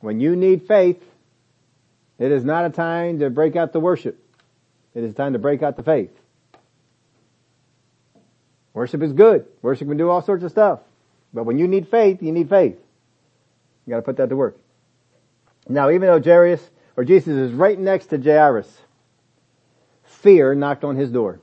When 0.05 0.21
you 0.21 0.37
need 0.37 0.69
faith, 0.69 1.03
it 2.19 2.31
is 2.31 2.45
not 2.45 2.67
a 2.67 2.69
time 2.69 3.21
to 3.21 3.31
break 3.31 3.57
out 3.57 3.73
the 3.73 3.81
worship. 3.81 4.23
It 4.95 5.03
is 5.03 5.15
time 5.15 5.33
to 5.33 5.39
break 5.39 5.63
out 5.63 5.79
the 5.79 5.83
faith. 5.83 6.11
Worship 8.75 9.03
is 9.03 9.15
good. 9.15 9.47
Worship 9.63 9.89
can 9.89 9.97
do 9.97 10.11
all 10.11 10.21
sorts 10.21 10.45
of 10.45 10.51
stuff. 10.51 10.81
But 11.33 11.45
when 11.45 11.59
you 11.59 11.67
need 11.67 11.89
faith, 11.89 12.23
you 12.23 12.33
need 12.33 12.51
faith. 12.51 12.77
You 13.87 13.91
gotta 13.93 14.03
put 14.03 14.19
that 14.19 14.29
to 14.29 14.37
work. 14.37 14.59
Now 15.71 15.89
even 15.89 16.03
though 16.03 16.21
Jairus, 16.21 16.61
or 16.99 17.05
Jesus 17.05 17.35
is 17.35 17.53
right 17.53 17.79
next 17.79 18.09
to 18.09 18.19
Jairus, 18.19 18.71
fear 20.03 20.55
knocked 20.55 20.85
on 20.85 20.97
his 20.97 21.11
door. 21.11 21.41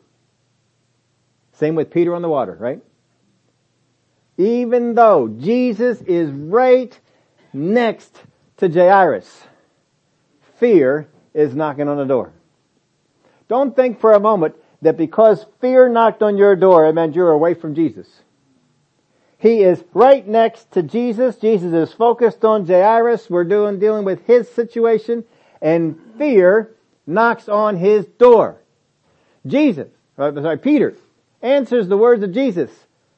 Same 1.54 1.74
with 1.74 1.90
Peter 1.90 2.14
on 2.14 2.22
the 2.22 2.30
water, 2.30 2.56
right? 2.60 2.84
Even 4.38 4.94
though 4.94 5.30
Jesus 5.30 6.00
is 6.04 6.30
right 6.30 6.96
next 7.54 8.22
to 8.62 8.70
Jairus. 8.70 9.44
Fear 10.60 11.08
is 11.34 11.56
knocking 11.56 11.88
on 11.88 11.98
the 11.98 12.06
door. 12.06 12.32
Don't 13.48 13.76
think 13.76 14.00
for 14.00 14.14
a 14.14 14.20
moment 14.20 14.56
that 14.84 14.98
because 14.98 15.46
fear 15.60 15.90
knocked 15.90 16.22
on 16.22 16.38
your 16.38 16.56
door, 16.56 16.86
it 16.86 16.94
meant 16.94 17.16
you're 17.16 17.32
away 17.32 17.56
from 17.56 17.74
Jesus. 17.74 18.08
He 19.40 19.64
is 19.64 19.84
right 19.96 20.26
next 20.28 20.72
to 20.74 20.84
Jesus. 20.84 21.38
Jesus 21.38 21.74
is 21.74 21.94
focused 21.96 22.46
on 22.46 22.68
Jairus. 22.68 23.32
We're 23.32 23.46
doing, 23.46 23.80
dealing 23.80 24.06
with 24.06 24.26
his 24.28 24.48
situation 24.52 25.24
and 25.60 26.00
fear 26.20 26.76
knocks 27.08 27.50
on 27.50 27.78
his 27.78 28.06
door. 28.06 28.62
Jesus, 29.48 29.88
uh, 30.20 30.32
sorry, 30.40 30.60
Peter 30.60 30.96
answers 31.42 31.88
the 31.88 31.98
words 31.98 32.22
of 32.22 32.32
Jesus. 32.32 32.70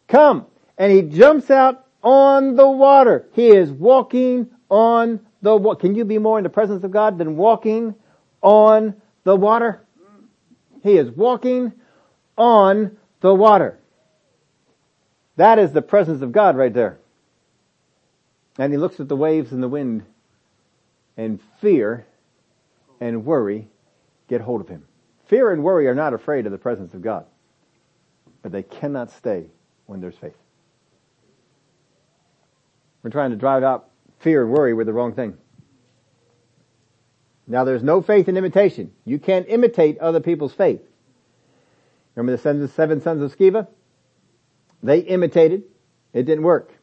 Come. 0.07 0.45
And 0.77 0.89
he 0.89 1.01
jumps 1.01 1.51
out 1.51 1.85
on 2.01 2.55
the 2.55 2.69
water. 2.69 3.27
He 3.33 3.49
is 3.49 3.69
walking 3.69 4.49
on 4.69 5.19
the 5.43 5.55
what? 5.55 5.79
Can 5.79 5.93
you 5.93 6.05
be 6.05 6.17
more 6.17 6.39
in 6.39 6.43
the 6.43 6.49
presence 6.49 6.83
of 6.83 6.91
God 6.91 7.19
than 7.19 7.37
walking 7.37 7.95
on 8.41 8.95
the 9.25 9.35
water? 9.35 9.81
He 10.81 10.97
is 10.97 11.11
walking 11.11 11.73
on 12.37 12.97
the 13.19 13.33
water. 13.33 13.77
That 15.35 15.59
is 15.59 15.71
the 15.71 15.81
presence 15.81 16.21
of 16.21 16.31
God 16.31 16.55
right 16.57 16.73
there. 16.73 16.97
And 18.57 18.71
he 18.71 18.77
looks 18.77 18.99
at 18.99 19.09
the 19.09 19.15
waves 19.15 19.51
and 19.51 19.61
the 19.61 19.67
wind 19.67 20.05
and 21.17 21.39
fear 21.59 22.05
and 23.01 23.25
worry 23.25 23.67
get 24.27 24.41
hold 24.41 24.61
of 24.61 24.69
him. 24.69 24.85
Fear 25.27 25.51
and 25.51 25.63
worry 25.63 25.87
are 25.87 25.95
not 25.95 26.13
afraid 26.13 26.45
of 26.45 26.51
the 26.51 26.57
presence 26.57 26.93
of 26.93 27.01
God, 27.01 27.25
but 28.41 28.51
they 28.51 28.63
cannot 28.63 29.11
stay 29.11 29.47
when 29.87 29.99
there's 29.99 30.15
faith. 30.15 30.37
We're 33.01 33.09
trying 33.09 33.31
to 33.31 33.35
drive 33.35 33.63
out 33.63 33.89
fear 34.23 34.41
and 34.41 34.51
worry 34.51 34.73
were 34.73 34.85
the 34.85 34.93
wrong 34.93 35.13
thing. 35.13 35.37
Now 37.45 37.65
there's 37.65 37.83
no 37.83 38.01
faith 38.01 38.29
in 38.29 38.37
imitation. 38.37 38.91
You 39.05 39.19
can't 39.19 39.45
imitate 39.49 39.99
other 39.99 40.21
people's 40.21 40.53
faith. 40.53 40.81
Remember 42.15 42.37
the 42.37 42.67
seven 42.67 43.01
sons 43.01 43.21
of 43.21 43.37
Sceva? 43.37 43.67
They 44.81 44.99
imitated. 44.99 45.63
It 46.13 46.23
didn't 46.23 46.43
work. 46.43 46.73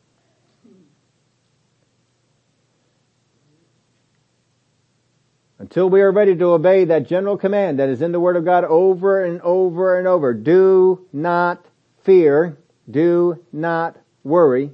Until 5.58 5.88
we 5.88 6.00
are 6.00 6.10
ready 6.10 6.34
to 6.36 6.44
obey 6.46 6.86
that 6.86 7.06
general 7.06 7.36
command 7.36 7.78
that 7.78 7.88
is 7.88 8.02
in 8.02 8.12
the 8.12 8.20
Word 8.20 8.36
of 8.36 8.44
God 8.44 8.64
over 8.64 9.24
and 9.24 9.40
over 9.42 9.98
and 9.98 10.08
over. 10.08 10.34
Do 10.34 11.06
not 11.12 11.64
fear. 12.02 12.58
Do 12.90 13.44
not 13.52 13.96
worry 14.24 14.72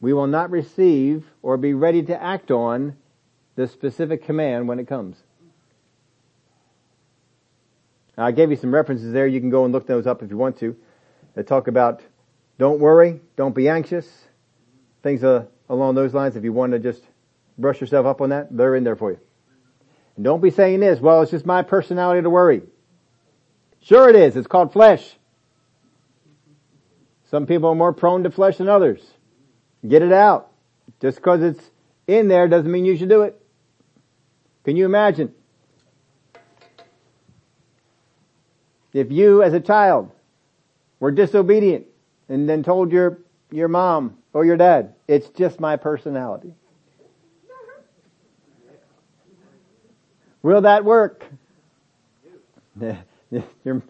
we 0.00 0.12
will 0.12 0.26
not 0.26 0.50
receive 0.50 1.24
or 1.48 1.56
be 1.56 1.72
ready 1.72 2.02
to 2.02 2.22
act 2.22 2.50
on 2.50 2.94
the 3.54 3.66
specific 3.66 4.22
command 4.22 4.68
when 4.68 4.78
it 4.78 4.86
comes. 4.86 5.16
Now, 8.18 8.26
I 8.26 8.32
gave 8.32 8.50
you 8.50 8.56
some 8.56 8.74
references 8.74 9.14
there. 9.14 9.26
You 9.26 9.40
can 9.40 9.48
go 9.48 9.64
and 9.64 9.72
look 9.72 9.86
those 9.86 10.06
up 10.06 10.22
if 10.22 10.28
you 10.28 10.36
want 10.36 10.58
to. 10.58 10.76
They 11.34 11.42
talk 11.42 11.66
about 11.66 12.02
don't 12.58 12.80
worry, 12.80 13.22
don't 13.34 13.54
be 13.54 13.66
anxious, 13.66 14.06
things 15.02 15.24
uh, 15.24 15.46
along 15.70 15.94
those 15.94 16.12
lines. 16.12 16.36
If 16.36 16.44
you 16.44 16.52
want 16.52 16.72
to 16.72 16.78
just 16.78 17.02
brush 17.56 17.80
yourself 17.80 18.04
up 18.04 18.20
on 18.20 18.28
that, 18.28 18.54
they're 18.54 18.76
in 18.76 18.84
there 18.84 18.96
for 18.96 19.12
you. 19.12 19.20
And 20.16 20.26
don't 20.26 20.42
be 20.42 20.50
saying 20.50 20.80
this, 20.80 21.00
well, 21.00 21.22
it's 21.22 21.30
just 21.30 21.46
my 21.46 21.62
personality 21.62 22.20
to 22.20 22.28
worry. 22.28 22.60
Sure 23.80 24.10
it 24.10 24.16
is. 24.16 24.36
It's 24.36 24.46
called 24.46 24.74
flesh. 24.74 25.16
Some 27.30 27.46
people 27.46 27.70
are 27.70 27.74
more 27.74 27.94
prone 27.94 28.24
to 28.24 28.30
flesh 28.30 28.58
than 28.58 28.68
others. 28.68 29.00
Get 29.88 30.02
it 30.02 30.12
out. 30.12 30.47
Just 31.00 31.16
because 31.16 31.42
it's 31.42 31.70
in 32.06 32.28
there 32.28 32.48
doesn't 32.48 32.70
mean 32.70 32.84
you 32.84 32.96
should 32.96 33.08
do 33.08 33.22
it. 33.22 33.40
Can 34.64 34.76
you 34.76 34.84
imagine? 34.84 35.32
If 38.92 39.10
you 39.12 39.42
as 39.42 39.52
a 39.52 39.60
child 39.60 40.10
were 40.98 41.10
disobedient 41.10 41.86
and 42.28 42.48
then 42.48 42.62
told 42.62 42.90
your, 42.90 43.18
your 43.50 43.68
mom 43.68 44.18
or 44.32 44.44
your 44.44 44.56
dad, 44.56 44.94
it's 45.06 45.28
just 45.30 45.60
my 45.60 45.76
personality. 45.76 46.54
Will 50.42 50.62
that 50.62 50.84
work? 50.84 51.24
your 53.64 53.82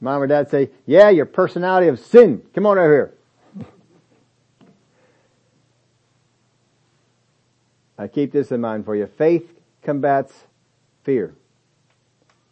mom 0.00 0.22
or 0.22 0.26
dad 0.26 0.50
say, 0.50 0.70
yeah, 0.86 1.08
your 1.10 1.26
personality 1.26 1.88
of 1.88 1.98
sin. 1.98 2.42
Come 2.54 2.66
on 2.66 2.78
over 2.78 2.92
here. 2.92 3.15
I 7.98 8.08
keep 8.08 8.32
this 8.32 8.52
in 8.52 8.60
mind 8.60 8.84
for 8.84 8.94
you. 8.94 9.06
Faith 9.06 9.50
combats 9.82 10.32
fear, 11.04 11.34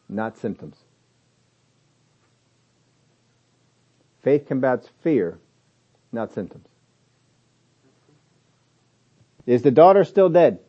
not 0.09 0.39
symptoms. 0.39 0.77
Faith 4.23 4.47
combats 4.47 4.89
fear, 5.03 5.39
not 6.13 6.33
symptoms. 6.33 6.67
Is 9.47 9.63
the 9.63 9.71
daughter 9.71 10.05
still 10.05 10.31
dead? 10.31 10.61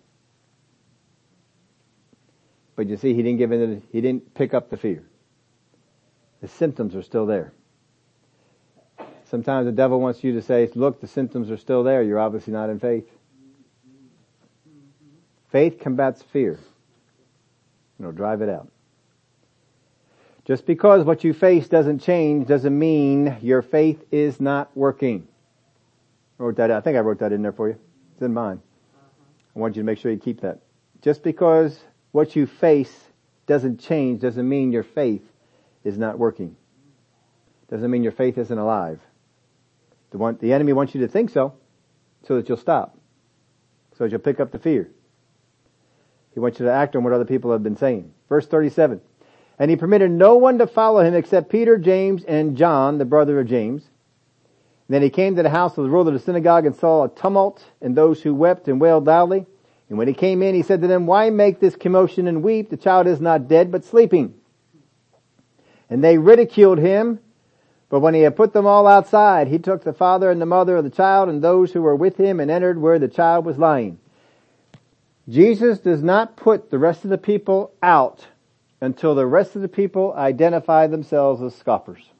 But 2.76 2.88
you 2.88 2.98
see, 2.98 3.14
he 3.14 3.24
didn't 3.24 3.38
give 3.38 3.54
in, 3.54 3.82
he 3.92 4.02
didn't 4.02 4.34
pick 4.34 4.54
up 4.54 4.70
the 4.70 4.76
fear. 4.76 5.04
The 6.42 6.50
symptoms 6.50 6.94
are 6.96 7.02
still 7.02 7.26
there. 7.26 7.54
Sometimes 9.30 9.66
the 9.66 9.72
devil 9.72 10.02
wants 10.02 10.24
you 10.24 10.34
to 10.34 10.42
say, 10.42 10.70
look, 10.76 11.00
the 11.00 11.08
symptoms 11.08 11.50
are 11.50 11.58
still 11.58 11.84
there. 11.84 12.04
You're 12.04 12.20
obviously 12.20 12.54
not 12.54 12.70
in 12.70 12.80
faith. 12.80 13.10
Faith 15.56 15.80
combats 15.80 16.22
fear. 16.22 16.60
You 17.98 18.06
know, 18.06 18.12
drive 18.12 18.42
it 18.42 18.50
out. 18.50 18.70
Just 20.44 20.66
because 20.66 21.06
what 21.06 21.24
you 21.24 21.34
face 21.34 21.70
doesn't 21.70 22.00
change 22.00 22.46
doesn't 22.46 22.78
mean 22.78 23.38
your 23.42 23.62
faith 23.62 24.04
is 24.12 24.42
not 24.42 24.76
working. 24.76 25.26
I 26.38 26.44
wrote 26.44 26.58
that. 26.58 26.72
I 26.72 26.82
think 26.82 26.98
I 26.98 27.00
wrote 27.00 27.20
that 27.20 27.32
in 27.32 27.42
there 27.42 27.54
for 27.54 27.70
you. 27.70 27.80
It's 28.12 28.22
in 28.22 28.34
mine. 28.34 28.62
I 29.56 29.60
want 29.60 29.78
you 29.78 29.82
to 29.82 29.86
make 29.86 29.98
sure 29.98 30.12
you 30.12 30.18
keep 30.18 30.42
that. 30.42 30.60
Just 31.02 31.24
because 31.24 31.80
what 32.12 32.36
you 32.36 32.48
face 32.48 32.94
doesn't 33.46 33.80
change 33.80 34.20
doesn't 34.20 34.50
mean 34.50 34.74
your 34.74 34.84
faith 34.84 35.24
is 35.86 35.98
not 35.98 36.20
working. 36.20 36.58
Doesn't 37.70 37.90
mean 37.90 38.04
your 38.04 38.12
faith 38.12 38.38
isn't 38.38 38.58
alive. 38.58 39.00
The, 40.12 40.18
one, 40.18 40.38
the 40.42 40.52
enemy 40.52 40.74
wants 40.74 40.94
you 40.94 41.00
to 41.00 41.08
think 41.08 41.30
so, 41.30 41.54
so 42.28 42.36
that 42.36 42.50
you'll 42.50 42.58
stop. 42.58 42.98
So 43.98 44.04
that 44.04 44.12
you'll 44.12 44.20
pick 44.20 44.42
up 44.42 44.52
the 44.52 44.60
fear. 44.60 44.92
He 46.36 46.40
wants 46.40 46.60
you 46.60 46.66
to 46.66 46.72
act 46.72 46.96
on 46.96 47.04
what 47.04 47.14
other 47.14 47.26
people 47.26 47.52
have 47.54 47.64
been 47.64 47.78
saying. 47.78 48.14
Verse 48.30 48.46
37. 48.46 49.02
And 49.58 49.72
he 49.72 49.78
permitted 49.78 50.12
no 50.12 50.36
one 50.36 50.58
to 50.58 50.68
follow 50.68 51.00
him 51.00 51.16
except 51.16 51.50
Peter, 51.50 51.78
James, 51.78 52.26
and 52.26 52.58
John, 52.58 52.98
the 52.98 53.06
brother 53.06 53.40
of 53.40 53.48
James. 53.48 53.84
And 54.88 54.94
then 54.94 55.02
he 55.02 55.10
came 55.10 55.38
to 55.38 55.44
the 55.44 55.50
house 55.50 55.78
of 55.78 55.86
the 55.86 55.90
ruler 55.90 56.10
of 56.10 56.14
the 56.14 56.20
synagogue 56.20 56.66
and 56.66 56.76
saw 56.76 57.06
a 57.06 57.10
tumult 57.10 57.64
and 57.82 57.96
those 57.96 58.22
who 58.22 58.36
wept 58.36 58.68
and 58.68 58.82
wailed 58.82 59.08
loudly. 59.08 59.46
And 59.88 59.98
when 59.98 60.10
he 60.10 60.14
came 60.14 60.44
in, 60.44 60.56
he 60.56 60.62
said 60.62 60.82
to 60.82 60.88
them, 60.88 61.08
why 61.08 61.30
make 61.30 61.62
this 61.62 61.78
commotion 61.78 62.28
and 62.28 62.44
weep? 62.44 62.70
The 62.70 62.78
child 62.78 63.08
is 63.08 63.22
not 63.22 63.48
dead, 63.48 63.72
but 63.72 63.86
sleeping. 63.86 64.36
And 65.90 66.04
they 66.04 66.18
ridiculed 66.18 66.80
him. 66.80 67.20
But 67.88 68.02
when 68.02 68.14
he 68.14 68.22
had 68.22 68.36
put 68.36 68.52
them 68.52 68.66
all 68.66 68.88
outside, 68.88 69.48
he 69.48 69.60
took 69.60 69.84
the 69.84 69.94
father 69.94 70.30
and 70.30 70.42
the 70.42 70.46
mother 70.46 70.76
of 70.76 70.84
the 70.84 70.90
child 70.90 71.30
and 71.30 71.42
those 71.42 71.72
who 71.72 71.82
were 71.82 71.96
with 71.96 72.18
him 72.18 72.42
and 72.42 72.52
entered 72.52 72.82
where 72.82 73.00
the 73.00 73.08
child 73.08 73.46
was 73.46 73.58
lying. 73.58 74.00
Jesus 75.28 75.80
does 75.80 76.04
not 76.04 76.36
put 76.36 76.70
the 76.70 76.78
rest 76.78 77.04
of 77.04 77.10
the 77.10 77.18
people 77.18 77.74
out 77.82 78.28
until 78.82 79.16
the 79.16 79.26
rest 79.26 79.56
of 79.56 79.62
the 79.62 79.68
people 79.68 80.14
identify 80.14 80.88
themselves 80.88 81.42
as 81.42 81.56
scoffers. 81.56 82.12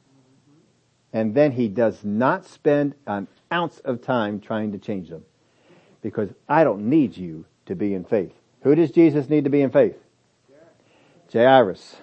And 1.12 1.34
then 1.34 1.52
he 1.52 1.68
does 1.68 2.04
not 2.04 2.44
spend 2.44 2.94
an 3.06 3.28
ounce 3.52 3.78
of 3.80 4.02
time 4.02 4.40
trying 4.40 4.72
to 4.72 4.78
change 4.78 5.08
them. 5.08 5.24
Because 6.02 6.30
I 6.48 6.64
don't 6.64 6.90
need 6.90 7.16
you 7.16 7.44
to 7.66 7.74
be 7.74 7.94
in 7.94 8.04
faith. 8.04 8.32
Who 8.62 8.74
does 8.74 8.90
Jesus 8.90 9.28
need 9.28 9.44
to 9.44 9.50
be 9.50 9.60
in 9.60 9.70
faith? 9.70 9.96
Jairus. 11.32 11.96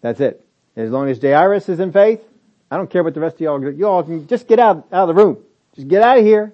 That's 0.00 0.20
it. 0.20 0.44
As 0.76 0.90
long 0.90 1.08
as 1.08 1.20
Jairus 1.20 1.68
is 1.68 1.80
in 1.80 1.92
faith, 1.92 2.22
I 2.70 2.76
don't 2.76 2.90
care 2.90 3.02
what 3.02 3.14
the 3.14 3.20
rest 3.20 3.36
of 3.36 3.40
y'all, 3.40 3.72
you 3.72 3.86
all 3.86 4.02
can 4.02 4.26
just 4.26 4.46
get 4.46 4.58
out, 4.58 4.86
out 4.92 5.08
of 5.08 5.14
the 5.14 5.22
room. 5.22 5.38
Just 5.74 5.88
get 5.88 6.02
out 6.02 6.18
of 6.18 6.24
here. 6.24 6.52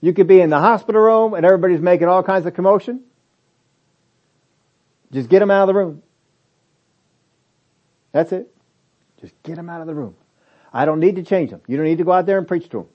You 0.00 0.12
could 0.12 0.26
be 0.26 0.40
in 0.40 0.50
the 0.50 0.58
hospital 0.58 1.00
room 1.00 1.34
and 1.34 1.44
everybody's 1.44 1.80
making 1.80 2.08
all 2.08 2.22
kinds 2.22 2.46
of 2.46 2.54
commotion. 2.54 3.02
Just 5.12 5.28
get 5.28 5.40
them 5.40 5.50
out 5.50 5.62
of 5.62 5.66
the 5.68 5.74
room. 5.74 6.02
That's 8.12 8.32
it. 8.32 8.52
Just 9.20 9.34
get 9.42 9.56
them 9.56 9.68
out 9.68 9.80
of 9.80 9.86
the 9.86 9.94
room. 9.94 10.14
I 10.72 10.84
don't 10.84 11.00
need 11.00 11.16
to 11.16 11.22
change 11.22 11.50
them. 11.50 11.60
You 11.66 11.76
don't 11.76 11.86
need 11.86 11.98
to 11.98 12.04
go 12.04 12.12
out 12.12 12.26
there 12.26 12.38
and 12.38 12.46
preach 12.46 12.68
to 12.70 12.78
them. 12.78 12.86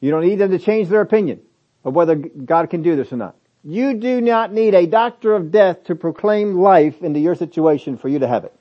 You 0.00 0.10
don't 0.10 0.24
need 0.24 0.36
them 0.36 0.50
to 0.50 0.58
change 0.58 0.88
their 0.88 1.00
opinion 1.00 1.40
of 1.84 1.94
whether 1.94 2.14
God 2.14 2.70
can 2.70 2.82
do 2.82 2.96
this 2.96 3.12
or 3.12 3.16
not. 3.16 3.36
You 3.62 3.94
do 3.94 4.20
not 4.20 4.52
need 4.52 4.74
a 4.74 4.86
doctor 4.86 5.34
of 5.34 5.50
death 5.50 5.84
to 5.84 5.94
proclaim 5.94 6.54
life 6.54 7.02
into 7.02 7.20
your 7.20 7.34
situation 7.34 7.98
for 7.98 8.08
you 8.08 8.20
to 8.20 8.28
have 8.28 8.44
it. 8.44 8.54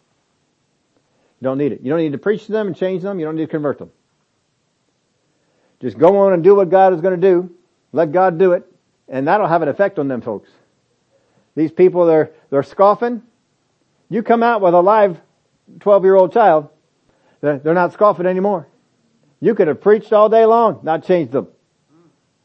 You 1.40 1.46
don't 1.46 1.58
need 1.58 1.72
it. 1.72 1.82
You 1.82 1.90
don't 1.90 2.00
need 2.00 2.12
to 2.12 2.18
preach 2.18 2.48
to 2.48 2.52
them 2.52 2.68
and 2.68 2.76
change 2.76 3.02
them. 3.02 3.20
You 3.20 3.26
don't 3.26 3.36
need 3.36 3.46
to 3.46 3.52
convert 3.52 3.78
them. 3.78 3.92
Just 5.82 5.98
go 5.98 6.18
on 6.18 6.34
and 6.34 6.44
do 6.44 6.56
what 6.56 6.70
God 6.70 6.94
is 6.94 7.02
going 7.02 7.20
to 7.20 7.28
do. 7.28 7.52
Let 7.92 8.12
God 8.12 8.38
do 8.38 8.52
it. 8.54 8.66
And 9.08 9.28
that'll 9.28 9.48
have 9.48 9.62
an 9.62 9.70
effect 9.70 9.98
on 9.98 10.08
them 10.08 10.22
folks. 10.22 10.50
These 11.56 11.72
people, 11.72 12.06
they're, 12.06 12.32
they're 12.50 12.64
scoffing. 12.64 13.22
You 14.10 14.24
come 14.24 14.44
out 14.44 14.62
with 14.62 14.74
a 14.74 14.82
live 14.82 15.20
12 15.80 16.04
year 16.04 16.16
old 16.16 16.34
child. 16.34 16.70
They're, 17.42 17.74
not 17.74 17.94
scoffing 17.94 18.26
anymore. 18.26 18.68
You 19.40 19.56
could 19.56 19.68
have 19.70 19.80
preached 19.80 20.12
all 20.12 20.28
day 20.28 20.46
long, 20.46 20.82
not 20.84 21.06
changed 21.06 21.32
them. 21.32 21.48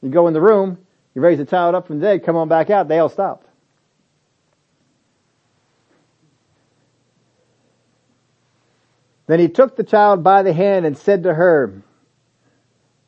You 0.03 0.11
go 0.11 0.28
in 0.28 0.35
the 0.35 0.41
room, 0.41 0.78
you 1.14 1.22
raise 1.22 1.39
the 1.39 1.45
child 1.45 1.74
up 1.74 1.89
from 1.89 1.99
the 1.99 2.07
dead, 2.07 2.24
come 2.24 2.37
on 2.37 2.49
back 2.49 2.70
out, 2.70 2.87
they 2.87 2.99
all 2.99 3.09
stop. 3.09 3.45
Then 9.26 9.41
he 9.41 9.49
took 9.49 9.76
the 9.76 9.85
child 9.85 10.22
by 10.22 10.43
the 10.43 10.53
hand 10.53 10.87
and 10.87 10.97
said 10.97 11.22
to 11.22 11.35
her, 11.35 11.82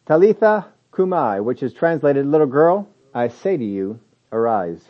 Talitha 0.07 0.67
cumi, 0.93 1.41
which 1.41 1.65
is 1.65 1.73
translated, 1.73 2.27
little 2.27 2.47
girl, 2.47 2.89
I 3.13 3.27
say 3.27 3.57
to 3.57 3.65
you, 3.65 3.99
arise. 4.31 4.85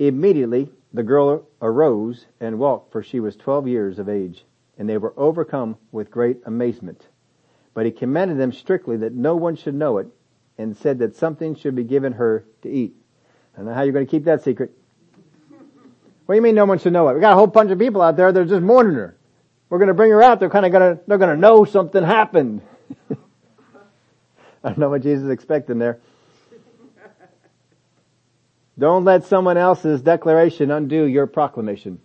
Immediately 0.00 0.72
the 0.92 1.04
girl 1.04 1.46
arose 1.62 2.26
and 2.40 2.58
walked, 2.58 2.90
for 2.90 3.02
she 3.02 3.20
was 3.20 3.36
twelve 3.36 3.68
years 3.68 4.00
of 4.00 4.08
age, 4.08 4.44
and 4.76 4.88
they 4.88 4.98
were 4.98 5.14
overcome 5.16 5.76
with 5.92 6.10
great 6.10 6.38
amazement. 6.46 7.06
But 7.74 7.86
he 7.86 7.92
commanded 7.92 8.38
them 8.38 8.52
strictly 8.52 8.96
that 8.98 9.14
no 9.14 9.36
one 9.36 9.54
should 9.54 9.74
know 9.74 9.98
it, 9.98 10.08
and 10.58 10.76
said 10.76 10.98
that 10.98 11.14
something 11.14 11.54
should 11.54 11.76
be 11.76 11.84
given 11.84 12.12
her 12.14 12.44
to 12.62 12.68
eat. 12.68 12.96
I 13.54 13.58
don't 13.58 13.66
know 13.66 13.74
how 13.74 13.82
you're 13.82 13.92
going 13.92 14.06
to 14.06 14.10
keep 14.10 14.24
that 14.24 14.42
secret. 14.42 14.72
What 16.26 16.34
do 16.34 16.36
you 16.36 16.42
mean 16.42 16.54
no 16.56 16.64
one 16.64 16.78
should 16.78 16.92
know 16.92 17.08
it? 17.08 17.14
We 17.14 17.20
got 17.20 17.32
a 17.32 17.36
whole 17.36 17.46
bunch 17.46 17.70
of 17.70 17.78
people 17.78 18.02
out 18.02 18.16
there, 18.16 18.32
they're 18.32 18.44
just 18.44 18.62
mourning 18.62 18.94
her. 18.94 19.16
We're 19.68 19.78
going 19.78 19.88
to 19.88 19.94
bring 19.94 20.10
her 20.10 20.22
out, 20.22 20.40
they're 20.40 20.50
kind 20.50 20.66
of 20.66 20.72
going 20.72 20.96
to, 20.96 21.02
they're 21.06 21.18
going 21.18 21.34
to 21.34 21.40
know 21.40 21.64
something 21.64 22.02
happened. 22.02 22.62
I 24.64 24.68
don't 24.68 24.78
know 24.78 24.88
what 24.88 25.02
Jesus 25.02 25.24
is 25.24 25.30
expecting 25.30 25.78
there. 25.78 26.00
Don't 28.78 29.04
let 29.04 29.24
someone 29.24 29.56
else's 29.56 30.02
declaration 30.02 30.70
undo 30.70 31.04
your 31.04 31.26
proclamation. 31.26 32.00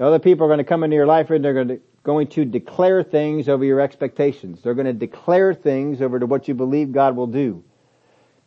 Other 0.00 0.18
people 0.18 0.46
are 0.46 0.48
going 0.48 0.58
to 0.58 0.64
come 0.64 0.82
into 0.82 0.96
your 0.96 1.06
life 1.06 1.30
and 1.30 1.44
they're 1.44 1.54
going 1.54 1.68
to, 1.68 1.80
going 2.02 2.26
to 2.28 2.44
declare 2.44 3.02
things 3.02 3.48
over 3.48 3.64
your 3.64 3.80
expectations. 3.80 4.62
They're 4.62 4.74
going 4.74 4.86
to 4.86 4.92
declare 4.92 5.54
things 5.54 6.02
over 6.02 6.18
to 6.18 6.26
what 6.26 6.48
you 6.48 6.54
believe 6.54 6.92
God 6.92 7.16
will 7.16 7.26
do. 7.26 7.62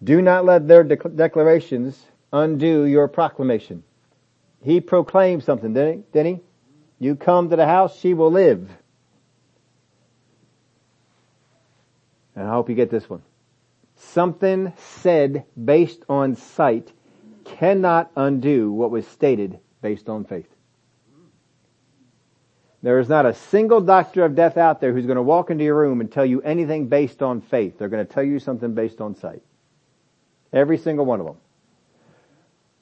Do 0.03 0.21
not 0.21 0.45
let 0.45 0.67
their 0.67 0.83
de- 0.83 0.95
declarations 0.95 2.05
undo 2.33 2.83
your 2.83 3.07
proclamation. 3.07 3.83
He 4.61 4.81
proclaimed 4.81 5.43
something, 5.43 5.73
didn't 5.73 5.93
he? 5.93 6.03
Didn't 6.11 6.35
he? 6.35 6.41
You 6.99 7.15
come 7.15 7.49
to 7.49 7.55
the 7.55 7.65
house, 7.65 7.97
she 7.97 8.13
will 8.13 8.31
live. 8.31 8.69
And 12.39 12.47
I 12.47 12.51
hope 12.51 12.69
you 12.69 12.75
get 12.75 12.89
this 12.89 13.09
one. 13.09 13.21
Something 13.97 14.71
said 14.77 15.43
based 15.61 16.03
on 16.07 16.37
sight 16.37 16.93
cannot 17.43 18.11
undo 18.15 18.71
what 18.71 18.91
was 18.91 19.05
stated 19.05 19.59
based 19.81 20.07
on 20.07 20.23
faith. 20.23 20.47
There 22.81 22.97
is 22.97 23.09
not 23.09 23.25
a 23.25 23.33
single 23.33 23.81
doctor 23.81 24.23
of 24.23 24.35
death 24.35 24.55
out 24.55 24.79
there 24.79 24.93
who's 24.93 25.05
going 25.05 25.17
to 25.17 25.21
walk 25.21 25.49
into 25.49 25.65
your 25.65 25.75
room 25.75 25.99
and 25.99 26.09
tell 26.09 26.25
you 26.25 26.41
anything 26.43 26.87
based 26.87 27.21
on 27.21 27.41
faith. 27.41 27.77
They're 27.77 27.89
going 27.89 28.07
to 28.07 28.13
tell 28.13 28.23
you 28.23 28.39
something 28.39 28.73
based 28.73 29.01
on 29.01 29.15
sight. 29.15 29.41
Every 30.53 30.77
single 30.77 31.05
one 31.05 31.19
of 31.19 31.25
them. 31.25 31.37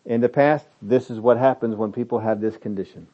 In 0.05 0.21
the 0.21 0.29
past, 0.29 0.67
this 0.83 1.09
is 1.09 1.19
what 1.19 1.37
happens 1.37 1.75
when 1.75 1.91
people 1.91 2.19
have 2.19 2.41
this 2.41 2.57
condition. 2.57 3.07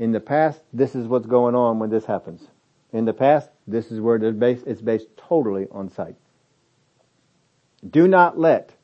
In 0.00 0.10
the 0.10 0.18
past, 0.18 0.60
this 0.72 0.96
is 0.96 1.06
what's 1.06 1.26
going 1.26 1.54
on 1.54 1.78
when 1.78 1.90
this 1.90 2.04
happens. 2.04 2.48
In 2.92 3.04
the 3.04 3.14
past, 3.14 3.48
this 3.68 3.92
is 3.92 4.00
where 4.00 4.16
it's 4.16 4.36
based, 4.36 4.66
it's 4.66 4.80
based 4.80 5.06
totally 5.16 5.66
on 5.70 5.90
sight. 5.90 6.16
Do 7.88 8.08
not 8.08 8.38
let 8.38 8.74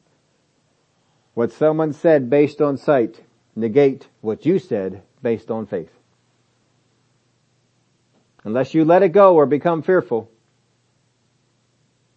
what 1.34 1.52
someone 1.52 1.92
said 1.92 2.30
based 2.30 2.60
on 2.60 2.76
sight 2.76 3.22
negate 3.56 4.08
what 4.20 4.46
you 4.46 4.58
said 4.58 5.02
based 5.22 5.50
on 5.50 5.66
faith. 5.66 5.90
Unless 8.44 8.74
you 8.74 8.84
let 8.84 9.02
it 9.02 9.08
go 9.08 9.34
or 9.34 9.46
become 9.46 9.82
fearful, 9.82 10.30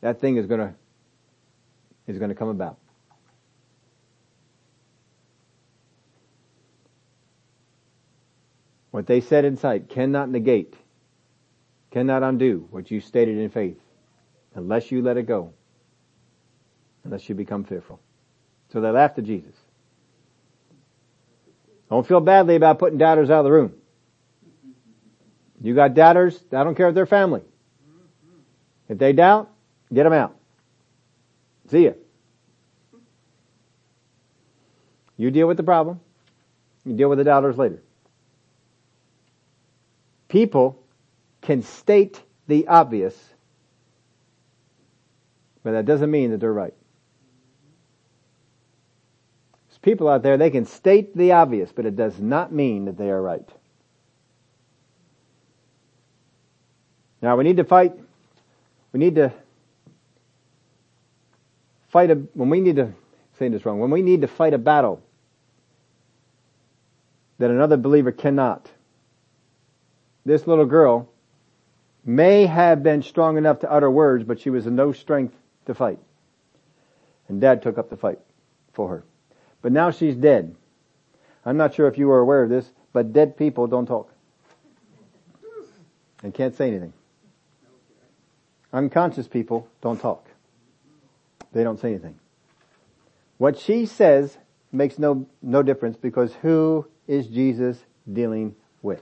that 0.02 0.20
thing 0.20 0.38
is 0.38 0.46
gonna, 0.46 0.76
is 2.06 2.20
gonna 2.20 2.36
come 2.36 2.50
about. 2.50 2.78
what 8.98 9.06
they 9.06 9.22
said 9.22 9.46
in 9.46 9.56
sight 9.56 9.90
cannot 9.90 10.28
negate, 10.28 10.74
cannot 11.98 12.22
undo 12.22 12.68
what 12.70 12.92
you 12.92 13.02
stated 13.02 13.40
in 13.40 13.50
faith 13.50 13.80
unless 14.54 14.92
you 14.92 15.02
let 15.02 15.18
it 15.18 15.24
go, 15.24 15.52
unless 17.04 17.28
you 17.28 17.34
become 17.34 17.64
fearful. 17.64 18.00
So 18.72 18.82
they 18.82 18.92
laughed 18.92 19.18
at 19.18 19.24
Jesus. 19.24 19.56
Don't 21.90 22.06
feel 22.06 22.20
badly 22.20 22.56
about 22.56 22.78
putting 22.78 23.00
doubters 23.00 23.32
out 23.32 23.40
of 23.40 23.46
the 23.46 23.52
room. 23.52 23.74
You 25.60 25.74
got 25.74 25.96
doubters, 25.96 26.40
I 26.52 26.64
don't 26.64 26.76
care 26.76 26.88
if 26.88 26.94
they're 26.94 27.08
family. 27.08 27.42
If 28.88 29.00
they 29.00 29.12
doubt, 29.12 29.50
get 29.92 30.04
them 30.04 30.14
out. 30.14 30.36
See 31.72 31.86
ya. 31.86 31.94
You 35.18 35.32
deal 35.32 35.48
with 35.48 35.58
the 35.58 35.64
problem. 35.64 36.00
You 36.86 36.94
deal 36.94 37.10
with 37.10 37.18
the 37.18 37.24
doubters 37.24 37.58
later. 37.58 37.82
People 40.28 40.84
can 41.42 41.62
state 41.62 42.22
the 42.48 42.68
obvious, 42.68 43.16
but 45.64 45.72
that 45.72 45.86
doesn't 45.86 46.10
mean 46.10 46.32
that 46.32 46.40
they're 46.40 46.54
right. 46.54 46.74
There's 49.68 49.78
people 49.80 50.08
out 50.08 50.24
there, 50.24 50.38
they 50.38 50.50
can 50.50 50.66
state 50.66 51.16
the 51.16 51.34
obvious, 51.34 51.72
but 51.72 51.86
it 51.86 51.96
does 51.96 52.20
not 52.20 52.52
mean 52.52 52.86
that 52.86 52.98
they 52.98 53.10
are 53.10 53.22
right. 53.22 53.48
Now 57.22 57.36
we 57.36 57.44
need 57.44 57.58
to 57.58 57.64
fight, 57.64 57.94
we 58.92 59.00
need 59.00 59.16
to 59.16 59.34
fight 61.90 62.12
a, 62.12 62.16
when 62.34 62.50
we 62.50 62.62
need 62.62 62.76
to, 62.78 62.94
saying 63.40 63.52
this 63.52 63.66
wrong, 63.66 63.80
when 63.80 63.90
we 63.90 64.02
need 64.02 64.22
to 64.22 64.28
fight 64.28 64.54
a 64.54 64.58
battle 64.58 65.02
that 67.40 67.52
another 67.52 67.78
believer 67.78 68.12
cannot. 68.12 68.70
This 70.26 70.48
little 70.48 70.66
girl 70.66 71.10
may 72.08 72.46
have 72.46 72.82
been 72.82 73.04
strong 73.04 73.38
enough 73.38 73.60
to 73.60 73.72
utter 73.72 73.92
words, 73.92 74.24
but 74.24 74.40
she 74.40 74.50
was 74.50 74.66
no 74.66 74.94
strength 74.94 75.36
to 75.66 75.74
fight. 75.74 76.00
And 77.28 77.42
dad 77.42 77.62
took 77.62 77.78
up 77.78 77.90
the 77.90 77.98
fight 77.98 78.20
for 78.72 78.88
her. 78.88 79.04
But 79.62 79.74
now 79.74 79.92
she's 79.92 80.16
dead. 80.16 80.56
I'm 81.46 81.58
not 81.58 81.74
sure 81.74 81.88
if 81.88 81.98
you 81.98 82.08
were 82.08 82.20
aware 82.20 82.44
of 82.44 82.50
this, 82.50 82.72
but 82.94 83.12
dead 83.12 83.38
people 83.38 83.68
don't 83.68 83.86
talk. 83.86 84.10
And 86.24 86.34
can't 86.34 86.56
say 86.56 86.70
anything. 86.70 86.94
Unconscious 88.72 89.28
people 89.28 89.68
don't 89.82 90.00
talk. 90.00 90.26
They 91.52 91.64
don't 91.64 91.80
say 91.80 91.90
anything. 91.90 92.20
What 93.38 93.60
she 93.60 93.86
says 93.86 94.38
makes 94.72 94.98
no, 94.98 95.28
no 95.42 95.62
difference 95.62 95.98
because 95.98 96.34
who 96.42 96.88
is 97.08 97.28
Jesus 97.28 97.78
dealing 98.12 98.56
with? 98.82 99.02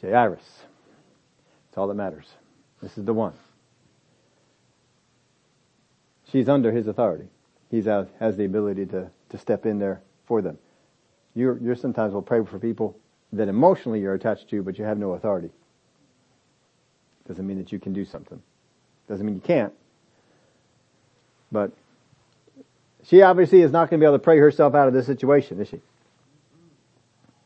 Jairus. 0.00 0.42
That's 1.72 1.78
all 1.78 1.88
that 1.88 1.94
matters. 1.94 2.26
This 2.82 2.98
is 2.98 3.06
the 3.06 3.14
one. 3.14 3.32
She's 6.30 6.46
under 6.46 6.70
his 6.70 6.86
authority. 6.86 7.28
He 7.70 7.80
has 7.80 8.36
the 8.36 8.44
ability 8.44 8.84
to, 8.86 9.10
to 9.30 9.38
step 9.38 9.64
in 9.64 9.78
there 9.78 10.02
for 10.26 10.42
them. 10.42 10.58
You 11.34 11.58
you 11.62 11.74
sometimes 11.74 12.12
will 12.12 12.20
pray 12.20 12.44
for 12.44 12.58
people 12.58 12.98
that 13.32 13.48
emotionally 13.48 14.00
you're 14.00 14.12
attached 14.12 14.50
to, 14.50 14.62
but 14.62 14.78
you 14.78 14.84
have 14.84 14.98
no 14.98 15.12
authority. 15.12 15.48
Doesn't 17.26 17.46
mean 17.46 17.56
that 17.56 17.72
you 17.72 17.78
can 17.78 17.94
do 17.94 18.04
something. 18.04 18.42
Doesn't 19.08 19.24
mean 19.24 19.36
you 19.36 19.40
can't. 19.40 19.72
But 21.50 21.72
she 23.04 23.22
obviously 23.22 23.62
is 23.62 23.72
not 23.72 23.88
going 23.88 23.98
to 23.98 24.04
be 24.04 24.06
able 24.06 24.18
to 24.18 24.22
pray 24.22 24.36
herself 24.36 24.74
out 24.74 24.88
of 24.88 24.92
this 24.92 25.06
situation, 25.06 25.58
is 25.58 25.68
she? 25.68 25.80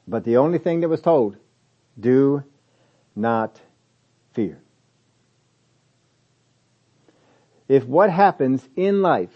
But 0.08 0.24
the 0.24 0.38
only 0.38 0.58
thing 0.58 0.80
that 0.80 0.88
was 0.88 1.00
told, 1.00 1.36
do 2.00 2.42
not 3.14 3.60
fear. 4.36 4.60
If 7.66 7.84
what 7.84 8.10
happens 8.10 8.66
in 8.76 9.02
life 9.02 9.34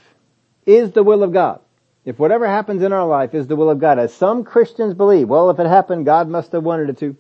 is 0.65 0.93
the 0.93 1.03
will 1.03 1.25
of 1.25 1.33
God, 1.33 1.61
if 2.05 2.19
whatever 2.19 2.47
happens 2.47 2.83
in 2.83 2.93
our 2.93 3.07
life 3.07 3.35
is 3.35 3.47
the 3.47 3.57
will 3.57 3.71
of 3.71 3.81
God, 3.81 3.99
as 3.99 4.15
some 4.15 4.45
Christians 4.45 4.95
believe, 4.95 5.29
well, 5.29 5.51
if 5.51 5.59
it 5.59 5.67
happened, 5.67 6.07
God 6.07 6.29
must 6.29 6.53
have 6.53 6.63
wanted 6.63 6.91
it 6.91 6.99
to. 6.99 7.17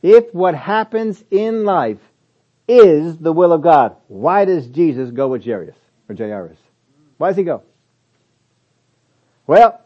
If 0.00 0.32
what 0.32 0.54
happens 0.54 1.24
in 1.30 1.64
life 1.64 1.98
is 2.68 3.16
the 3.18 3.32
will 3.32 3.52
of 3.52 3.62
God, 3.62 3.96
why 4.06 4.44
does 4.44 4.66
Jesus 4.66 5.10
go 5.10 5.28
with 5.28 5.44
Jairus 5.44 5.76
or 6.08 6.14
Jairus? 6.14 6.58
Why 7.16 7.28
does 7.28 7.36
he 7.36 7.42
go? 7.42 7.62
Well, 9.46 9.80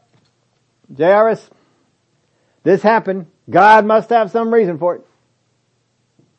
Jairus, 0.97 1.49
this 2.69 2.83
happened. 2.83 3.25
God 3.49 3.87
must 3.87 4.11
have 4.11 4.31
some 4.31 4.53
reason 4.53 4.77
for 4.77 4.97
it. 4.97 5.07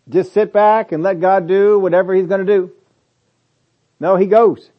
Just 0.08 0.32
sit 0.32 0.54
back 0.54 0.92
and 0.92 1.02
let 1.02 1.20
God 1.20 1.48
do 1.48 1.80
whatever 1.80 2.14
He's 2.14 2.28
going 2.28 2.46
to 2.46 2.54
do. 2.58 2.72
No, 4.00 4.16
He 4.16 4.28
goes. 4.28 4.70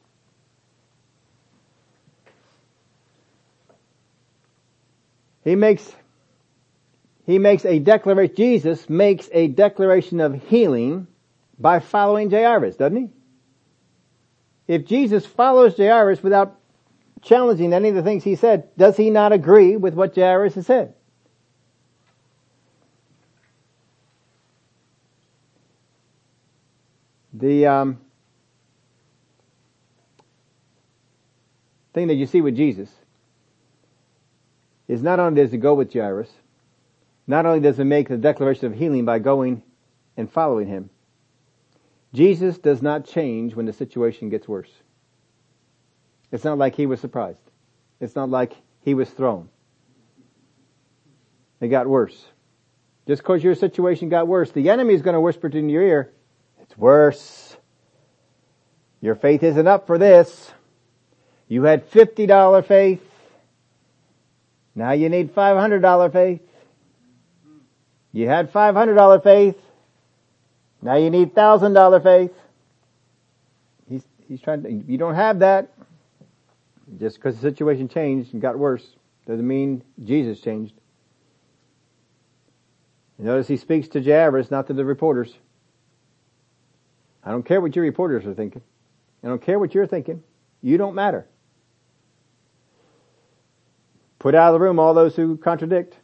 He 5.42 5.56
makes, 5.56 5.92
He 7.26 7.40
makes 7.40 7.64
a 7.64 7.80
declaration, 7.80 8.36
Jesus 8.36 8.88
makes 8.88 9.28
a 9.32 9.48
declaration 9.48 10.20
of 10.20 10.40
healing 10.44 11.08
by 11.58 11.80
following 11.80 12.30
Jairus, 12.30 12.76
doesn't 12.76 12.96
He? 12.96 13.08
If 14.68 14.86
Jesus 14.86 15.26
follows 15.26 15.76
Jairus 15.76 16.22
without 16.22 16.60
challenging 17.22 17.72
any 17.72 17.88
of 17.88 17.96
the 17.96 18.04
things 18.04 18.22
he 18.22 18.36
said, 18.36 18.68
does 18.76 18.96
he 18.96 19.10
not 19.10 19.32
agree 19.32 19.76
with 19.76 19.94
what 19.94 20.14
Jairus 20.14 20.54
has 20.54 20.66
said? 20.66 20.94
The 27.32 27.66
um, 27.66 28.00
thing 31.92 32.08
that 32.08 32.14
you 32.14 32.26
see 32.26 32.40
with 32.40 32.56
Jesus 32.56 32.90
is 34.88 35.02
not 35.02 35.20
only 35.20 35.40
does 35.40 35.52
he 35.52 35.58
go 35.58 35.74
with 35.74 35.92
Jairus, 35.92 36.30
not 37.26 37.46
only 37.46 37.60
does 37.60 37.76
he 37.76 37.84
make 37.84 38.08
the 38.08 38.16
declaration 38.16 38.66
of 38.66 38.74
healing 38.74 39.04
by 39.04 39.20
going 39.20 39.62
and 40.16 40.30
following 40.30 40.66
him, 40.66 40.90
Jesus 42.12 42.58
does 42.58 42.82
not 42.82 43.06
change 43.06 43.54
when 43.54 43.66
the 43.66 43.72
situation 43.72 44.30
gets 44.30 44.48
worse. 44.48 44.70
It's 46.32 46.44
not 46.44 46.58
like 46.58 46.74
he 46.74 46.86
was 46.86 47.00
surprised. 47.00 47.40
It's 48.00 48.16
not 48.16 48.30
like 48.30 48.54
he 48.82 48.94
was 48.94 49.08
thrown. 49.10 49.48
It 51.60 51.68
got 51.68 51.86
worse. 51.86 52.24
Just 53.06 53.22
because 53.22 53.44
your 53.44 53.54
situation 53.54 54.08
got 54.08 54.26
worse, 54.26 54.50
the 54.50 54.70
enemy 54.70 54.94
is 54.94 55.02
going 55.02 55.14
to 55.14 55.20
whisper 55.20 55.48
it 55.48 55.54
in 55.54 55.68
your 55.68 55.82
ear, 55.82 56.12
it's 56.70 56.78
worse. 56.78 57.56
Your 59.00 59.16
faith 59.16 59.42
isn't 59.42 59.66
up 59.66 59.88
for 59.88 59.98
this. 59.98 60.52
You 61.48 61.64
had 61.64 61.90
$50 61.90 62.64
faith. 62.64 63.02
Now 64.76 64.92
you 64.92 65.08
need 65.08 65.34
$500 65.34 66.12
faith. 66.12 66.42
You 68.12 68.28
had 68.28 68.52
$500 68.52 69.22
faith. 69.24 69.60
Now 70.80 70.94
you 70.94 71.10
need 71.10 71.34
$1,000 71.34 72.02
faith. 72.04 72.34
He's, 73.88 74.04
he's 74.28 74.40
trying 74.40 74.62
to, 74.62 74.70
you 74.70 74.96
don't 74.96 75.16
have 75.16 75.40
that. 75.40 75.72
Just 77.00 77.16
because 77.16 77.34
the 77.34 77.50
situation 77.50 77.88
changed 77.88 78.32
and 78.32 78.40
got 78.40 78.56
worse 78.56 78.94
doesn't 79.26 79.46
mean 79.46 79.82
Jesus 80.04 80.40
changed. 80.40 80.74
Notice 83.18 83.48
he 83.48 83.56
speaks 83.56 83.88
to 83.88 84.00
Jairus, 84.00 84.52
not 84.52 84.68
to 84.68 84.72
the 84.72 84.84
reporters. 84.84 85.34
I 87.24 87.30
don't 87.30 87.44
care 87.44 87.60
what 87.60 87.76
your 87.76 87.84
reporters 87.84 88.26
are 88.26 88.34
thinking. 88.34 88.62
I 89.22 89.28
don't 89.28 89.42
care 89.42 89.58
what 89.58 89.74
you're 89.74 89.86
thinking. 89.86 90.22
You 90.62 90.78
don't 90.78 90.94
matter. 90.94 91.26
Put 94.18 94.34
out 94.34 94.48
of 94.48 94.54
the 94.54 94.60
room 94.60 94.78
all 94.78 94.94
those 94.94 95.16
who 95.16 95.36
contradict. 95.36 95.96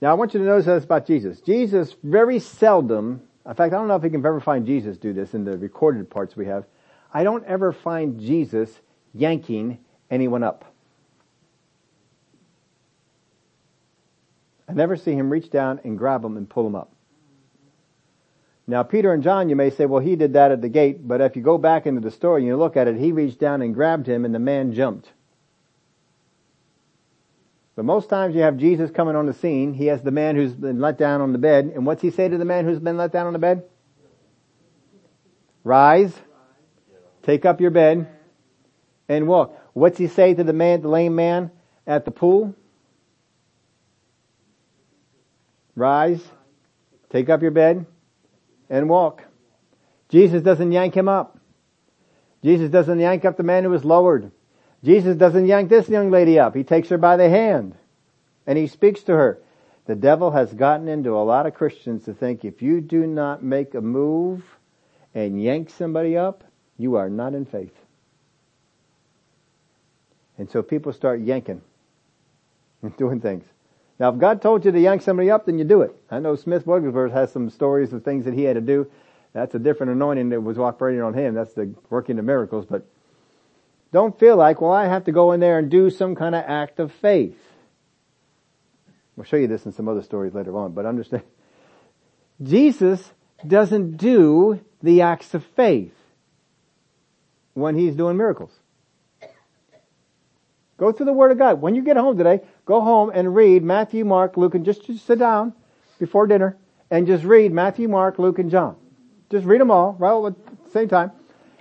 Now 0.00 0.10
I 0.10 0.14
want 0.14 0.34
you 0.34 0.40
to 0.40 0.46
notice 0.46 0.66
this 0.66 0.84
about 0.84 1.06
Jesus. 1.06 1.40
Jesus 1.40 1.94
very 2.02 2.38
seldom, 2.38 3.22
in 3.46 3.54
fact 3.54 3.72
I 3.72 3.76
don't 3.76 3.88
know 3.88 3.96
if 3.96 4.04
you 4.04 4.10
can 4.10 4.24
ever 4.24 4.40
find 4.40 4.66
Jesus 4.66 4.98
do 4.98 5.12
this 5.12 5.34
in 5.34 5.44
the 5.44 5.56
recorded 5.56 6.10
parts 6.10 6.36
we 6.36 6.46
have. 6.46 6.64
I 7.12 7.24
don't 7.24 7.44
ever 7.44 7.72
find 7.72 8.20
Jesus 8.20 8.80
yanking 9.14 9.78
anyone 10.10 10.42
up. 10.42 10.64
I 14.68 14.72
never 14.72 14.96
see 14.96 15.12
him 15.12 15.30
reach 15.30 15.50
down 15.50 15.80
and 15.84 15.98
grab 15.98 16.22
them 16.22 16.36
and 16.36 16.48
pull 16.48 16.64
them 16.64 16.74
up. 16.74 16.92
Now 18.66 18.82
Peter 18.82 19.12
and 19.12 19.22
John, 19.22 19.48
you 19.48 19.56
may 19.56 19.70
say, 19.70 19.86
well 19.86 20.02
he 20.02 20.16
did 20.16 20.34
that 20.34 20.52
at 20.52 20.60
the 20.60 20.68
gate, 20.68 21.06
but 21.06 21.20
if 21.20 21.36
you 21.36 21.42
go 21.42 21.58
back 21.58 21.86
into 21.86 22.00
the 22.00 22.10
story 22.10 22.42
and 22.42 22.48
you 22.48 22.56
look 22.56 22.76
at 22.76 22.88
it, 22.88 22.96
he 22.96 23.12
reached 23.12 23.38
down 23.38 23.62
and 23.62 23.74
grabbed 23.74 24.06
him 24.06 24.24
and 24.24 24.34
the 24.34 24.38
man 24.38 24.72
jumped. 24.72 25.12
But 27.74 27.84
most 27.84 28.08
times 28.08 28.34
you 28.34 28.42
have 28.42 28.58
Jesus 28.58 28.90
coming 28.90 29.16
on 29.16 29.26
the 29.26 29.32
scene, 29.32 29.74
he 29.74 29.86
has 29.86 30.02
the 30.02 30.10
man 30.10 30.36
who's 30.36 30.52
been 30.52 30.80
let 30.80 30.98
down 30.98 31.20
on 31.20 31.32
the 31.32 31.38
bed, 31.38 31.72
and 31.74 31.86
what's 31.86 32.02
he 32.02 32.10
say 32.10 32.28
to 32.28 32.38
the 32.38 32.44
man 32.44 32.64
who's 32.64 32.78
been 32.78 32.96
let 32.96 33.12
down 33.12 33.26
on 33.26 33.32
the 33.32 33.38
bed? 33.38 33.64
Rise, 35.64 36.14
take 37.22 37.44
up 37.46 37.60
your 37.60 37.70
bed, 37.70 38.08
and 39.08 39.26
walk. 39.26 39.58
What's 39.72 39.96
he 39.98 40.06
say 40.06 40.34
to 40.34 40.44
the 40.44 40.52
man, 40.52 40.82
the 40.82 40.88
lame 40.88 41.14
man 41.14 41.50
at 41.86 42.04
the 42.04 42.10
pool? 42.10 42.54
rise, 45.74 46.22
take 47.10 47.28
up 47.28 47.42
your 47.42 47.50
bed, 47.50 47.86
and 48.72 48.88
walk. 48.88 49.22
Jesus 50.08 50.42
doesn't 50.42 50.72
yank 50.72 50.96
him 50.96 51.08
up. 51.08 51.38
Jesus 52.42 52.70
doesn't 52.70 52.98
yank 52.98 53.24
up 53.24 53.36
the 53.36 53.42
man 53.42 53.62
who 53.62 53.70
was 53.70 53.84
lowered. 53.84 54.32
Jesus 54.82 55.14
doesn't 55.14 55.46
yank 55.46 55.68
this 55.68 55.88
young 55.88 56.10
lady 56.10 56.38
up. 56.38 56.56
He 56.56 56.64
takes 56.64 56.88
her 56.88 56.98
by 56.98 57.16
the 57.16 57.28
hand 57.28 57.76
and 58.46 58.58
he 58.58 58.66
speaks 58.66 59.02
to 59.04 59.12
her. 59.12 59.38
The 59.84 59.94
devil 59.94 60.30
has 60.30 60.52
gotten 60.52 60.88
into 60.88 61.10
a 61.10 61.22
lot 61.22 61.46
of 61.46 61.54
Christians 61.54 62.04
to 62.06 62.14
think 62.14 62.44
if 62.44 62.62
you 62.62 62.80
do 62.80 63.06
not 63.06 63.42
make 63.42 63.74
a 63.74 63.80
move 63.80 64.42
and 65.14 65.40
yank 65.40 65.70
somebody 65.70 66.16
up, 66.16 66.42
you 66.78 66.96
are 66.96 67.10
not 67.10 67.34
in 67.34 67.44
faith. 67.44 67.74
And 70.38 70.50
so 70.50 70.62
people 70.62 70.92
start 70.92 71.20
yanking 71.20 71.60
and 72.82 72.96
doing 72.96 73.20
things. 73.20 73.44
Now 74.02 74.08
if 74.08 74.18
God 74.18 74.42
told 74.42 74.64
you 74.64 74.72
to 74.72 74.80
yank 74.80 75.00
somebody 75.00 75.30
up, 75.30 75.46
then 75.46 75.58
you 75.58 75.64
do 75.64 75.82
it. 75.82 75.94
I 76.10 76.18
know 76.18 76.34
Smith 76.34 76.66
Wigglesworth 76.66 77.12
has 77.12 77.30
some 77.30 77.48
stories 77.48 77.92
of 77.92 78.02
things 78.02 78.24
that 78.24 78.34
he 78.34 78.42
had 78.42 78.54
to 78.54 78.60
do. 78.60 78.90
That's 79.32 79.54
a 79.54 79.60
different 79.60 79.92
anointing 79.92 80.30
that 80.30 80.40
was 80.40 80.58
operating 80.58 81.00
on 81.02 81.14
him. 81.14 81.34
That's 81.34 81.52
the 81.52 81.72
working 81.88 82.18
of 82.18 82.24
miracles, 82.24 82.66
but 82.68 82.84
don't 83.92 84.18
feel 84.18 84.36
like, 84.36 84.60
well, 84.60 84.72
I 84.72 84.88
have 84.88 85.04
to 85.04 85.12
go 85.12 85.30
in 85.30 85.38
there 85.38 85.56
and 85.56 85.70
do 85.70 85.88
some 85.88 86.16
kind 86.16 86.34
of 86.34 86.42
act 86.44 86.80
of 86.80 86.90
faith. 86.90 87.38
We'll 89.14 89.24
show 89.24 89.36
you 89.36 89.46
this 89.46 89.66
in 89.66 89.72
some 89.72 89.86
other 89.86 90.02
stories 90.02 90.34
later 90.34 90.58
on, 90.58 90.72
but 90.72 90.84
understand. 90.84 91.22
Jesus 92.42 93.12
doesn't 93.46 93.98
do 93.98 94.64
the 94.82 95.02
acts 95.02 95.32
of 95.32 95.44
faith 95.54 95.94
when 97.54 97.76
he's 97.76 97.94
doing 97.94 98.16
miracles. 98.16 98.50
Go 100.82 100.90
through 100.90 101.06
the 101.06 101.12
Word 101.12 101.30
of 101.30 101.38
God. 101.38 101.60
When 101.60 101.76
you 101.76 101.82
get 101.82 101.96
home 101.96 102.18
today, 102.18 102.40
go 102.64 102.80
home 102.80 103.12
and 103.14 103.36
read 103.36 103.62
Matthew, 103.62 104.04
Mark, 104.04 104.36
Luke, 104.36 104.56
and 104.56 104.64
just, 104.64 104.84
just 104.84 105.06
sit 105.06 105.20
down 105.20 105.52
before 106.00 106.26
dinner 106.26 106.56
and 106.90 107.06
just 107.06 107.22
read 107.22 107.52
Matthew, 107.52 107.86
Mark, 107.86 108.18
Luke, 108.18 108.40
and 108.40 108.50
John. 108.50 108.74
Just 109.30 109.46
read 109.46 109.60
them 109.60 109.70
all, 109.70 109.92
right 110.00 110.26
at 110.26 110.64
the 110.64 110.70
same 110.72 110.88
time. 110.88 111.12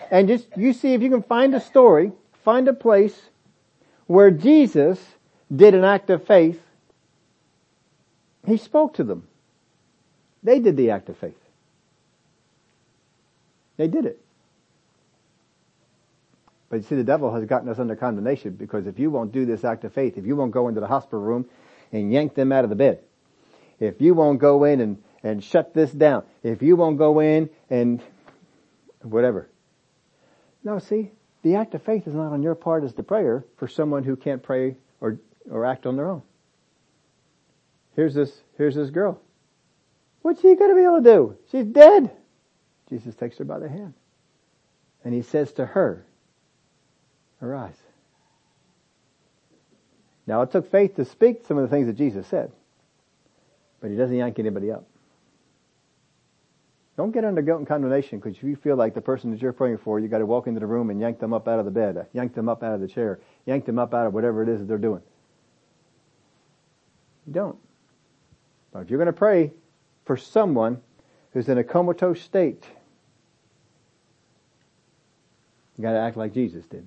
And 0.09 0.27
just, 0.27 0.47
you 0.57 0.73
see 0.73 0.95
if 0.95 1.03
you 1.03 1.11
can 1.11 1.21
find 1.21 1.53
a 1.53 1.59
story, 1.59 2.13
find 2.43 2.67
a 2.67 2.73
place 2.73 3.29
where 4.07 4.31
Jesus 4.31 4.99
did 5.55 5.75
an 5.75 5.83
act 5.83 6.09
of 6.09 6.25
faith. 6.25 6.59
He 8.47 8.57
spoke 8.57 8.95
to 8.95 9.03
them. 9.03 9.27
They 10.41 10.57
did 10.57 10.77
the 10.77 10.89
act 10.89 11.09
of 11.09 11.17
faith. 11.17 11.37
They 13.77 13.87
did 13.87 14.07
it. 14.07 14.19
But 16.71 16.77
you 16.77 16.83
see, 16.83 16.95
the 16.95 17.03
devil 17.03 17.33
has 17.33 17.43
gotten 17.43 17.67
us 17.67 17.79
under 17.79 17.97
condemnation 17.97 18.53
because 18.53 18.87
if 18.87 18.97
you 18.97 19.11
won't 19.11 19.33
do 19.33 19.45
this 19.45 19.65
act 19.65 19.83
of 19.83 19.91
faith, 19.91 20.17
if 20.17 20.25
you 20.25 20.37
won't 20.37 20.51
go 20.51 20.69
into 20.69 20.79
the 20.79 20.87
hospital 20.87 21.19
room 21.19 21.45
and 21.91 22.13
yank 22.13 22.33
them 22.33 22.53
out 22.53 22.63
of 22.63 22.69
the 22.69 22.77
bed, 22.77 23.01
if 23.81 23.99
you 23.99 24.13
won't 24.13 24.39
go 24.39 24.63
in 24.63 24.79
and, 24.79 25.03
and 25.21 25.43
shut 25.43 25.73
this 25.73 25.91
down, 25.91 26.23
if 26.43 26.61
you 26.61 26.77
won't 26.77 26.97
go 26.97 27.19
in 27.19 27.49
and 27.69 28.01
whatever. 29.01 29.49
No, 30.63 30.79
see, 30.79 31.11
the 31.41 31.55
act 31.55 31.75
of 31.75 31.83
faith 31.83 32.07
is 32.07 32.15
not 32.15 32.31
on 32.31 32.41
your 32.41 32.55
part 32.55 32.85
as 32.85 32.93
the 32.93 33.03
prayer 33.03 33.43
for 33.57 33.67
someone 33.67 34.05
who 34.05 34.15
can't 34.15 34.41
pray 34.41 34.77
or, 35.01 35.19
or 35.49 35.65
act 35.65 35.85
on 35.85 35.97
their 35.97 36.09
own. 36.09 36.21
Here's 37.97 38.13
this, 38.13 38.31
here's 38.57 38.75
this 38.75 38.91
girl. 38.91 39.19
What's 40.21 40.39
she 40.39 40.55
gonna 40.55 40.75
be 40.75 40.83
able 40.83 41.03
to 41.03 41.03
do? 41.03 41.37
She's 41.51 41.65
dead. 41.65 42.11
Jesus 42.87 43.13
takes 43.13 43.39
her 43.39 43.43
by 43.43 43.59
the 43.59 43.67
hand. 43.67 43.93
And 45.03 45.13
he 45.13 45.21
says 45.21 45.51
to 45.53 45.65
her, 45.65 46.05
arise. 47.41 47.75
Now 50.27 50.41
it 50.43 50.51
took 50.51 50.69
faith 50.71 50.95
to 50.95 51.05
speak 51.05 51.45
some 51.47 51.57
of 51.57 51.63
the 51.63 51.75
things 51.75 51.87
that 51.87 51.97
Jesus 51.97 52.27
said, 52.27 52.51
but 53.79 53.89
he 53.89 53.97
doesn't 53.97 54.15
yank 54.15 54.39
anybody 54.39 54.71
up. 54.71 54.85
Don't 56.97 57.11
get 57.11 57.25
under 57.25 57.41
guilt 57.41 57.59
and 57.59 57.67
condemnation 57.67 58.19
because 58.19 58.37
if 58.37 58.43
you 58.43 58.55
feel 58.55 58.75
like 58.75 58.93
the 58.93 59.01
person 59.01 59.31
that 59.31 59.41
you're 59.41 59.53
praying 59.53 59.77
for, 59.79 59.99
you 59.99 60.07
got 60.07 60.19
to 60.19 60.25
walk 60.25 60.47
into 60.47 60.59
the 60.59 60.67
room 60.67 60.89
and 60.89 60.99
yank 60.99 61.19
them 61.19 61.33
up 61.33 61.47
out 61.47 61.57
of 61.57 61.65
the 61.65 61.71
bed, 61.71 61.97
uh, 61.97 62.03
yank 62.13 62.35
them 62.35 62.47
up 62.47 62.63
out 62.63 62.75
of 62.75 62.81
the 62.81 62.87
chair, 62.87 63.19
yank 63.45 63.65
them 63.65 63.79
up 63.79 63.93
out 63.93 64.05
of 64.05 64.13
whatever 64.13 64.43
it 64.43 64.49
is 64.49 64.59
that 64.59 64.67
they're 64.67 64.77
doing. 64.77 65.01
You 67.25 67.33
don't. 67.33 67.57
But 68.71 68.81
if 68.81 68.89
you're 68.89 68.99
going 68.99 69.07
to 69.07 69.13
pray 69.13 69.51
for 70.05 70.17
someone 70.17 70.81
who's 71.33 71.49
in 71.49 71.57
a 71.57 71.63
comatose 71.63 72.21
state, 72.21 72.65
you 75.77 75.81
got 75.81 75.93
to 75.93 75.99
act 75.99 76.17
like 76.17 76.33
Jesus 76.33 76.65
did. 76.65 76.85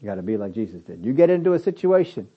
You 0.00 0.06
gotta 0.06 0.22
be 0.22 0.36
like 0.36 0.52
Jesus 0.52 0.82
did. 0.82 1.04
You 1.04 1.12
get 1.12 1.30
into 1.30 1.54
a 1.54 1.58
situation 1.58 2.28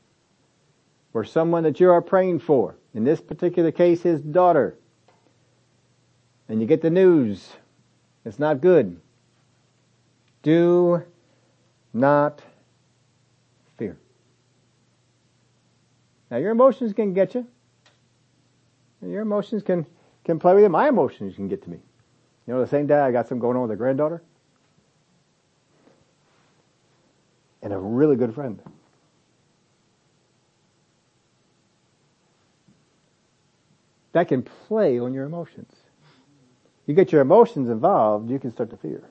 where 1.12 1.24
someone 1.24 1.64
that 1.64 1.80
you 1.80 1.92
are 1.92 2.02
praying 2.02 2.40
for, 2.40 2.76
in 2.94 3.04
this 3.04 3.20
particular 3.20 3.72
case 3.72 4.02
his 4.02 4.22
daughter, 4.22 4.78
and 6.48 6.62
you 6.62 6.68
get 6.68 6.82
the 6.82 6.90
news, 6.90 7.50
it's 8.26 8.40
not 8.40 8.62
good. 8.62 9.00
Do 10.42 11.04
not 11.94 12.42
fear. 13.78 13.98
Now 16.32 16.38
your 16.38 16.52
emotions 16.52 16.94
can 16.94 17.14
get 17.14 17.36
you. 17.36 17.46
Your 19.02 19.22
emotions 19.22 19.64
can, 19.64 19.86
can 20.24 20.40
play 20.40 20.54
with 20.54 20.64
you. 20.64 20.70
My 20.70 20.90
emotions 20.90 21.36
can 21.36 21.48
get 21.48 21.64
to 21.64 21.70
me. 21.70 21.78
You 22.46 22.54
know, 22.54 22.62
the 22.62 22.68
same 22.68 22.88
day 22.88 23.00
I 23.00 23.12
got 23.12 23.28
something 23.28 23.40
going 23.40 23.56
on 23.56 23.64
with 23.64 23.72
a 23.72 23.76
granddaughter. 23.76 24.22
And 27.62 27.74
a 27.74 27.78
really 27.78 28.16
good 28.16 28.34
friend. 28.34 28.62
That 34.14 34.28
can 34.28 34.42
play 34.42 35.00
on 35.00 35.14
your 35.14 35.26
emotions. 35.26 35.74
You 36.86 36.96
get 36.96 37.12
your 37.12 37.22
emotions 37.22 37.70
involved, 37.70 38.30
you 38.30 38.40
can 38.40 38.52
start 38.52 38.72
to 38.72 38.78
fear. 38.78 39.04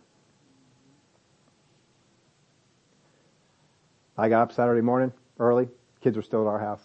I 4.16 4.28
got 4.28 4.42
up 4.42 4.52
Saturday 4.52 4.80
morning 4.80 5.12
early. 5.38 5.68
Kids 6.00 6.16
were 6.16 6.22
still 6.24 6.40
at 6.42 6.48
our 6.48 6.58
house. 6.58 6.82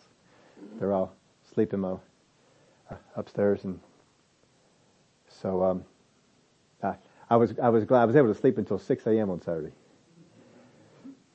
They're 0.79 0.93
all 0.93 1.15
sleeping 1.53 1.83
uh, 1.83 1.97
upstairs, 3.15 3.63
and 3.63 3.79
so 5.27 5.63
um, 5.63 5.85
I, 6.83 6.95
I 7.31 7.37
was 7.37 7.53
I 7.61 7.69
was 7.69 7.85
glad 7.85 8.03
I 8.03 8.05
was 8.05 8.15
able 8.15 8.31
to 8.31 8.39
sleep 8.39 8.59
until 8.59 8.77
6 8.77 9.07
a.m. 9.07 9.31
on 9.31 9.41
Saturday 9.41 9.71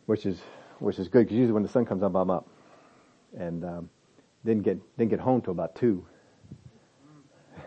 which 0.08 0.24
is 0.24 0.40
which 0.78 0.98
is 0.98 1.06
good 1.08 1.26
because 1.26 1.36
usually 1.36 1.52
when 1.52 1.62
the 1.62 1.68
sun 1.68 1.84
comes 1.84 2.02
up, 2.02 2.14
I'm 2.14 2.30
up, 2.30 2.48
and 3.38 3.62
um, 3.62 3.90
didn't 4.42 4.62
get 4.62 4.96
didn't 4.96 5.10
get 5.10 5.20
home 5.20 5.42
till 5.42 5.52
about 5.52 5.76
two. 5.76 6.04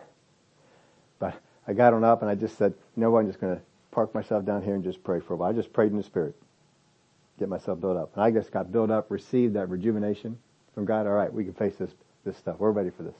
But 1.19 1.39
I 1.67 1.73
got 1.73 1.93
on 1.93 2.03
up 2.03 2.23
and 2.23 2.31
I 2.31 2.33
just 2.33 2.57
said, 2.57 2.73
you 2.95 3.01
know 3.03 3.11
what, 3.11 3.19
I'm 3.19 3.27
just 3.27 3.39
going 3.39 3.55
to 3.55 3.61
park 3.91 4.15
myself 4.15 4.43
down 4.43 4.63
here 4.63 4.73
and 4.73 4.83
just 4.83 5.03
pray 5.03 5.19
for 5.19 5.35
a 5.35 5.37
while. 5.37 5.51
I 5.51 5.53
just 5.53 5.71
prayed 5.71 5.91
in 5.91 5.97
the 5.97 6.03
spirit, 6.03 6.35
get 7.37 7.47
myself 7.47 7.79
built 7.79 7.95
up, 7.95 8.11
and 8.15 8.23
I 8.23 8.31
just 8.31 8.51
got 8.51 8.71
built 8.71 8.89
up, 8.89 9.11
received 9.11 9.53
that 9.53 9.69
rejuvenation 9.69 10.39
from 10.73 10.85
God. 10.85 11.05
All 11.05 11.13
right, 11.13 11.31
we 11.31 11.43
can 11.43 11.53
face 11.53 11.75
this 11.77 11.91
this 12.25 12.37
stuff. 12.37 12.55
We're 12.57 12.71
ready 12.71 12.89
for 12.89 13.03
this. 13.03 13.15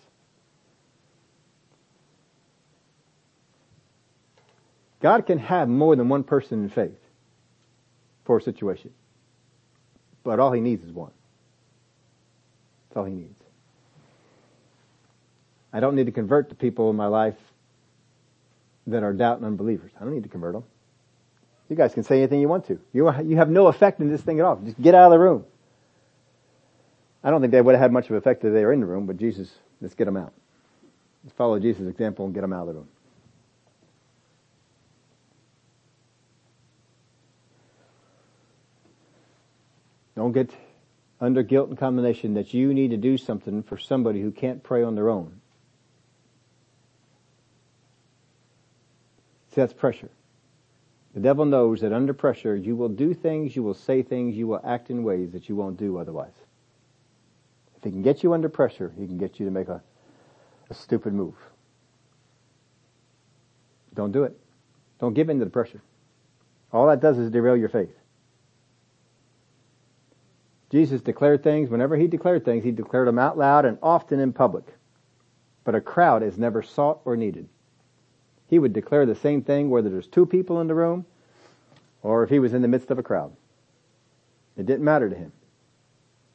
God 5.00 5.28
can 5.28 5.38
have 5.38 5.70
more 5.70 5.96
than 5.96 6.10
one 6.10 6.24
person 6.24 6.64
in 6.64 6.70
faith 6.70 6.98
for 8.26 8.40
a 8.40 8.42
situation. 8.42 8.92
But 10.24 10.40
all 10.40 10.52
he 10.52 10.62
needs 10.62 10.84
is 10.84 10.92
one. 10.92 11.12
That's 12.90 12.98
all 12.98 13.06
he 13.06 13.14
needs. 13.14 13.40
I 15.74 15.80
don't 15.80 15.96
need 15.96 16.08
to 16.08 16.12
convert 16.12 16.50
the 16.50 16.56
people 16.56 16.90
in 16.90 16.96
my 16.96 17.08
life 17.08 17.38
that 18.88 19.04
are 19.04 19.14
doubt 19.14 19.38
and 19.38 19.46
unbelievers. 19.46 19.92
I 20.00 20.04
don't 20.04 20.14
need 20.14 20.24
to 20.24 20.30
convert 20.30 20.54
them. 20.54 20.64
You 21.70 21.76
guys 21.78 21.94
can 21.94 22.04
say 22.04 22.18
anything 22.18 22.42
you 22.42 22.50
want 22.50 22.68
to. 22.68 22.80
You, 22.92 23.10
you 23.22 23.38
have 23.38 23.50
no 23.50 23.68
effect 23.68 24.02
in 24.02 24.10
this 24.12 24.22
thing 24.22 24.40
at 24.40 24.46
all. 24.46 24.58
Just 24.58 24.82
get 24.82 24.94
out 24.94 25.06
of 25.06 25.12
the 25.12 25.20
room. 25.20 25.46
I 27.24 27.30
don't 27.30 27.40
think 27.40 27.52
they 27.52 27.62
would 27.62 27.76
have 27.76 27.82
had 27.82 27.92
much 27.94 28.06
of 28.06 28.12
an 28.12 28.18
effect 28.18 28.44
if 28.44 28.52
they 28.54 28.66
were 28.66 28.74
in 28.74 28.82
the 28.82 28.86
room, 28.86 29.06
but 29.06 29.16
Jesus, 29.18 29.50
let's 29.80 29.94
get 29.94 30.06
them 30.06 30.18
out. 30.18 30.34
Let's 31.24 31.36
follow 31.38 31.60
Jesus' 31.60 31.88
example 31.88 32.26
and 32.26 32.34
get 32.34 32.42
them 32.42 32.52
out 32.52 32.62
of 32.62 32.68
the 32.68 32.74
room. 32.74 32.88
Don't 40.16 40.32
get 40.32 40.52
under 41.20 41.44
guilt 41.44 41.70
and 41.70 41.78
condemnation 41.78 42.34
that 42.34 42.54
you 42.54 42.74
need 42.74 42.92
to 42.92 42.98
do 42.98 43.18
something 43.18 43.64
for 43.64 43.78
somebody 43.78 44.22
who 44.22 44.32
can't 44.32 44.64
pray 44.64 44.84
on 44.84 44.96
their 44.96 45.10
own. 45.10 45.40
See, 49.50 49.62
that's 49.62 49.74
pressure. 49.74 50.10
The 51.14 51.20
devil 51.20 51.46
knows 51.46 51.82
that 51.82 51.92
under 51.92 52.14
pressure 52.14 52.56
you 52.56 52.76
will 52.76 52.90
do 52.90 53.14
things, 53.14 53.56
you 53.56 53.64
will 53.64 53.74
say 53.74 54.02
things, 54.02 54.36
you 54.36 54.48
will 54.48 54.62
act 54.64 54.90
in 54.90 55.04
ways 55.04 55.32
that 55.34 55.50
you 55.50 55.56
won't 55.56 55.78
do 55.78 55.98
otherwise. 55.98 56.34
If 57.78 57.84
he 57.84 57.92
can 57.92 58.02
get 58.02 58.24
you 58.24 58.34
under 58.34 58.48
pressure, 58.48 58.94
he 58.98 59.08
can 59.08 59.18
get 59.18 59.40
you 59.40 59.46
to 59.46 59.52
make 59.52 59.68
a, 59.68 59.82
a 60.70 60.74
stupid 60.74 61.14
move. 61.14 61.36
Don't 63.94 64.12
do 64.12 64.24
it. 64.24 64.38
Don't 65.00 65.14
give 65.14 65.30
in 65.30 65.40
to 65.40 65.46
the 65.46 65.52
pressure. 65.52 65.82
All 66.72 66.88
that 66.88 67.02
does 67.02 67.18
is 67.18 67.30
derail 67.30 67.58
your 67.58 67.70
faith. 67.70 67.94
Jesus 70.72 71.02
declared 71.02 71.44
things, 71.44 71.70
whenever 71.70 71.98
he 71.98 72.08
declared 72.08 72.46
things, 72.46 72.64
he 72.64 72.72
declared 72.72 73.08
them 73.08 73.20
out 73.20 73.38
loud 73.38 73.66
and 73.66 73.78
often 73.84 74.20
in 74.20 74.34
public. 74.34 74.64
but 75.64 75.76
a 75.76 75.82
crowd 75.82 76.24
is 76.24 76.38
never 76.38 76.64
sought 76.64 77.02
or 77.06 77.16
needed. 77.16 77.48
He 78.48 78.60
would 78.60 78.74
declare 78.74 79.06
the 79.06 79.16
same 79.16 79.44
thing 79.44 79.70
whether 79.70 79.90
there's 79.90 80.08
two 80.08 80.26
people 80.26 80.60
in 80.60 80.68
the 80.68 80.74
room 80.76 81.06
or 82.02 82.24
if 82.24 82.30
he 82.30 82.40
was 82.40 82.54
in 82.54 82.62
the 82.62 82.68
midst 82.68 82.90
of 82.92 82.98
a 83.00 83.04
crowd. 83.04 83.32
It 84.58 84.66
didn't 84.66 84.84
matter 84.84 85.10
to 85.10 85.16
him. 85.16 85.32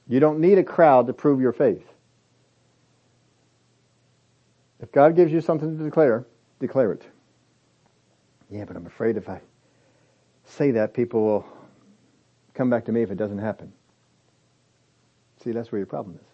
You 0.08 0.20
don't 0.20 0.38
need 0.40 0.58
a 0.58 0.62
crowd 0.62 1.08
to 1.08 1.12
prove 1.12 1.40
your 1.40 1.52
faith. 1.52 1.84
If 4.80 4.92
God 4.92 5.16
gives 5.16 5.32
you 5.32 5.40
something 5.40 5.76
to 5.76 5.84
declare, 5.84 6.24
declare 6.60 6.92
it. 6.92 7.02
Yeah, 8.50 8.64
but 8.64 8.76
I'm 8.76 8.86
afraid 8.86 9.16
if 9.16 9.28
I 9.28 9.40
say 10.44 10.70
that, 10.72 10.94
people 10.94 11.24
will 11.24 11.46
come 12.54 12.70
back 12.70 12.84
to 12.84 12.92
me 12.92 13.02
if 13.02 13.10
it 13.10 13.18
doesn't 13.18 13.38
happen. 13.38 13.72
See, 15.42 15.52
that's 15.52 15.70
where 15.70 15.78
your 15.78 15.86
problem 15.86 16.16
is. 16.16 16.26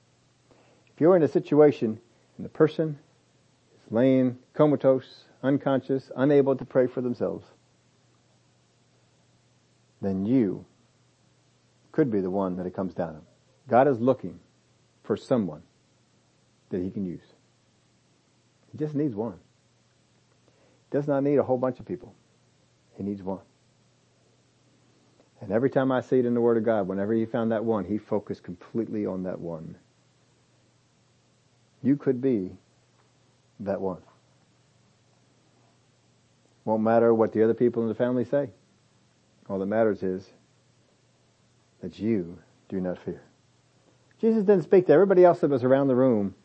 If 0.95 1.01
you're 1.01 1.17
in 1.17 1.23
a 1.23 1.29
situation 1.29 1.99
and 2.37 2.45
the 2.45 2.51
person 2.51 2.99
is 3.85 3.93
laying 3.93 4.39
comatose, 4.55 5.25
unconscious, 5.43 6.11
unable 6.17 6.57
to 6.57 6.65
pray 6.65 6.87
for 6.87 7.01
themselves, 7.01 7.47
then 10.01 10.25
you 10.27 10.65
could 11.93 12.11
be 12.11 12.21
the 12.21 12.31
one 12.31 12.57
that 12.57 12.67
it 12.67 12.75
comes 12.75 12.95
down 12.95 13.11
on. 13.11 13.23
God 13.69 13.87
is 13.87 14.01
looking 14.01 14.41
for 15.05 15.17
someone 15.17 15.63
that 16.71 16.83
he 16.83 16.91
can 16.91 17.05
use. 17.05 17.23
He 18.73 18.79
just 18.79 18.95
needs 18.95 19.15
one. 19.15 19.39
He 20.91 20.97
does 20.97 21.07
not 21.07 21.23
need 21.23 21.37
a 21.37 21.43
whole 21.43 21.59
bunch 21.59 21.79
of 21.79 21.87
people. 21.87 22.15
He 22.97 23.03
needs 23.03 23.23
one. 23.23 23.41
And 25.43 25.51
every 25.51 25.71
time 25.71 25.91
I 25.91 26.01
see 26.01 26.21
it 26.21 26.25
in 26.25 26.35
the 26.35 26.41
Word 26.41 26.57
of 26.57 26.65
God, 26.65 26.87
whenever 26.87 27.13
he 27.13 27.27
found 27.27 27.51
that 27.51 27.65
one, 27.65 27.85
he 27.85 27.99
focused 27.99 28.45
completely 28.45 29.05
on 29.05 29.25
that 29.25 29.41
one. 29.41 29.77
You 31.83 31.97
could 31.97 32.21
be 32.21 32.53
that 33.59 33.81
one. 33.81 34.01
Won't 36.65 36.85
matter 36.85 37.13
what 37.13 37.33
the 37.33 37.43
other 37.43 37.55
people 37.55 37.83
in 37.83 37.89
the 37.89 37.95
family 37.95 38.25
say. 38.25 38.51
All 39.49 39.59
that 39.59 39.67
matters 39.67 40.05
is 40.05 40.31
that 41.81 41.99
you 41.99 42.39
do 42.69 42.81
not 42.81 42.97
fear. 42.99 43.21
Jesus 44.21 44.45
didn't 44.45 44.63
speak 44.63 44.87
to 44.87 44.93
everybody 44.93 45.25
else 45.25 45.41
that 45.41 45.51
was 45.51 45.65
around 45.65 45.89
the 45.89 45.97
room, 45.97 46.37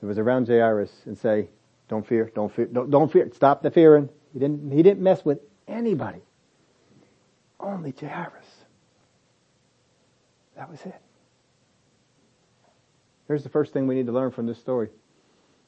that 0.00 0.06
was 0.08 0.18
around 0.18 0.48
Jairus, 0.48 0.90
and 1.06 1.16
say, 1.16 1.48
"Don't 1.86 2.04
fear, 2.04 2.32
don't 2.34 2.52
fear, 2.52 2.66
don't, 2.66 2.90
don't 2.90 3.12
fear. 3.12 3.30
Stop 3.32 3.62
the 3.62 3.70
fearing." 3.70 4.08
He 4.32 4.40
didn't. 4.40 4.72
He 4.72 4.82
didn't 4.82 5.00
mess 5.00 5.24
with 5.24 5.38
anybody. 5.68 6.22
Only 7.62 7.94
Jairus. 7.98 8.64
That 10.56 10.70
was 10.70 10.80
it. 10.82 11.00
Here's 13.28 13.44
the 13.44 13.48
first 13.48 13.72
thing 13.72 13.86
we 13.86 13.94
need 13.94 14.06
to 14.06 14.12
learn 14.12 14.32
from 14.32 14.46
this 14.46 14.58
story. 14.58 14.88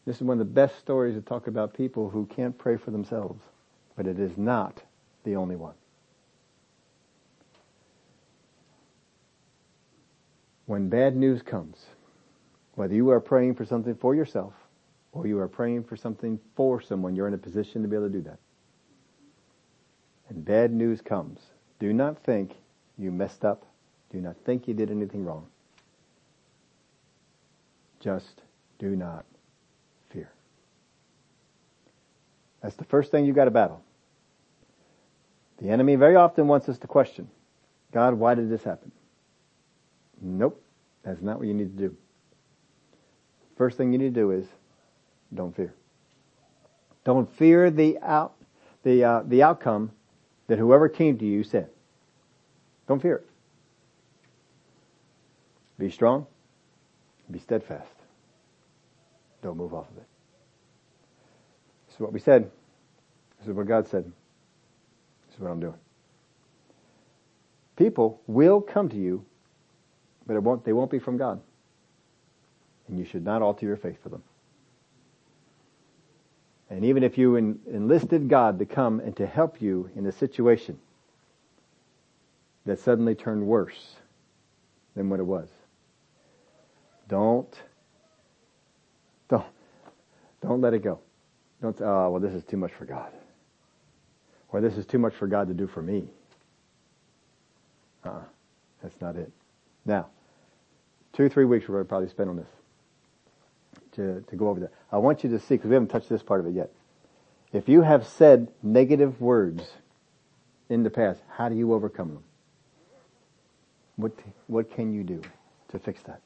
This 0.05 0.16
is 0.16 0.23
one 0.23 0.39
of 0.41 0.47
the 0.47 0.53
best 0.53 0.79
stories 0.79 1.15
to 1.15 1.23
talk 1.23 1.47
about 1.47 1.73
people 1.73 2.11
who 2.11 2.27
can't 2.27 2.59
pray 2.59 2.77
for 2.77 2.91
themselves, 2.91 3.43
but 3.97 4.07
it 4.07 4.19
is 4.19 4.37
not 4.37 4.83
the 5.23 5.37
only 5.37 5.57
one. 5.57 5.75
When 10.66 10.89
bad 10.89 11.16
news 11.16 11.43
comes, 11.43 11.87
whether 12.75 12.95
you 12.95 13.11
are 13.11 13.21
praying 13.21 13.55
for 13.55 13.65
something 13.65 13.95
for 13.95 14.15
yourself 14.15 14.53
or 15.12 15.27
you 15.27 15.39
are 15.39 15.49
praying 15.49 15.85
for 15.85 15.97
something 15.97 16.41
for 16.57 16.81
someone, 16.81 17.15
you're 17.15 17.29
in 17.29 17.35
a 17.35 17.39
position 17.39 17.83
to 17.83 17.89
be 17.89 17.97
able 17.97 18.09
to 18.09 18.12
do 18.12 18.23
that. 18.23 18.39
And 20.29 20.45
bad 20.45 20.73
news 20.73 21.01
comes. 21.01 21.41
Do 21.85 21.93
not 21.93 22.19
think 22.24 22.56
you 22.97 23.12
messed 23.12 23.44
up. 23.44 23.66
Do 24.11 24.19
not 24.19 24.36
think 24.47 24.66
you 24.66 24.73
did 24.73 24.90
anything 24.90 25.23
wrong. 25.23 25.48
Just 28.01 28.40
do 28.78 28.97
not 28.97 29.27
fear. 30.09 30.32
That's 32.62 32.74
the 32.77 32.85
first 32.85 33.11
thing 33.11 33.27
you 33.27 33.35
got 33.35 33.44
to 33.44 33.51
battle. 33.51 33.82
The 35.61 35.69
enemy 35.69 35.97
very 35.97 36.16
often 36.16 36.48
wants 36.48 36.70
us 36.70 36.78
to 36.78 36.86
question, 36.86 37.28
God, 37.93 38.15
why 38.15 38.35
did 38.35 38.48
this 38.48 38.65
happen? 38.65 38.90
Nope. 40.23 40.65
That's 41.02 41.20
not 41.20 41.36
what 41.36 41.48
you 41.48 41.52
need 41.52 41.77
to 41.77 41.89
do. 41.89 41.97
First 43.59 43.77
thing 43.77 43.93
you 43.93 43.98
need 43.98 44.15
to 44.15 44.20
do 44.23 44.31
is 44.31 44.47
don't 45.35 45.55
fear. 45.55 45.74
Don't 47.05 47.31
fear 47.36 47.70
the 47.70 47.98
out, 48.01 48.32
the, 48.85 49.05
uh, 49.05 49.23
the 49.27 49.43
outcome 49.43 49.90
that 50.47 50.59
whoever 50.59 50.89
came 50.89 51.19
to 51.19 51.27
you 51.27 51.44
said. 51.44 51.69
Don't 52.86 53.01
fear 53.01 53.16
it. 53.16 53.27
Be 55.78 55.90
strong. 55.90 56.27
Be 57.31 57.39
steadfast. 57.39 57.89
Don't 59.43 59.56
move 59.56 59.74
off 59.74 59.90
of 59.90 59.97
it. 59.97 60.06
This 61.86 61.94
is 61.94 62.01
what 62.01 62.12
we 62.12 62.20
said. 62.20 62.51
This 63.39 63.48
is 63.48 63.55
what 63.55 63.66
God 63.66 63.89
said. 63.89 64.05
This 65.27 65.35
is 65.35 65.40
what 65.40 65.51
I'm 65.51 65.61
doing. 65.61 65.74
People 67.77 68.20
will 68.27 68.61
come 68.61 68.89
to 68.89 68.97
you 68.97 69.24
but 70.27 70.36
it 70.36 70.43
won't, 70.43 70.65
they 70.65 70.73
won't 70.73 70.90
be 70.90 70.98
from 70.98 71.16
God. 71.16 71.40
And 72.89 72.98
you 72.98 73.05
should 73.05 73.24
not 73.24 73.43
alter 73.43 73.66
your 73.66 73.77
faith 73.77 74.02
for 74.02 74.09
them. 74.09 74.23
And 76.70 76.85
even 76.85 77.02
if 77.02 77.19
you 77.19 77.36
en- 77.36 77.59
enlisted 77.70 78.28
God 78.28 78.59
to 78.59 78.66
come 78.66 79.01
and 79.01 79.15
to 79.16 79.27
help 79.27 79.61
you 79.61 79.90
in 79.94 80.06
a 80.06 80.12
situation 80.12 80.78
that 82.66 82.78
suddenly 82.78 83.15
turned 83.15 83.47
worse 83.47 83.97
than 84.95 85.11
what 85.11 85.20
it 85.20 85.24
was, 85.24 85.49
don't, 87.09 87.53
don't, 89.28 89.45
don't 90.43 90.61
let 90.61 90.73
it 90.74 90.82
go. 90.82 91.01
Don't 91.61 91.81
oh, 91.81 92.11
well, 92.11 92.20
this 92.20 92.32
is 92.32 92.45
too 92.45 92.57
much 92.57 92.73
for 92.73 92.85
God. 92.85 93.12
Or 94.49 94.61
this 94.61 94.77
is 94.77 94.86
too 94.86 94.99
much 94.99 95.15
for 95.15 95.27
God 95.27 95.49
to 95.49 95.55
do 95.55 95.66
for 95.66 95.82
me. 95.82 96.05
Uh, 98.05 98.20
that's 98.82 99.01
not 99.01 99.16
it. 99.16 99.31
Now, 99.85 100.09
two, 101.12 101.28
three 101.28 101.45
weeks 101.45 101.69
we're 101.69 101.77
going 101.77 101.85
to 101.85 101.89
probably 101.89 102.09
spend 102.09 102.31
on 102.31 102.36
this 102.36 102.47
to, 103.93 104.24
to 104.28 104.36
go 104.36 104.49
over 104.49 104.61
that. 104.61 104.73
I 104.93 104.99
want 104.99 105.24
you 105.24 105.31
to 105.31 105.39
see, 105.39 105.55
because 105.55 105.69
we 105.69 105.74
haven't 105.74 105.89
touched 105.89 106.09
this 106.09 106.23
part 106.23 106.41
of 106.41 106.47
it 106.47 106.55
yet. 106.55 106.70
If 107.53 107.69
you 107.69 107.82
have 107.82 108.07
said 108.07 108.49
negative 108.62 109.20
words 109.20 109.62
in 110.69 110.82
the 110.82 110.91
past, 110.91 111.23
how 111.36 111.49
do 111.49 111.55
you 111.55 111.73
overcome 111.73 112.15
them? 112.15 112.24
What, 113.97 114.12
what 114.47 114.75
can 114.75 114.93
you 114.93 115.05
do 115.05 115.23
to 115.69 115.79
fix 115.79 116.03
that? 116.03 116.21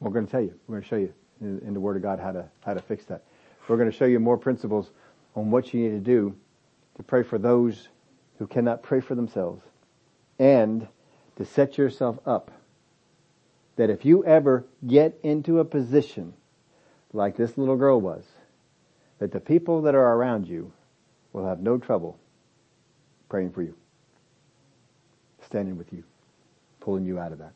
We're 0.00 0.10
going 0.10 0.26
to 0.26 0.30
tell 0.30 0.40
you. 0.40 0.54
We're 0.66 0.76
going 0.76 0.82
to 0.82 0.88
show 0.88 0.96
you 0.96 1.12
in, 1.40 1.60
in 1.60 1.74
the 1.74 1.80
Word 1.80 1.96
of 1.96 2.02
God 2.02 2.18
how 2.18 2.32
to, 2.32 2.48
how 2.64 2.74
to 2.74 2.80
fix 2.80 3.04
that. 3.06 3.22
We're 3.68 3.76
going 3.76 3.90
to 3.90 3.96
show 3.96 4.06
you 4.06 4.18
more 4.18 4.36
principles 4.36 4.90
on 5.36 5.50
what 5.50 5.72
you 5.72 5.80
need 5.80 5.90
to 5.90 6.00
do 6.00 6.34
to 6.96 7.02
pray 7.02 7.22
for 7.22 7.38
those 7.38 7.88
who 8.38 8.46
cannot 8.46 8.82
pray 8.82 9.00
for 9.00 9.14
themselves 9.14 9.62
and 10.38 10.88
to 11.36 11.44
set 11.44 11.78
yourself 11.78 12.18
up 12.26 12.50
that 13.76 13.90
if 13.90 14.04
you 14.04 14.24
ever 14.24 14.64
get 14.86 15.18
into 15.22 15.60
a 15.60 15.64
position 15.64 16.34
like 17.12 17.36
this 17.36 17.56
little 17.56 17.76
girl 17.76 18.00
was, 18.00 18.24
that 19.18 19.32
the 19.32 19.40
people 19.40 19.82
that 19.82 19.94
are 19.94 20.14
around 20.14 20.46
you 20.46 20.72
will 21.32 21.46
have 21.46 21.60
no 21.60 21.78
trouble 21.78 22.18
praying 23.28 23.50
for 23.50 23.62
you, 23.62 23.74
standing 25.46 25.76
with 25.78 25.92
you, 25.92 26.02
pulling 26.80 27.04
you 27.04 27.18
out 27.18 27.32
of 27.32 27.38
that. 27.38 27.52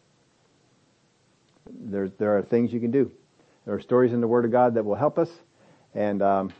There, 1.70 2.08
there 2.08 2.36
are 2.36 2.42
things 2.42 2.72
you 2.72 2.80
can 2.80 2.90
do. 2.90 3.10
There 3.64 3.74
are 3.74 3.80
stories 3.80 4.12
in 4.12 4.20
the 4.20 4.28
Word 4.28 4.44
of 4.44 4.52
God 4.52 4.74
that 4.74 4.84
will 4.84 4.94
help 4.94 5.18
us, 5.18 5.30
and 5.94 6.22
um, 6.22 6.52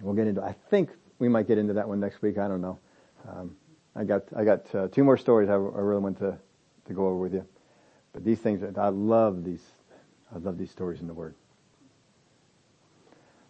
we'll 0.00 0.14
get 0.14 0.26
into. 0.26 0.42
I 0.42 0.54
think 0.70 0.90
we 1.18 1.28
might 1.28 1.46
get 1.46 1.58
into 1.58 1.74
that 1.74 1.88
one 1.88 2.00
next 2.00 2.22
week. 2.22 2.38
I 2.38 2.48
don't 2.48 2.62
know. 2.62 2.78
Um, 3.28 3.56
I 3.94 4.04
got 4.04 4.22
I 4.34 4.44
got 4.44 4.74
uh, 4.74 4.88
two 4.88 5.04
more 5.04 5.18
stories 5.18 5.50
I, 5.50 5.52
I 5.52 5.56
really 5.56 6.00
want 6.00 6.18
to 6.20 6.38
to 6.86 6.94
go 6.94 7.06
over 7.06 7.16
with 7.16 7.34
you. 7.34 7.46
But 8.12 8.24
these 8.24 8.38
things, 8.38 8.62
I 8.76 8.88
love 8.88 9.44
these, 9.44 9.62
I 10.34 10.38
love 10.38 10.58
these 10.58 10.70
stories 10.70 11.00
in 11.00 11.06
the 11.06 11.14
Word. 11.14 11.34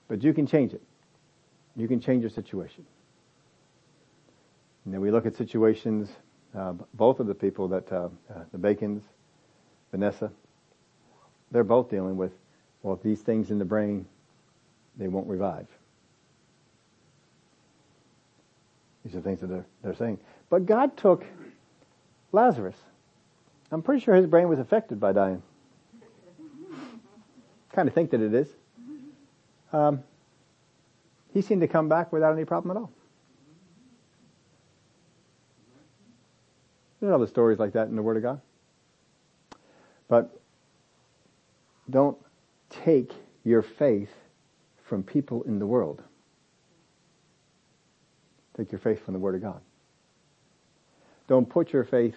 But 0.09 0.23
you 0.23 0.33
can 0.33 0.47
change 0.47 0.73
it. 0.73 0.83
You 1.77 1.89
can 1.89 2.01
change 2.01 2.21
your 2.21 2.31
situation. 2.31 2.85
And 4.85 4.93
then 4.93 5.01
we 5.01 5.11
look 5.11 5.27
at 5.27 5.35
situations, 5.37 6.11
uh, 6.57 6.73
both 6.95 7.21
of 7.21 7.27
the 7.27 7.35
people 7.35 7.69
that, 7.69 7.91
uh, 7.93 8.09
uh, 8.31 8.45
the 8.53 8.59
Bacons, 8.59 9.03
Vanessa, 9.91 10.31
they're 11.51 11.65
both 11.65 11.91
dealing 11.91 12.17
with, 12.17 12.33
well, 12.83 12.99
these 13.03 13.21
things 13.21 13.51
in 13.51 13.59
the 13.59 13.65
brain, 13.65 14.07
they 14.97 15.09
won't 15.09 15.29
revive. 15.29 15.67
These 19.05 19.17
are 19.17 19.21
things 19.21 19.41
that 19.41 19.49
they're, 19.49 19.67
they're 19.83 19.95
saying. 19.95 20.19
But 20.49 20.67
God 20.67 20.97
took 20.97 21.25
Lazarus 22.31 22.77
I'm 23.73 23.81
pretty 23.81 24.05
sure 24.05 24.15
his 24.15 24.27
brain 24.27 24.49
was 24.49 24.59
affected 24.59 25.01
by 25.01 25.13
dying. 25.13 25.43
kind 27.73 27.89
of 27.89 27.95
think 27.95 28.11
that 28.11 28.21
it 28.21 28.35
is. 28.35 28.49
Um, 29.73 30.05
he 31.33 31.41
seemed 31.41 31.63
to 31.63 31.69
come 31.69 31.89
back 31.89 32.13
without 32.13 32.35
any 32.35 32.45
problem 32.45 32.77
at 32.77 32.81
all. 32.81 32.91
There's 37.03 37.13
other 37.13 37.27
stories 37.27 37.59
like 37.59 37.73
that 37.73 37.89
in 37.89 37.97
the 37.97 38.03
Word 38.03 38.17
of 38.17 38.23
God. 38.23 38.41
But 40.07 40.41
don't 41.91 42.17
take 42.71 43.11
your 43.43 43.61
faith 43.61 44.13
from 44.85 45.03
people 45.03 45.43
in 45.43 45.59
the 45.59 45.67
world. 45.67 46.01
Take 48.57 48.71
your 48.71 48.79
faith 48.79 49.05
from 49.05 49.15
the 49.15 49.19
Word 49.19 49.35
of 49.35 49.43
God. 49.43 49.61
Don't 51.27 51.49
put 51.49 51.73
your 51.73 51.83
faith 51.83 52.15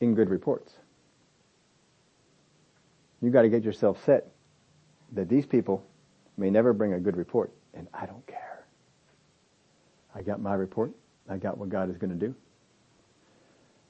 in 0.00 0.16
good 0.16 0.30
reports. 0.30 0.72
You've 3.22 3.32
got 3.32 3.42
to 3.42 3.48
get 3.48 3.62
yourself 3.62 4.04
set 4.04 4.26
that 5.12 5.28
these 5.28 5.46
people 5.46 5.84
may 6.36 6.50
never 6.50 6.72
bring 6.72 6.94
a 6.94 6.98
good 6.98 7.16
report, 7.16 7.52
and 7.72 7.86
I 7.94 8.04
don't 8.06 8.26
care. 8.26 8.66
I 10.12 10.22
got 10.22 10.40
my 10.40 10.54
report. 10.54 10.90
I 11.28 11.36
got 11.36 11.56
what 11.56 11.68
God 11.68 11.88
is 11.88 11.98
going 11.98 12.18
to 12.18 12.26
do. 12.26 12.34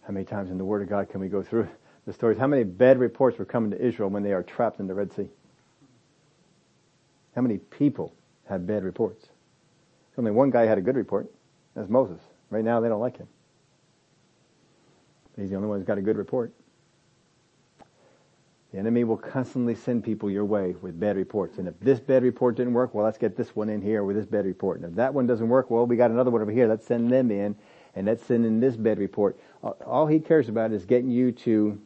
How 0.08 0.14
many 0.14 0.24
times 0.24 0.50
in 0.50 0.56
the 0.56 0.64
Word 0.64 0.80
of 0.80 0.88
God 0.88 1.10
can 1.10 1.20
we 1.20 1.28
go 1.28 1.42
through 1.42 1.68
the 2.06 2.14
stories? 2.14 2.38
How 2.38 2.46
many 2.46 2.64
bad 2.64 2.98
reports 2.98 3.38
were 3.38 3.44
coming 3.44 3.70
to 3.72 3.78
Israel 3.78 4.08
when 4.08 4.22
they 4.22 4.32
are 4.32 4.42
trapped 4.42 4.80
in 4.80 4.86
the 4.86 4.94
Red 4.94 5.12
Sea? 5.12 5.28
How 7.34 7.42
many 7.42 7.58
people 7.58 8.14
had 8.46 8.66
bad 8.66 8.84
reports? 8.84 9.26
Only 10.16 10.30
one 10.30 10.48
guy 10.48 10.64
had 10.64 10.78
a 10.78 10.80
good 10.80 10.96
report. 10.96 11.30
That's 11.74 11.90
Moses. 11.90 12.20
Right 12.48 12.64
now 12.64 12.80
they 12.80 12.88
don't 12.88 13.02
like 13.02 13.18
him. 13.18 13.28
He's 15.36 15.50
the 15.50 15.56
only 15.56 15.68
one 15.68 15.78
who's 15.78 15.86
got 15.86 15.98
a 15.98 16.02
good 16.02 16.16
report. 16.16 16.54
The 18.72 18.78
enemy 18.78 19.04
will 19.04 19.18
constantly 19.18 19.74
send 19.74 20.04
people 20.04 20.30
your 20.30 20.46
way 20.46 20.74
with 20.80 20.98
bad 20.98 21.16
reports. 21.16 21.58
And 21.58 21.68
if 21.68 21.78
this 21.80 22.00
bad 22.00 22.22
report 22.22 22.56
didn't 22.56 22.72
work, 22.72 22.94
well, 22.94 23.04
let's 23.04 23.18
get 23.18 23.36
this 23.36 23.54
one 23.54 23.68
in 23.68 23.82
here 23.82 24.02
with 24.04 24.16
this 24.16 24.26
bad 24.26 24.46
report. 24.46 24.78
And 24.80 24.88
if 24.88 24.94
that 24.96 25.12
one 25.12 25.26
doesn't 25.26 25.48
work, 25.48 25.70
well, 25.70 25.86
we 25.86 25.96
got 25.96 26.10
another 26.10 26.30
one 26.30 26.40
over 26.40 26.50
here. 26.50 26.66
Let's 26.66 26.86
send 26.86 27.12
them 27.12 27.30
in. 27.30 27.56
And 27.94 28.06
let's 28.06 28.24
send 28.24 28.46
in 28.46 28.60
this 28.60 28.76
bad 28.76 28.98
report. 28.98 29.38
All 29.62 30.06
he 30.06 30.20
cares 30.20 30.48
about 30.48 30.72
is 30.72 30.84
getting 30.84 31.10
you 31.10 31.32
to 31.32 31.80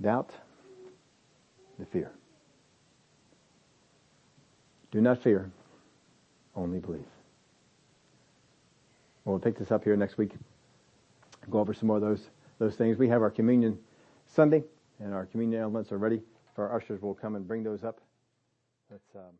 doubt 0.00 0.30
the 1.78 1.86
fear. 1.86 2.10
Do 4.90 5.00
not 5.00 5.22
fear, 5.22 5.50
only 6.54 6.80
believe. 6.80 7.06
We'll 9.24 9.38
pick 9.38 9.56
this 9.56 9.70
up 9.70 9.84
here 9.84 9.96
next 9.96 10.18
week. 10.18 10.32
Go 11.50 11.60
over 11.60 11.72
some 11.72 11.86
more 11.86 11.96
of 11.96 12.02
those 12.02 12.28
those 12.58 12.74
things. 12.74 12.98
We 12.98 13.08
have 13.08 13.22
our 13.22 13.30
communion 13.30 13.78
Sunday 14.26 14.64
and 14.98 15.14
our 15.14 15.26
communion 15.26 15.62
elements 15.62 15.92
are 15.92 15.98
ready. 15.98 16.20
Our 16.58 16.76
ushers 16.76 17.00
will 17.00 17.14
come 17.14 17.36
and 17.36 17.46
bring 17.46 17.62
those 17.62 17.84
up. 17.84 18.00
Let's. 18.90 19.14
Um 19.14 19.32